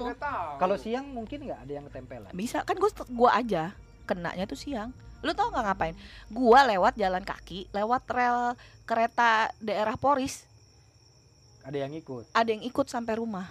Kalau 0.59 0.75
siang 0.75 1.07
mungkin 1.07 1.47
nggak 1.47 1.61
ada 1.63 1.73
yang 1.73 1.85
ketempelan. 1.87 2.31
bisa 2.33 2.61
kan 2.61 2.75
gue 2.75 2.91
gua 3.09 3.31
aja 3.33 3.71
kenanya 4.05 4.43
tuh 4.45 4.59
siang. 4.59 4.91
Lu 5.23 5.31
tau 5.31 5.49
nggak 5.49 5.65
ngapain? 5.65 5.95
Gua 6.29 6.67
lewat 6.67 6.95
jalan 6.95 7.23
kaki, 7.23 7.71
lewat 7.71 8.03
rel 8.07 8.59
kereta 8.83 9.55
daerah 9.59 9.95
Poris, 9.95 10.51
Ada 11.63 11.81
yang 11.81 11.95
ikut. 11.95 12.29
ada 12.29 12.51
yang 12.51 12.61
ikut 12.61 12.85
sampai 12.85 13.15
rumah. 13.15 13.47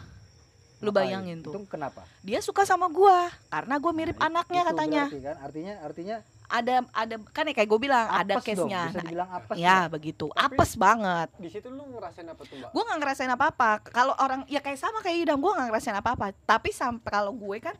Lu 0.78 0.92
bayangin 0.92 1.40
tuh. 1.40 1.56
Itu 1.56 1.64
kenapa? 1.66 2.04
Dia 2.22 2.44
suka 2.44 2.62
sama 2.62 2.86
gua 2.88 3.32
karena 3.48 3.80
gua 3.80 3.90
mirip 3.90 4.20
Nah, 4.20 4.28
anaknya 4.28 4.62
itu 4.62 4.70
katanya. 4.70 5.04
berarti 5.08 5.24
kan 5.24 5.38
artinya 5.40 5.74
artinya 5.80 6.18
Ada 6.46 6.86
ada 6.92 7.16
kan 7.30 7.44
ya 7.44 7.54
kayak 7.54 7.66
gue 7.66 7.80
bilang 7.82 8.06
ada 8.06 8.36
apes 8.36 8.46
dong, 8.54 8.70
case-nya. 8.70 8.82
bisa 8.86 8.96
Nah, 8.96 9.04
dibilang 9.04 9.30
apes. 9.32 9.56
ya 9.56 9.76
nggak? 9.80 9.92
begitu. 9.92 10.26
Tapi- 10.30 10.44
Apes 10.54 10.72
banget. 10.76 11.28
di 11.36 11.50
situ 11.50 11.68
lu 11.68 11.84
ngerasain 11.90 12.26
apa 12.26 12.42
tuh 12.42 12.56
mbak? 12.58 12.70
gue 12.70 12.84
nggak 12.84 13.00
ngerasain 13.00 13.32
apa-apa 13.32 13.70
kalau 13.86 14.14
orang 14.16 14.42
ya 14.48 14.60
kayak 14.60 14.78
sama 14.78 15.00
kayak 15.00 15.24
Idam 15.24 15.38
gue 15.38 15.52
nggak 15.52 15.68
ngerasain 15.68 15.96
apa-apa 15.96 16.26
tapi 16.44 16.70
sampai 16.70 17.10
kalau 17.10 17.32
gue 17.32 17.58
kan 17.60 17.76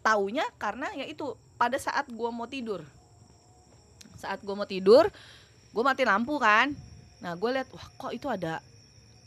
taunya 0.00 0.44
karena 0.54 0.86
ya 0.92 1.04
itu 1.04 1.24
pada 1.54 1.76
saat 1.76 2.06
gue 2.06 2.30
mau 2.30 2.44
tidur 2.44 2.84
saat 4.14 4.40
gue 4.40 4.50
mau 4.50 4.64
tidur 4.64 5.06
gue 5.68 5.82
mati 5.82 6.02
lampu 6.02 6.36
kan 6.36 6.74
nah 7.18 7.34
gue 7.34 7.50
lihat 7.50 7.68
wah 7.68 7.86
kok 7.98 8.12
itu 8.12 8.26
ada 8.26 8.58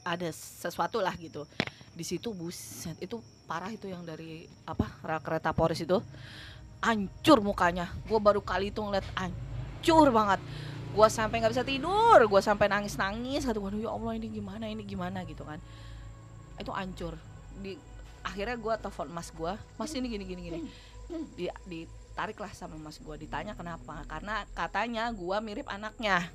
ada 0.01 0.29
sesuatu 0.31 0.99
lah 0.99 1.15
gitu 1.15 1.43
di 1.91 2.03
situ 2.03 2.31
buset 2.31 2.95
itu 2.97 3.19
parah 3.45 3.67
itu 3.67 3.85
yang 3.85 4.01
dari 4.01 4.47
apa 4.63 4.87
kereta 5.19 5.51
Poris 5.51 5.79
itu 5.79 5.99
hancur 6.81 7.39
mukanya. 7.45 7.93
Gue 8.09 8.17
baru 8.17 8.41
kali 8.41 8.73
itu 8.73 8.81
ngeliat 8.81 9.05
hancur 9.13 10.09
banget. 10.09 10.41
Gue 10.91 11.07
sampai 11.07 11.39
nggak 11.39 11.53
bisa 11.53 11.63
tidur. 11.63 12.19
Gue 12.27 12.41
sampai 12.41 12.67
nangis 12.67 12.97
nangis 12.97 13.45
kata 13.45 13.61
waduh 13.61 13.79
ya 13.79 13.89
allah 13.93 14.17
ini 14.17 14.27
gimana? 14.27 14.65
Ini 14.67 14.83
gimana? 14.83 15.23
Gitu 15.23 15.45
kan. 15.45 15.61
Itu 16.57 16.73
hancur. 16.73 17.15
Di 17.61 17.77
akhirnya 18.21 18.57
gue 18.57 18.73
telepon 18.77 19.07
mas 19.09 19.33
gue 19.33 19.53
mas 19.77 19.93
ini 19.93 20.07
gini 20.09 20.23
gini 20.25 20.41
gini. 20.41 20.59
Di 21.37 21.47
ditarik 21.69 22.37
lah 22.41 22.51
sama 22.51 22.75
mas 22.75 22.97
gue 22.99 23.15
ditanya 23.15 23.53
kenapa. 23.55 24.03
Karena 24.09 24.43
katanya 24.57 25.07
gue 25.13 25.37
mirip 25.39 25.69
anaknya. 25.69 26.27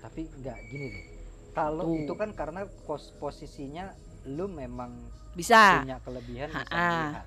Tapi 0.00 0.26
nggak 0.26 0.58
gini 0.72 0.86
deh. 0.90 1.04
Kalau 1.50 1.82
itu 1.92 2.14
kan 2.16 2.32
karena 2.32 2.64
pos 2.88 3.12
posisinya 3.18 3.92
lu 4.26 4.46
memang 4.46 4.96
bisa. 5.32 5.82
punya 5.82 5.98
kelebihan 6.02 6.48
bisa 6.50 6.76
melihat. 6.78 7.26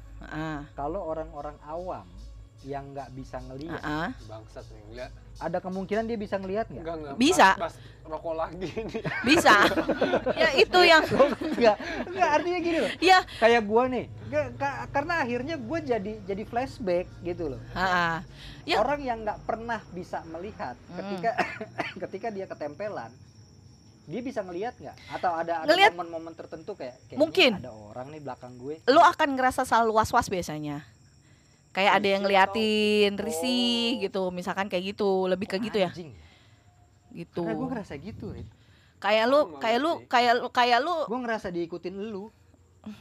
Kalau 0.75 1.03
orang-orang 1.03 1.59
awam 1.67 2.07
yang 2.63 2.91
nggak 2.91 3.11
bisa 3.11 3.37
ngelihat, 3.41 3.75
heeh. 3.77 4.09
Bangsat 4.23 4.65
nih 4.65 4.81
ngeliat. 4.85 5.11
ada 5.35 5.57
kemungkinan 5.59 6.03
dia 6.05 6.15
bisa 6.15 6.35
ngelihat 6.35 6.65
nggak? 6.67 6.79
Enggak 6.79 6.95
enggak. 6.95 7.15
Bisa. 7.17 7.47
Pas, 7.51 7.59
pas 7.59 7.75
rokok 8.05 8.35
lagi 8.35 8.69
nih. 8.69 9.01
bisa 9.27 9.55
ya 10.41 10.49
itu 10.55 10.79
yang 10.81 11.03
Enggak, 11.49 11.77
enggak 12.05 12.29
artinya 12.31 12.59
gini 12.59 12.77
loh. 12.79 12.91
ya 12.99 13.19
Kayak 13.37 13.61
gua 13.63 13.83
nih, 13.87 14.05
karena 14.87 15.13
akhirnya 15.19 15.55
gua 15.57 15.79
jadi 15.79 16.13
jadi 16.23 16.43
flashback 16.43 17.05
gitu 17.21 17.49
loh. 17.49 17.61
heeh. 17.71 18.15
Ya. 18.63 18.77
Orang 18.77 18.99
yang 18.99 19.21
nggak 19.21 19.43
pernah 19.43 19.83
bisa 19.89 20.23
melihat 20.25 20.79
Hmm. 20.85 20.97
ketika 20.97 21.31
ketika 22.03 22.27
dia 22.29 22.45
ketempelan, 22.45 23.11
dia 24.05 24.21
bisa 24.21 24.39
ngelihat 24.39 24.77
nggak? 24.77 24.95
Atau 25.11 25.31
ada 25.31 25.63
ada 25.63 25.73
momen-momen 25.89 26.31
tertentu 26.31 26.71
kayak 26.73 26.95
Mungkin. 27.13 27.57
ada 27.57 27.71
orang 27.71 28.07
nih 28.09 28.21
belakang 28.21 28.55
gue. 28.55 28.79
lu 28.85 28.99
akan 28.99 29.33
ngerasa 29.33 29.63
selalu 29.63 29.95
was-was 29.95 30.27
biasanya 30.27 30.83
kayak 31.73 31.91
ada 31.97 32.07
yang 32.07 32.21
ngeliatin 32.21 33.11
risih 33.17 33.97
Oh. 33.97 34.01
gitu 34.01 34.21
misalkan 34.29 34.65
kayak 34.65 34.93
gitu 34.93 35.25
lebih 35.25 35.47
ke 35.47 35.57
gitu 35.59 35.77
ya 35.77 35.89
Anjing. 35.89 36.13
gitu 37.11 37.41
Karena 37.41 37.57
gue 37.57 37.69
ngerasa 37.69 37.93
gitu, 37.95 38.27
kayak 38.97 39.25
lu 39.25 39.39
kayak 39.57 39.79
lu 39.79 39.91
kayak 40.07 40.33
lu 40.35 40.47
kayak 40.49 40.79
lu 40.79 40.95
Gue 41.03 41.19
ngerasa 41.19 41.47
diikutin 41.49 41.93
lu. 42.07 42.29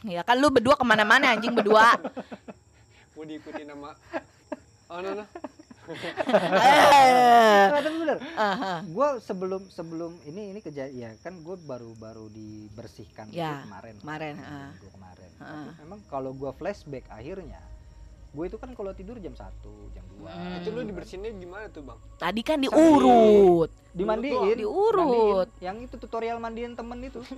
ya 0.03 0.21
kan 0.21 0.35
lu 0.35 0.47
berdua 0.47 0.73
ke 0.73 0.83
mana-mana 0.83 1.31
anjing 1.31 1.51
berdua 1.51 1.95
Mau 3.13 3.23
diikuti 3.23 3.61
nama 3.63 3.93
Oh, 4.87 4.99
no, 4.99 5.09
no. 5.15 5.25
Eh, 5.83 7.65
Nah, 7.65 7.75
tapi 7.75 7.97
bener. 7.97 8.17
Gue 8.87 9.07
sebelum 9.19 9.61
sebelum 9.67 10.15
ini 10.23 10.51
ini 10.51 10.59
kejadian 10.59 10.93
ya 10.93 11.19
kan 11.19 11.35
gue 11.35 11.55
baru 11.59 11.91
baru 11.93 12.29
dibersihkan 12.29 13.27
Ya, 13.29 13.63
kemarin. 13.63 13.95
kemarin, 13.97 14.33
Minggu 14.37 14.47
ah. 14.85 14.91
kemarin. 14.91 15.29
Ah. 15.35 15.47
Tapi 15.65 15.69
memang 15.81 15.99
kalau 16.07 16.31
gue 16.31 16.51
flashback 16.53 17.03
akhirnya 17.07 17.59
gue 18.33 18.45
itu 18.49 18.57
kan 18.57 18.73
kalau 18.73 18.89
tidur 18.91 19.21
jam 19.21 19.37
1, 19.37 19.45
jam 19.93 20.01
2. 20.17 20.25
Hmm. 20.25 20.57
Itu 20.57 20.73
lu 20.73 20.81
dibersihinnya 20.83 21.37
gimana 21.37 21.69
tuh, 21.69 21.85
Bang? 21.85 22.01
tadi 22.17 22.41
kan 22.41 22.57
diurut 22.57 23.69
dimandiin, 23.93 24.57
Diurut. 24.57 25.45
mandiin. 25.53 25.61
yang 25.61 25.77
itu 25.79 26.01
tutorial 26.01 26.41
mandiin 26.41 26.73
temen 26.73 26.97
itu 26.97 27.21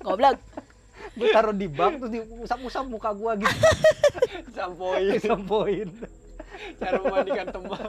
goblok 0.00 0.38
gue 1.18 1.28
taruh 1.34 1.50
di 1.50 1.66
bak 1.66 1.98
terus 1.98 2.10
diusap-usap 2.14 2.84
muka 2.86 3.10
gua 3.12 3.34
gitu 3.34 3.50
Sampoin 4.54 5.10
disampoin 5.10 5.88
cara 6.78 6.96
memandikan 7.00 7.46
teman. 7.50 7.82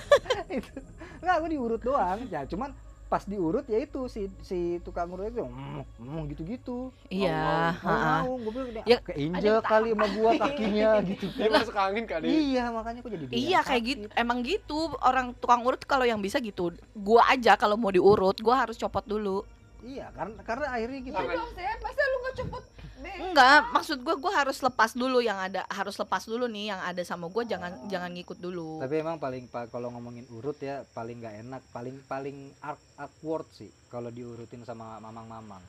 itu 0.56 0.72
nggak 1.20 1.36
gue 1.36 1.50
diurut 1.52 1.80
doang 1.80 2.18
ya 2.26 2.48
cuman 2.48 2.72
pas 3.12 3.20
diurut 3.22 3.68
ya 3.68 3.76
itu 3.76 4.08
si 4.08 4.24
si 4.40 4.58
tukang 4.80 5.04
urut 5.06 5.28
itu 5.28 5.44
mm, 5.44 6.32
gitu-gitu 6.32 6.88
iya 7.06 7.76
mau 7.78 8.40
gue 8.40 8.52
bilang 8.56 8.72
Ya, 8.82 8.96
keinjek 8.98 9.60
kali 9.62 9.92
sama 9.92 10.06
gua 10.10 10.30
kakinya 10.34 10.90
gitu 11.12 11.28
Dia 11.36 11.48
masuk 11.52 11.76
angin 11.76 12.04
kali. 12.08 12.24
iya 12.24 12.72
makanya 12.72 13.04
gue 13.04 13.12
jadi 13.12 13.24
dia 13.28 13.36
Iya 13.36 13.60
kayak 13.60 13.68
sakit. 13.78 13.84
gitu, 13.84 14.06
emang 14.16 14.38
gitu 14.40 14.78
orang 14.98 15.36
tukang 15.36 15.60
urut 15.60 15.84
kalau 15.84 16.02
yang 16.02 16.18
bisa 16.18 16.40
gitu. 16.40 16.72
Gua 16.94 17.20
aja 17.28 17.52
kalau 17.54 17.76
mau 17.76 17.92
diurut, 17.92 18.40
gua 18.40 18.64
harus 18.64 18.74
copot 18.74 19.04
dulu. 19.04 19.44
iya 19.82 20.08
karena 20.10 20.40
karena 20.40 20.66
akhirnya 20.70 21.00
gitu 21.02 21.12
Ya 21.12 21.36
dong, 21.36 21.50
Sep. 21.52 21.78
Masa 21.78 22.00
lu 22.02 22.16
gak 22.18 22.34
cepet 22.38 22.64
deh? 22.64 22.71
Enggak, 23.02 23.70
maksud 23.70 23.98
gua 23.98 24.14
gua 24.14 24.32
harus 24.36 24.58
lepas 24.58 24.92
dulu 24.92 25.18
yang 25.18 25.36
ada, 25.36 25.64
harus 25.66 25.94
lepas 25.94 26.22
dulu 26.22 26.44
nih 26.44 26.68
yang 26.68 26.80
ada 26.80 27.00
sama 27.00 27.26
gua 27.26 27.42
jangan 27.42 27.72
jangan 27.86 28.10
ngikut 28.10 28.36
dulu. 28.36 28.78
tapi 28.78 28.98
emang 28.98 29.16
paling 29.16 29.44
pa- 29.46 29.66
kalau 29.66 29.90
ngomongin 29.90 30.28
urut 30.30 30.54
ya 30.58 30.84
paling 30.88 31.16
nggak 31.16 31.34
enak 31.40 31.62
paling 31.68 31.96
paling 32.04 32.36
awk- 32.60 32.78
awkward 32.96 33.48
sih 33.50 33.70
kalau 33.86 34.08
diurutin 34.08 34.62
sama 34.62 34.96
mamang-mamang 34.98 35.62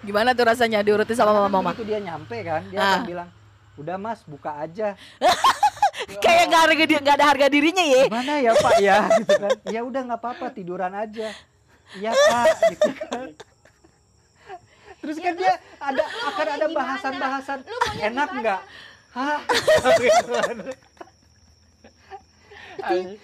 Gimana 0.00 0.32
tuh 0.32 0.44
rasanya 0.46 0.80
diurutin 0.80 1.12
sama 1.12 1.30
kan 1.30 1.36
mama-mama? 1.38 1.70
begitu 1.70 1.84
dia 1.86 2.00
nyampe 2.00 2.36
kan 2.40 2.62
dia 2.66 2.78
Ah. 2.78 2.88
akan 2.94 3.02
bilang 3.06 3.28
udah 3.76 3.96
mas 3.96 4.20
buka 4.22 4.50
aja 4.58 4.96
Kayak 6.24 6.48
gak 6.48 6.62
harga 6.62 6.84
di- 6.86 6.96
nggak 6.98 7.14
ada 7.14 7.26
harga 7.26 7.46
dirinya 7.46 7.84
ya. 7.84 8.04
gimana 8.06 8.32
ya 8.38 8.52
pak 8.54 8.74
ya 8.78 8.98
gitu 9.14 9.34
kan 9.38 9.50
ya 9.68 9.80
udah 9.82 10.00
nggak 10.02 10.18
apa-apa 10.18 10.46
tiduran 10.50 10.92
aja 10.92 11.28
iya 11.94 12.10
pak 12.10 12.44
gitu 12.70 12.90
kan 12.98 13.28
terus 15.00 15.16
kan 15.16 15.32
dia 15.34 15.52
ada 15.78 16.04
akan 16.04 16.46
ada 16.50 16.66
bahasan-bahasan. 16.68 17.58
Lu 17.62 17.76
enak 17.98 18.28
nggak? 18.36 18.60
Hah? 19.10 19.40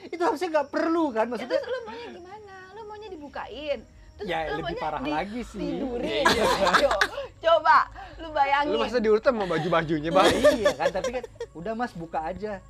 Itu 0.06 0.22
harusnya 0.22 0.48
nggak 0.50 0.68
perlu 0.68 1.04
kan 1.10 1.24
Ya, 1.24 1.30
maksudnya? 1.32 1.56
terus 1.56 1.66
lu 1.66 1.78
maunya 1.84 2.06
gimana? 2.12 2.54
Lu 2.74 2.80
maunya 2.84 3.08
dibukain? 3.08 3.78
Terus 4.16 4.26
ya 4.26 4.38
lu 4.48 4.60
lebih 4.60 4.64
maunya 4.66 4.82
parah 4.82 5.00
lagi 5.02 5.40
sih. 5.44 5.60
Tidurin. 5.60 6.24
Co- 6.82 7.00
Coba 7.36 7.78
lu 8.16 8.28
bayangin. 8.32 8.72
Lu 8.72 8.78
masa 8.80 8.98
diurut 8.98 9.22
sama 9.22 9.44
baju-bajunya, 9.44 10.10
Bang? 10.10 10.26
iya 10.60 10.72
kan? 10.74 10.88
Tapi 10.90 11.10
kan 11.20 11.24
udah 11.54 11.72
mas 11.72 11.92
buka 11.92 12.20
aja. 12.24 12.60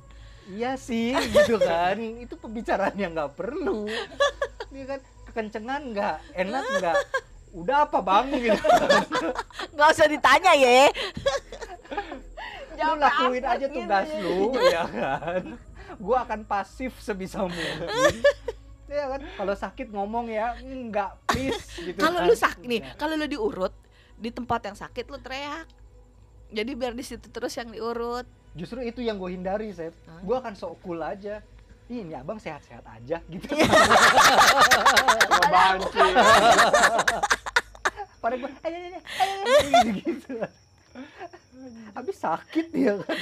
Iya 0.47 0.79
sih 0.79 1.11
gitu 1.11 1.59
kan? 1.59 1.99
Itu 1.99 2.39
pembicaraan 2.39 2.95
yang 2.95 3.11
nggak 3.11 3.35
perlu. 3.35 3.87
Ini 4.71 4.83
kan? 4.85 4.99
Kekencengan 5.27 5.81
nggak? 5.91 6.15
Enak 6.35 6.63
nggak 6.79 6.97
udah 7.49 7.77
apa 7.83 7.99
bang 7.99 8.25
gitu 8.45 8.67
Nggak 9.71 9.89
usah 9.89 10.07
ditanya 10.07 10.51
ya. 10.53 10.87
lu 12.77 12.93
lakuin 12.95 13.41
aja 13.41 13.65
gitu 13.65 13.73
tugas 13.75 14.07
lu 14.21 14.39
ya 14.63 14.83
kan 14.85 15.43
gua 15.97 16.17
akan 16.23 16.41
pasif 16.43 16.93
sebisa 16.97 17.41
mungkin 17.41 18.21
ya 18.87 19.05
kan 19.09 19.21
kalau 19.33 19.51
sakit 19.51 19.87
ngomong 19.89 20.27
ya 20.27 20.53
enggak 20.57 21.17
please 21.25 21.57
gitu 21.77 21.97
Kalau 21.97 22.21
kan. 22.21 22.27
lu 22.27 22.35
sakit 22.35 22.63
nih, 22.63 22.79
Udah. 22.79 22.95
kalau 22.95 23.13
lu 23.15 23.25
diurut 23.25 23.73
di 24.15 24.29
tempat 24.29 24.63
yang 24.63 24.73
sakit 24.73 25.05
lu 25.05 25.17
teriak. 25.17 25.67
Jadi 26.47 26.71
biar 26.73 26.93
di 26.93 27.03
situ 27.03 27.27
terus 27.27 27.51
yang 27.53 27.67
diurut. 27.67 28.23
justru 28.53 28.79
itu 28.79 29.01
yang 29.01 29.17
gue 29.17 29.29
hindari 29.29 29.69
Sep 29.69 29.91
Hah? 30.05 30.23
gua 30.23 30.39
akan 30.39 30.53
sok 30.53 30.79
cool 30.81 30.97
aja 30.97 31.43
Ih, 31.87 32.03
ini 32.03 32.11
abang 32.13 32.35
sehat-sehat 32.35 32.83
aja 32.83 33.21
gitu 33.27 33.47
Ngebanci. 35.29 36.03
Pada 38.27 38.35
gue 38.37 38.51
ayo 38.61 38.77
ayo 38.77 38.89
ayo, 38.91 38.99
ayo 38.99 39.55
gitu 39.63 39.89
gitu 40.03 40.33
habis 41.93 42.17
sakit 42.17 42.67
dia 42.69 42.93
kan 42.99 43.17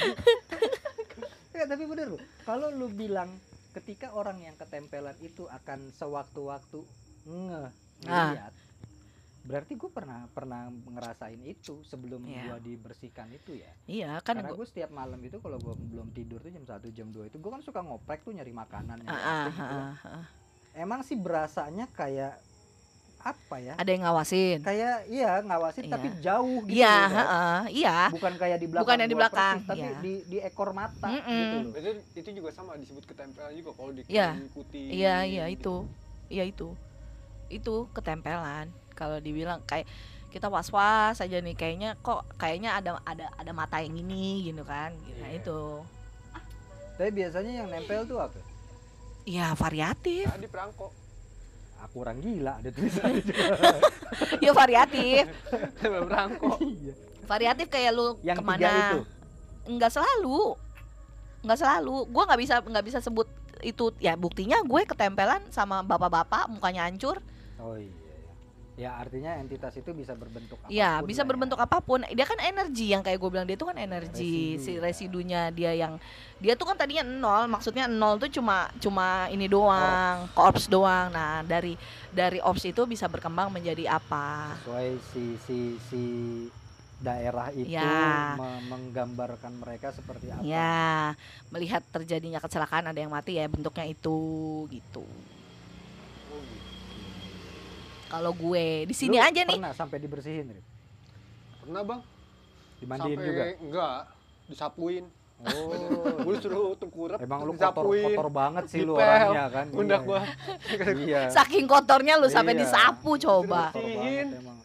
ya, 1.54 1.64
tapi 1.64 1.84
bener 1.84 2.06
loh 2.10 2.22
kalau 2.42 2.68
lu 2.68 2.90
bilang 2.90 3.30
ketika 3.72 4.10
orang 4.10 4.40
yang 4.40 4.56
ketempelan 4.56 5.14
itu 5.20 5.46
akan 5.48 5.92
sewaktu-waktu 5.92 6.80
nge 7.24 7.62
Ah. 8.02 8.28
ngeliat 8.28 8.54
berarti 9.42 9.72
gue 9.72 9.88
pernah 9.88 10.26
pernah 10.28 10.66
ngerasain 10.68 11.38
itu 11.40 11.80
sebelum 11.80 12.18
Iya. 12.20 12.42
gua 12.44 12.58
dibersihkan 12.58 13.30
itu 13.30 13.56
ya 13.56 13.72
Iya 13.86 14.10
kan 14.20 14.36
karena 14.36 14.52
gue 14.52 14.66
setiap 14.66 14.90
malam 14.90 15.22
itu 15.22 15.38
kalau 15.38 15.56
gue 15.56 15.70
belum 15.86 16.10
tidur 16.10 16.42
tuh 16.42 16.50
jam 16.50 16.66
1 16.66 16.82
jam 16.90 17.08
2 17.08 17.30
itu 17.30 17.38
gue 17.38 17.50
kan 17.50 17.62
suka 17.62 17.80
ngoprek 17.80 18.20
tuh 18.20 18.34
nyari 18.34 18.50
makanan 18.50 19.06
Ah, 19.06 19.14
ah, 19.14 19.44
gitu. 19.46 19.62
ah, 19.62 19.94
ah. 20.04 20.24
emang 20.74 21.00
sih 21.00 21.14
berasanya 21.14 21.86
kayak 21.88 22.36
apa 23.26 23.56
ya? 23.58 23.74
Ada 23.74 23.90
yang 23.90 24.02
ngawasin. 24.02 24.58
Kayak 24.62 24.96
iya 25.06 25.32
ngawasin 25.40 25.82
Iya. 25.82 25.92
tapi 25.92 26.06
jauh 26.20 26.60
gitu. 26.64 26.78
Iya, 26.78 26.86
loh, 26.86 27.02
Bang. 27.02 27.14
heeh, 27.16 27.58
iya. 27.74 27.98
Bukan 28.10 28.32
kayak 28.36 28.58
di 28.58 28.66
belakang. 28.66 28.82
Bukan 28.86 28.96
yang 28.96 29.10
di 29.10 29.16
belakang, 29.16 29.54
persis, 29.56 29.68
tapi 29.68 29.80
iya. 29.82 29.98
di 29.98 30.14
di 30.24 30.38
ekor 30.38 30.70
mata 30.70 31.08
Mm-mm. 31.08 31.26
gitu 31.32 31.56
loh. 31.56 31.70
Berarti 31.72 31.90
itu 32.16 32.30
juga 32.34 32.50
sama 32.50 32.70
disebut 32.74 33.04
ketempelan 33.04 33.52
juga 33.52 33.70
kalau 33.72 33.90
Iya. 34.06 34.28
diikuti. 34.34 34.82
Iya, 34.92 35.14
iya 35.22 35.44
itu. 35.46 35.84
Iya 36.28 36.44
itu. 36.44 36.68
Itu 37.48 37.74
ketempelan. 37.90 38.66
Kalau 38.92 39.18
dibilang 39.18 39.60
kayak 39.62 39.84
kita 40.26 40.46
was-was 40.46 41.16
aja 41.16 41.38
nih 41.38 41.52
kayaknya 41.52 41.96
kok 41.98 42.28
kayaknya 42.36 42.74
ada 42.74 43.00
ada 43.02 43.32
ada 43.32 43.52
mata 43.52 43.78
yang 43.78 43.94
ini 43.94 44.46
gitu 44.46 44.62
kan. 44.62 44.92
Nah, 45.16 45.28
Iya. 45.28 45.38
itu. 45.38 45.60
Tapi 46.96 47.10
biasanya 47.12 47.52
yang 47.54 47.68
nempel 47.68 48.04
tuh 48.04 48.18
apa? 48.18 48.40
Ya 49.24 49.52
variatif. 49.52 50.24
Tadi 50.24 50.46
perangkok. 50.46 50.92
Aku 51.84 52.02
orang 52.02 52.18
gila 52.24 52.56
ada 52.58 52.70
tulisannya 52.72 53.20
juga. 53.20 53.44
ya 54.44 54.52
variatif. 54.56 55.22
perangkok. 55.80 56.58
Iya. 56.64 56.94
Variatif 57.26 57.66
kayak 57.68 57.90
lu 57.92 58.08
Yang 58.22 58.38
ke 58.40 58.44
mana? 58.46 58.56
tiga 58.56 58.70
itu. 58.72 59.00
Enggak 59.66 59.90
selalu. 59.92 60.40
Enggak 61.44 61.58
selalu. 61.60 61.96
Gua 62.08 62.22
nggak 62.26 62.40
bisa 62.40 62.54
nggak 62.64 62.84
bisa 62.86 62.98
sebut 63.02 63.28
itu 63.64 63.88
ya 64.04 64.12
buktinya 64.20 64.60
gue 64.60 64.84
ketempelan 64.84 65.40
sama 65.48 65.80
bapak-bapak 65.80 66.48
mukanya 66.52 66.84
hancur. 66.88 67.20
Oh 67.60 67.76
iya. 67.76 68.05
Iya. 68.76 68.92
Ya 68.92 69.00
artinya 69.00 69.32
entitas 69.40 69.72
itu 69.74 69.90
bisa 69.96 70.12
berbentuk 70.12 70.60
apa 70.60 70.68
pun. 70.68 70.72
Iya, 70.72 70.90
bisa 71.00 71.22
lah 71.22 71.26
ya. 71.26 71.30
berbentuk 71.32 71.58
apa 71.58 71.78
pun. 71.80 72.00
Dia 72.12 72.26
kan 72.28 72.38
energi 72.44 72.92
yang 72.92 73.00
kayak 73.00 73.18
gue 73.18 73.30
bilang 73.32 73.46
dia 73.48 73.56
itu 73.56 73.64
kan 73.66 73.76
energi 73.80 74.60
Residu, 74.60 74.62
si 74.62 74.72
ya. 74.76 74.80
residunya 74.84 75.40
dia 75.50 75.72
yang 75.72 75.96
dia 76.36 76.52
tuh 76.52 76.68
kan 76.68 76.76
tadinya 76.76 77.04
nol, 77.04 77.48
maksudnya 77.48 77.88
nol 77.88 78.20
tuh 78.20 78.28
cuma 78.28 78.68
cuma 78.76 79.26
ini 79.32 79.48
doang, 79.48 80.28
korps 80.36 80.68
doang. 80.68 81.08
Nah, 81.08 81.40
dari 81.44 81.72
dari 82.12 82.38
ops 82.44 82.68
itu 82.68 82.84
bisa 82.84 83.08
berkembang 83.08 83.48
menjadi 83.48 83.96
apa? 83.96 84.52
sesuai 84.60 84.88
si 85.00 85.24
si 85.46 85.58
si 85.88 86.02
daerah 86.96 87.52
itu 87.52 87.68
Ya. 87.68 88.36
me- 88.40 88.62
menggambarkan 88.72 89.52
mereka 89.60 89.92
seperti 89.92 90.32
apa. 90.32 90.40
Ya, 90.44 91.12
melihat 91.52 91.84
terjadinya 91.92 92.40
kecelakaan 92.40 92.88
ada 92.88 92.96
yang 92.96 93.12
mati 93.12 93.36
ya 93.36 93.44
bentuknya 93.48 93.84
itu 93.84 94.18
gitu. 94.72 95.04
Kalau 98.06 98.32
gue 98.32 98.86
di 98.86 98.94
sini 98.94 99.18
aja 99.18 99.42
nih. 99.42 99.58
Pernah 99.58 99.74
sampai 99.74 99.98
dibersihin, 99.98 100.46
Rip? 100.48 100.64
Pernah 101.62 101.82
bang? 101.82 102.00
Dimandiin 102.76 103.16
Sampai 103.16 103.26
juga. 103.26 103.44
enggak 103.58 103.96
disapuin. 104.46 105.04
Oh. 105.36 105.68
Gue 106.24 106.32
disuruh 106.40 106.72
tengkurap. 106.76 107.20
Emang 107.20 107.44
lu 107.44 107.52
kotor, 107.52 107.84
disapuin. 107.84 108.08
kotor 108.08 108.28
banget 108.32 108.64
sih 108.72 108.80
lu 108.80 108.96
orangnya 108.96 109.44
kan. 109.52 109.66
Pundak 109.68 110.00
Iya. 110.00 110.08
gua. 110.08 110.20
Iya. 110.96 111.20
Saking 111.28 111.66
kotornya 111.68 112.14
lu 112.16 112.28
sampai 112.28 112.56
Iya. 112.56 112.62
disapu 112.64 113.20
coba. 113.20 113.68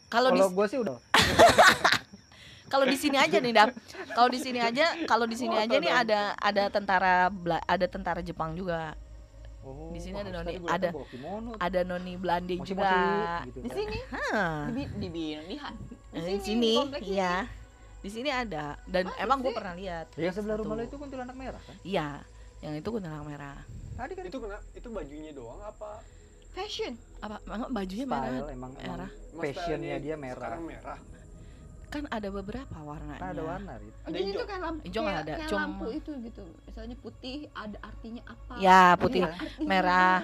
Kalau 0.07 0.29
di 0.31 0.39
Kalau 0.39 0.51
gua 0.51 0.65
sih 0.67 0.79
udah 0.79 0.95
kalau 2.71 2.87
di 2.87 2.95
sini 2.95 3.19
aja 3.19 3.35
nih, 3.35 3.51
Dap. 3.51 3.75
Kalau 4.15 4.31
di 4.31 4.39
sini 4.39 4.63
aja, 4.63 4.95
kalau 5.03 5.27
di 5.27 5.35
sini 5.35 5.59
aja 5.59 5.75
nih 5.75 5.91
ada 5.91 6.39
ada 6.39 6.63
tentara 6.71 7.27
ada 7.67 7.85
tentara 7.91 8.23
Jepang 8.23 8.55
juga. 8.55 8.95
Oh, 9.61 9.93
Di 9.93 9.99
sini 10.01 10.17
ada 10.17 10.31
noni- 10.33 10.57
ada-. 10.65 10.93
Ada 11.57 11.79
noni 11.85 12.13
Belanda 12.17 12.53
juga. 12.57 12.91
gitu 13.45 13.59
Di 13.61 13.69
kan. 13.69 13.77
sini, 13.77 13.99
Hah. 14.09 14.53
di 14.65 14.73
Bi- 14.73 14.93
di 14.97 15.07
di. 15.07 15.69
Di 16.11 16.19
sini, 16.41 16.41
sini, 16.41 16.73
iya. 17.07 17.45
Di 18.01 18.09
sini 18.09 18.27
ada 18.27 18.81
dan 18.83 19.05
Masa 19.05 19.21
emang 19.21 19.37
gue 19.39 19.53
pernah 19.53 19.77
lihat. 19.77 20.09
Yang 20.17 20.33
sebelah 20.35 20.57
Satu. 20.57 20.63
rumah 20.65 20.75
lu 20.75 20.83
itu 20.83 20.97
kuntilanak 20.97 21.35
merah 21.37 21.61
kan? 21.61 21.75
Iya, 21.85 22.07
yang 22.59 22.73
itu 22.73 22.89
kuntilanak 22.89 23.23
merah. 23.23 23.57
Tadi 23.93 24.13
kan 24.17 24.23
Itu 24.25 24.37
kena 24.41 24.57
itu 24.73 24.87
bajunya 24.89 25.31
doang 25.31 25.61
apa? 25.61 26.01
Fashion. 26.51 26.97
Apa 27.21 27.37
emang 27.45 27.69
bajunya 27.69 28.05
merah? 28.05 28.25
style 28.25 28.49
emang, 28.49 28.71
emang 28.73 28.97
merah. 28.97 29.09
Fashionnya 29.31 29.95
dia 30.01 30.15
merah. 30.17 30.57
Sekarang 30.57 30.65
merah. 30.65 30.97
Kan 31.91 32.07
ada 32.07 32.31
beberapa 32.31 32.71
warnanya. 32.77 33.19
Kan 33.19 33.29
ada 33.29 33.43
warna, 33.43 33.71
Rip. 33.75 33.91
Ada 33.91 34.07
Jadi 34.07 34.23
hijau. 34.23 34.31
itu 34.33 34.43
kayak 34.47 34.61
lampu, 34.61 34.81
Hijau 34.81 35.01
kayak, 35.01 35.19
ada, 35.19 35.33
kayak 35.33 35.49
cuma- 35.49 35.61
lampu 35.61 35.85
itu 35.91 36.11
gitu. 36.21 36.43
Misalnya 36.63 36.95
putih 36.97 37.35
ada 37.53 37.77
artinya 37.81 38.21
apa? 38.25 38.53
Ya, 38.57 38.83
putih, 38.95 39.21
Iya. 39.21 39.35
Artinya 39.35 39.67
merah. 39.67 40.19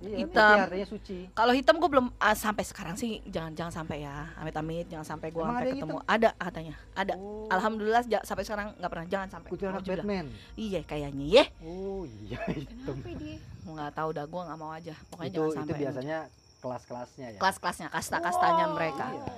Iya, 0.00 0.16
hitam. 0.16 0.48
putih 0.48 0.64
artinya 0.64 0.88
suci. 0.88 1.18
Kalau 1.30 1.52
hitam 1.52 1.76
gue 1.76 1.90
belum 1.90 2.06
ah, 2.16 2.32
sampai 2.34 2.64
sekarang 2.64 2.96
sih 2.96 3.20
jangan 3.26 3.52
jangan 3.52 3.72
sampai 3.74 4.00
ya. 4.00 4.32
Amit-amit 4.34 4.88
jangan 4.88 5.06
sampai 5.06 5.28
gue 5.28 5.38
Emang 5.38 5.54
sampai 5.54 5.72
ketemu. 5.74 5.98
Ada 6.02 6.30
katanya. 6.34 6.74
Ada. 6.94 7.14
Oh, 7.14 7.46
Alhamdulillah 7.48 8.02
ja- 8.06 8.24
sampai 8.24 8.42
sekarang 8.42 8.72
nggak 8.74 8.88
pernah 8.88 9.06
jangan 9.06 9.28
sampai. 9.30 9.48
kuntilanak 9.48 9.74
Alhamdulillah. 9.78 10.06
Batman. 10.08 10.26
Iya 10.56 10.80
kayaknya 10.82 11.26
ya. 11.28 11.44
Oh 11.62 12.02
iya 12.22 12.38
hitam. 12.48 12.96
Kenapa 12.96 13.12
dia? 13.14 13.36
Mau 13.62 13.72
nggak 13.74 13.92
tahu 13.92 14.08
dah 14.10 14.24
gue 14.24 14.40
nggak 14.42 14.58
mau 14.58 14.70
aja. 14.70 14.94
Pokoknya 15.06 15.28
Itu 15.28 15.36
jangan 15.38 15.52
itu 15.52 15.58
sampai. 15.60 15.76
biasanya 15.78 16.18
kelas-kelasnya 16.58 17.26
ya. 17.28 17.38
kelas-kelasnya, 17.38 17.86
kasta-kastanya 17.88 18.64
Wow. 18.66 18.74
mereka. 18.74 19.06
Iya. 19.06 19.32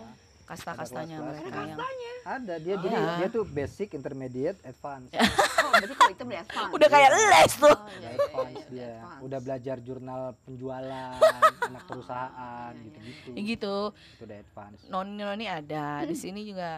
Kasta-kastanya 0.50 1.16
Ada 1.16 1.26
mereka 1.30 1.58
yang 1.62 1.78
Ada 2.20 2.54
dia 2.58 2.74
jadi 2.76 2.90
Iya. 2.92 3.12
dia 3.16 3.28
tuh 3.30 3.44
basic, 3.46 3.88
intermediate, 3.94 4.58
advance. 4.62 5.14
Oh, 5.60 5.70
berarti 5.70 5.94
kalau 5.94 6.10
itu 6.10 6.24
udah 6.24 6.40
advance. 6.42 6.70
udah 6.74 6.88
kayak 6.90 7.10
les 7.14 7.52
tuh. 7.54 7.70
Oh, 7.70 7.86
iya, 7.86 8.10
Udah 8.10 8.42
iya, 8.42 8.50
iya, 8.50 8.66
dia. 8.66 8.90
advance. 8.90 9.20
Udah 9.22 9.38
belajar 9.38 9.76
jurnal 9.78 10.20
penjualan, 10.42 11.14
anak 11.70 11.82
perusahaan 11.86 12.72
iya, 12.72 12.82
iya. 12.82 12.84
gitu-gitu. 12.90 13.28
Ya 13.30 13.40
gitu. 13.46 13.76
Itu 13.94 14.22
udah 14.26 14.38
advance. 14.42 14.80
Noni-noni 14.84 15.46
ada. 15.46 15.86
Di 16.02 16.16
sini 16.18 16.42
juga 16.42 16.70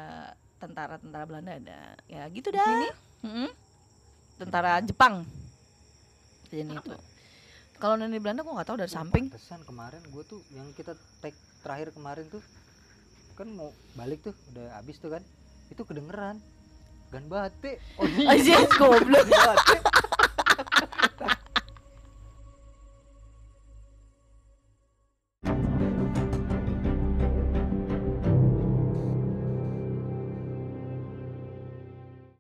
tentara-tentara 0.59 1.25
Belanda 1.25 1.57
ada. 1.57 1.81
Ya 2.05 2.29
gitu 2.29 2.53
Di 2.53 2.55
dah. 2.55 2.69
sini? 2.69 2.89
Mm-mm. 3.25 3.49
Tentara 4.37 4.73
Jepang. 4.85 5.25
Jadi 6.47 6.69
itu. 6.69 6.93
Kalau 7.75 7.95
noni 7.97 8.21
Belanda 8.21 8.45
gue 8.45 8.53
nggak 8.53 8.69
tahu 8.69 8.77
dari 8.77 8.93
samping. 8.93 9.25
Pantesan 9.27 9.65
kemarin 9.65 10.05
gue 10.05 10.23
tuh 10.23 10.45
yang 10.51 10.69
kita 10.71 10.93
tag 11.19 11.33
terakhir 11.65 11.91
kemarin 11.91 12.29
tuh 12.29 12.45
kan 13.35 13.49
mau 13.51 13.73
balik 13.97 14.23
tuh 14.25 14.35
udah 14.55 14.79
habis 14.79 14.97
tuh 15.03 15.13
kan. 15.13 15.23
Itu 15.73 15.83
kedengeran. 15.89 16.41
Gan 17.13 17.29
batik 17.29 17.77
oh 18.01 18.09
iya. 18.09 18.65
Goblok 18.81 19.29
batik 19.29 19.83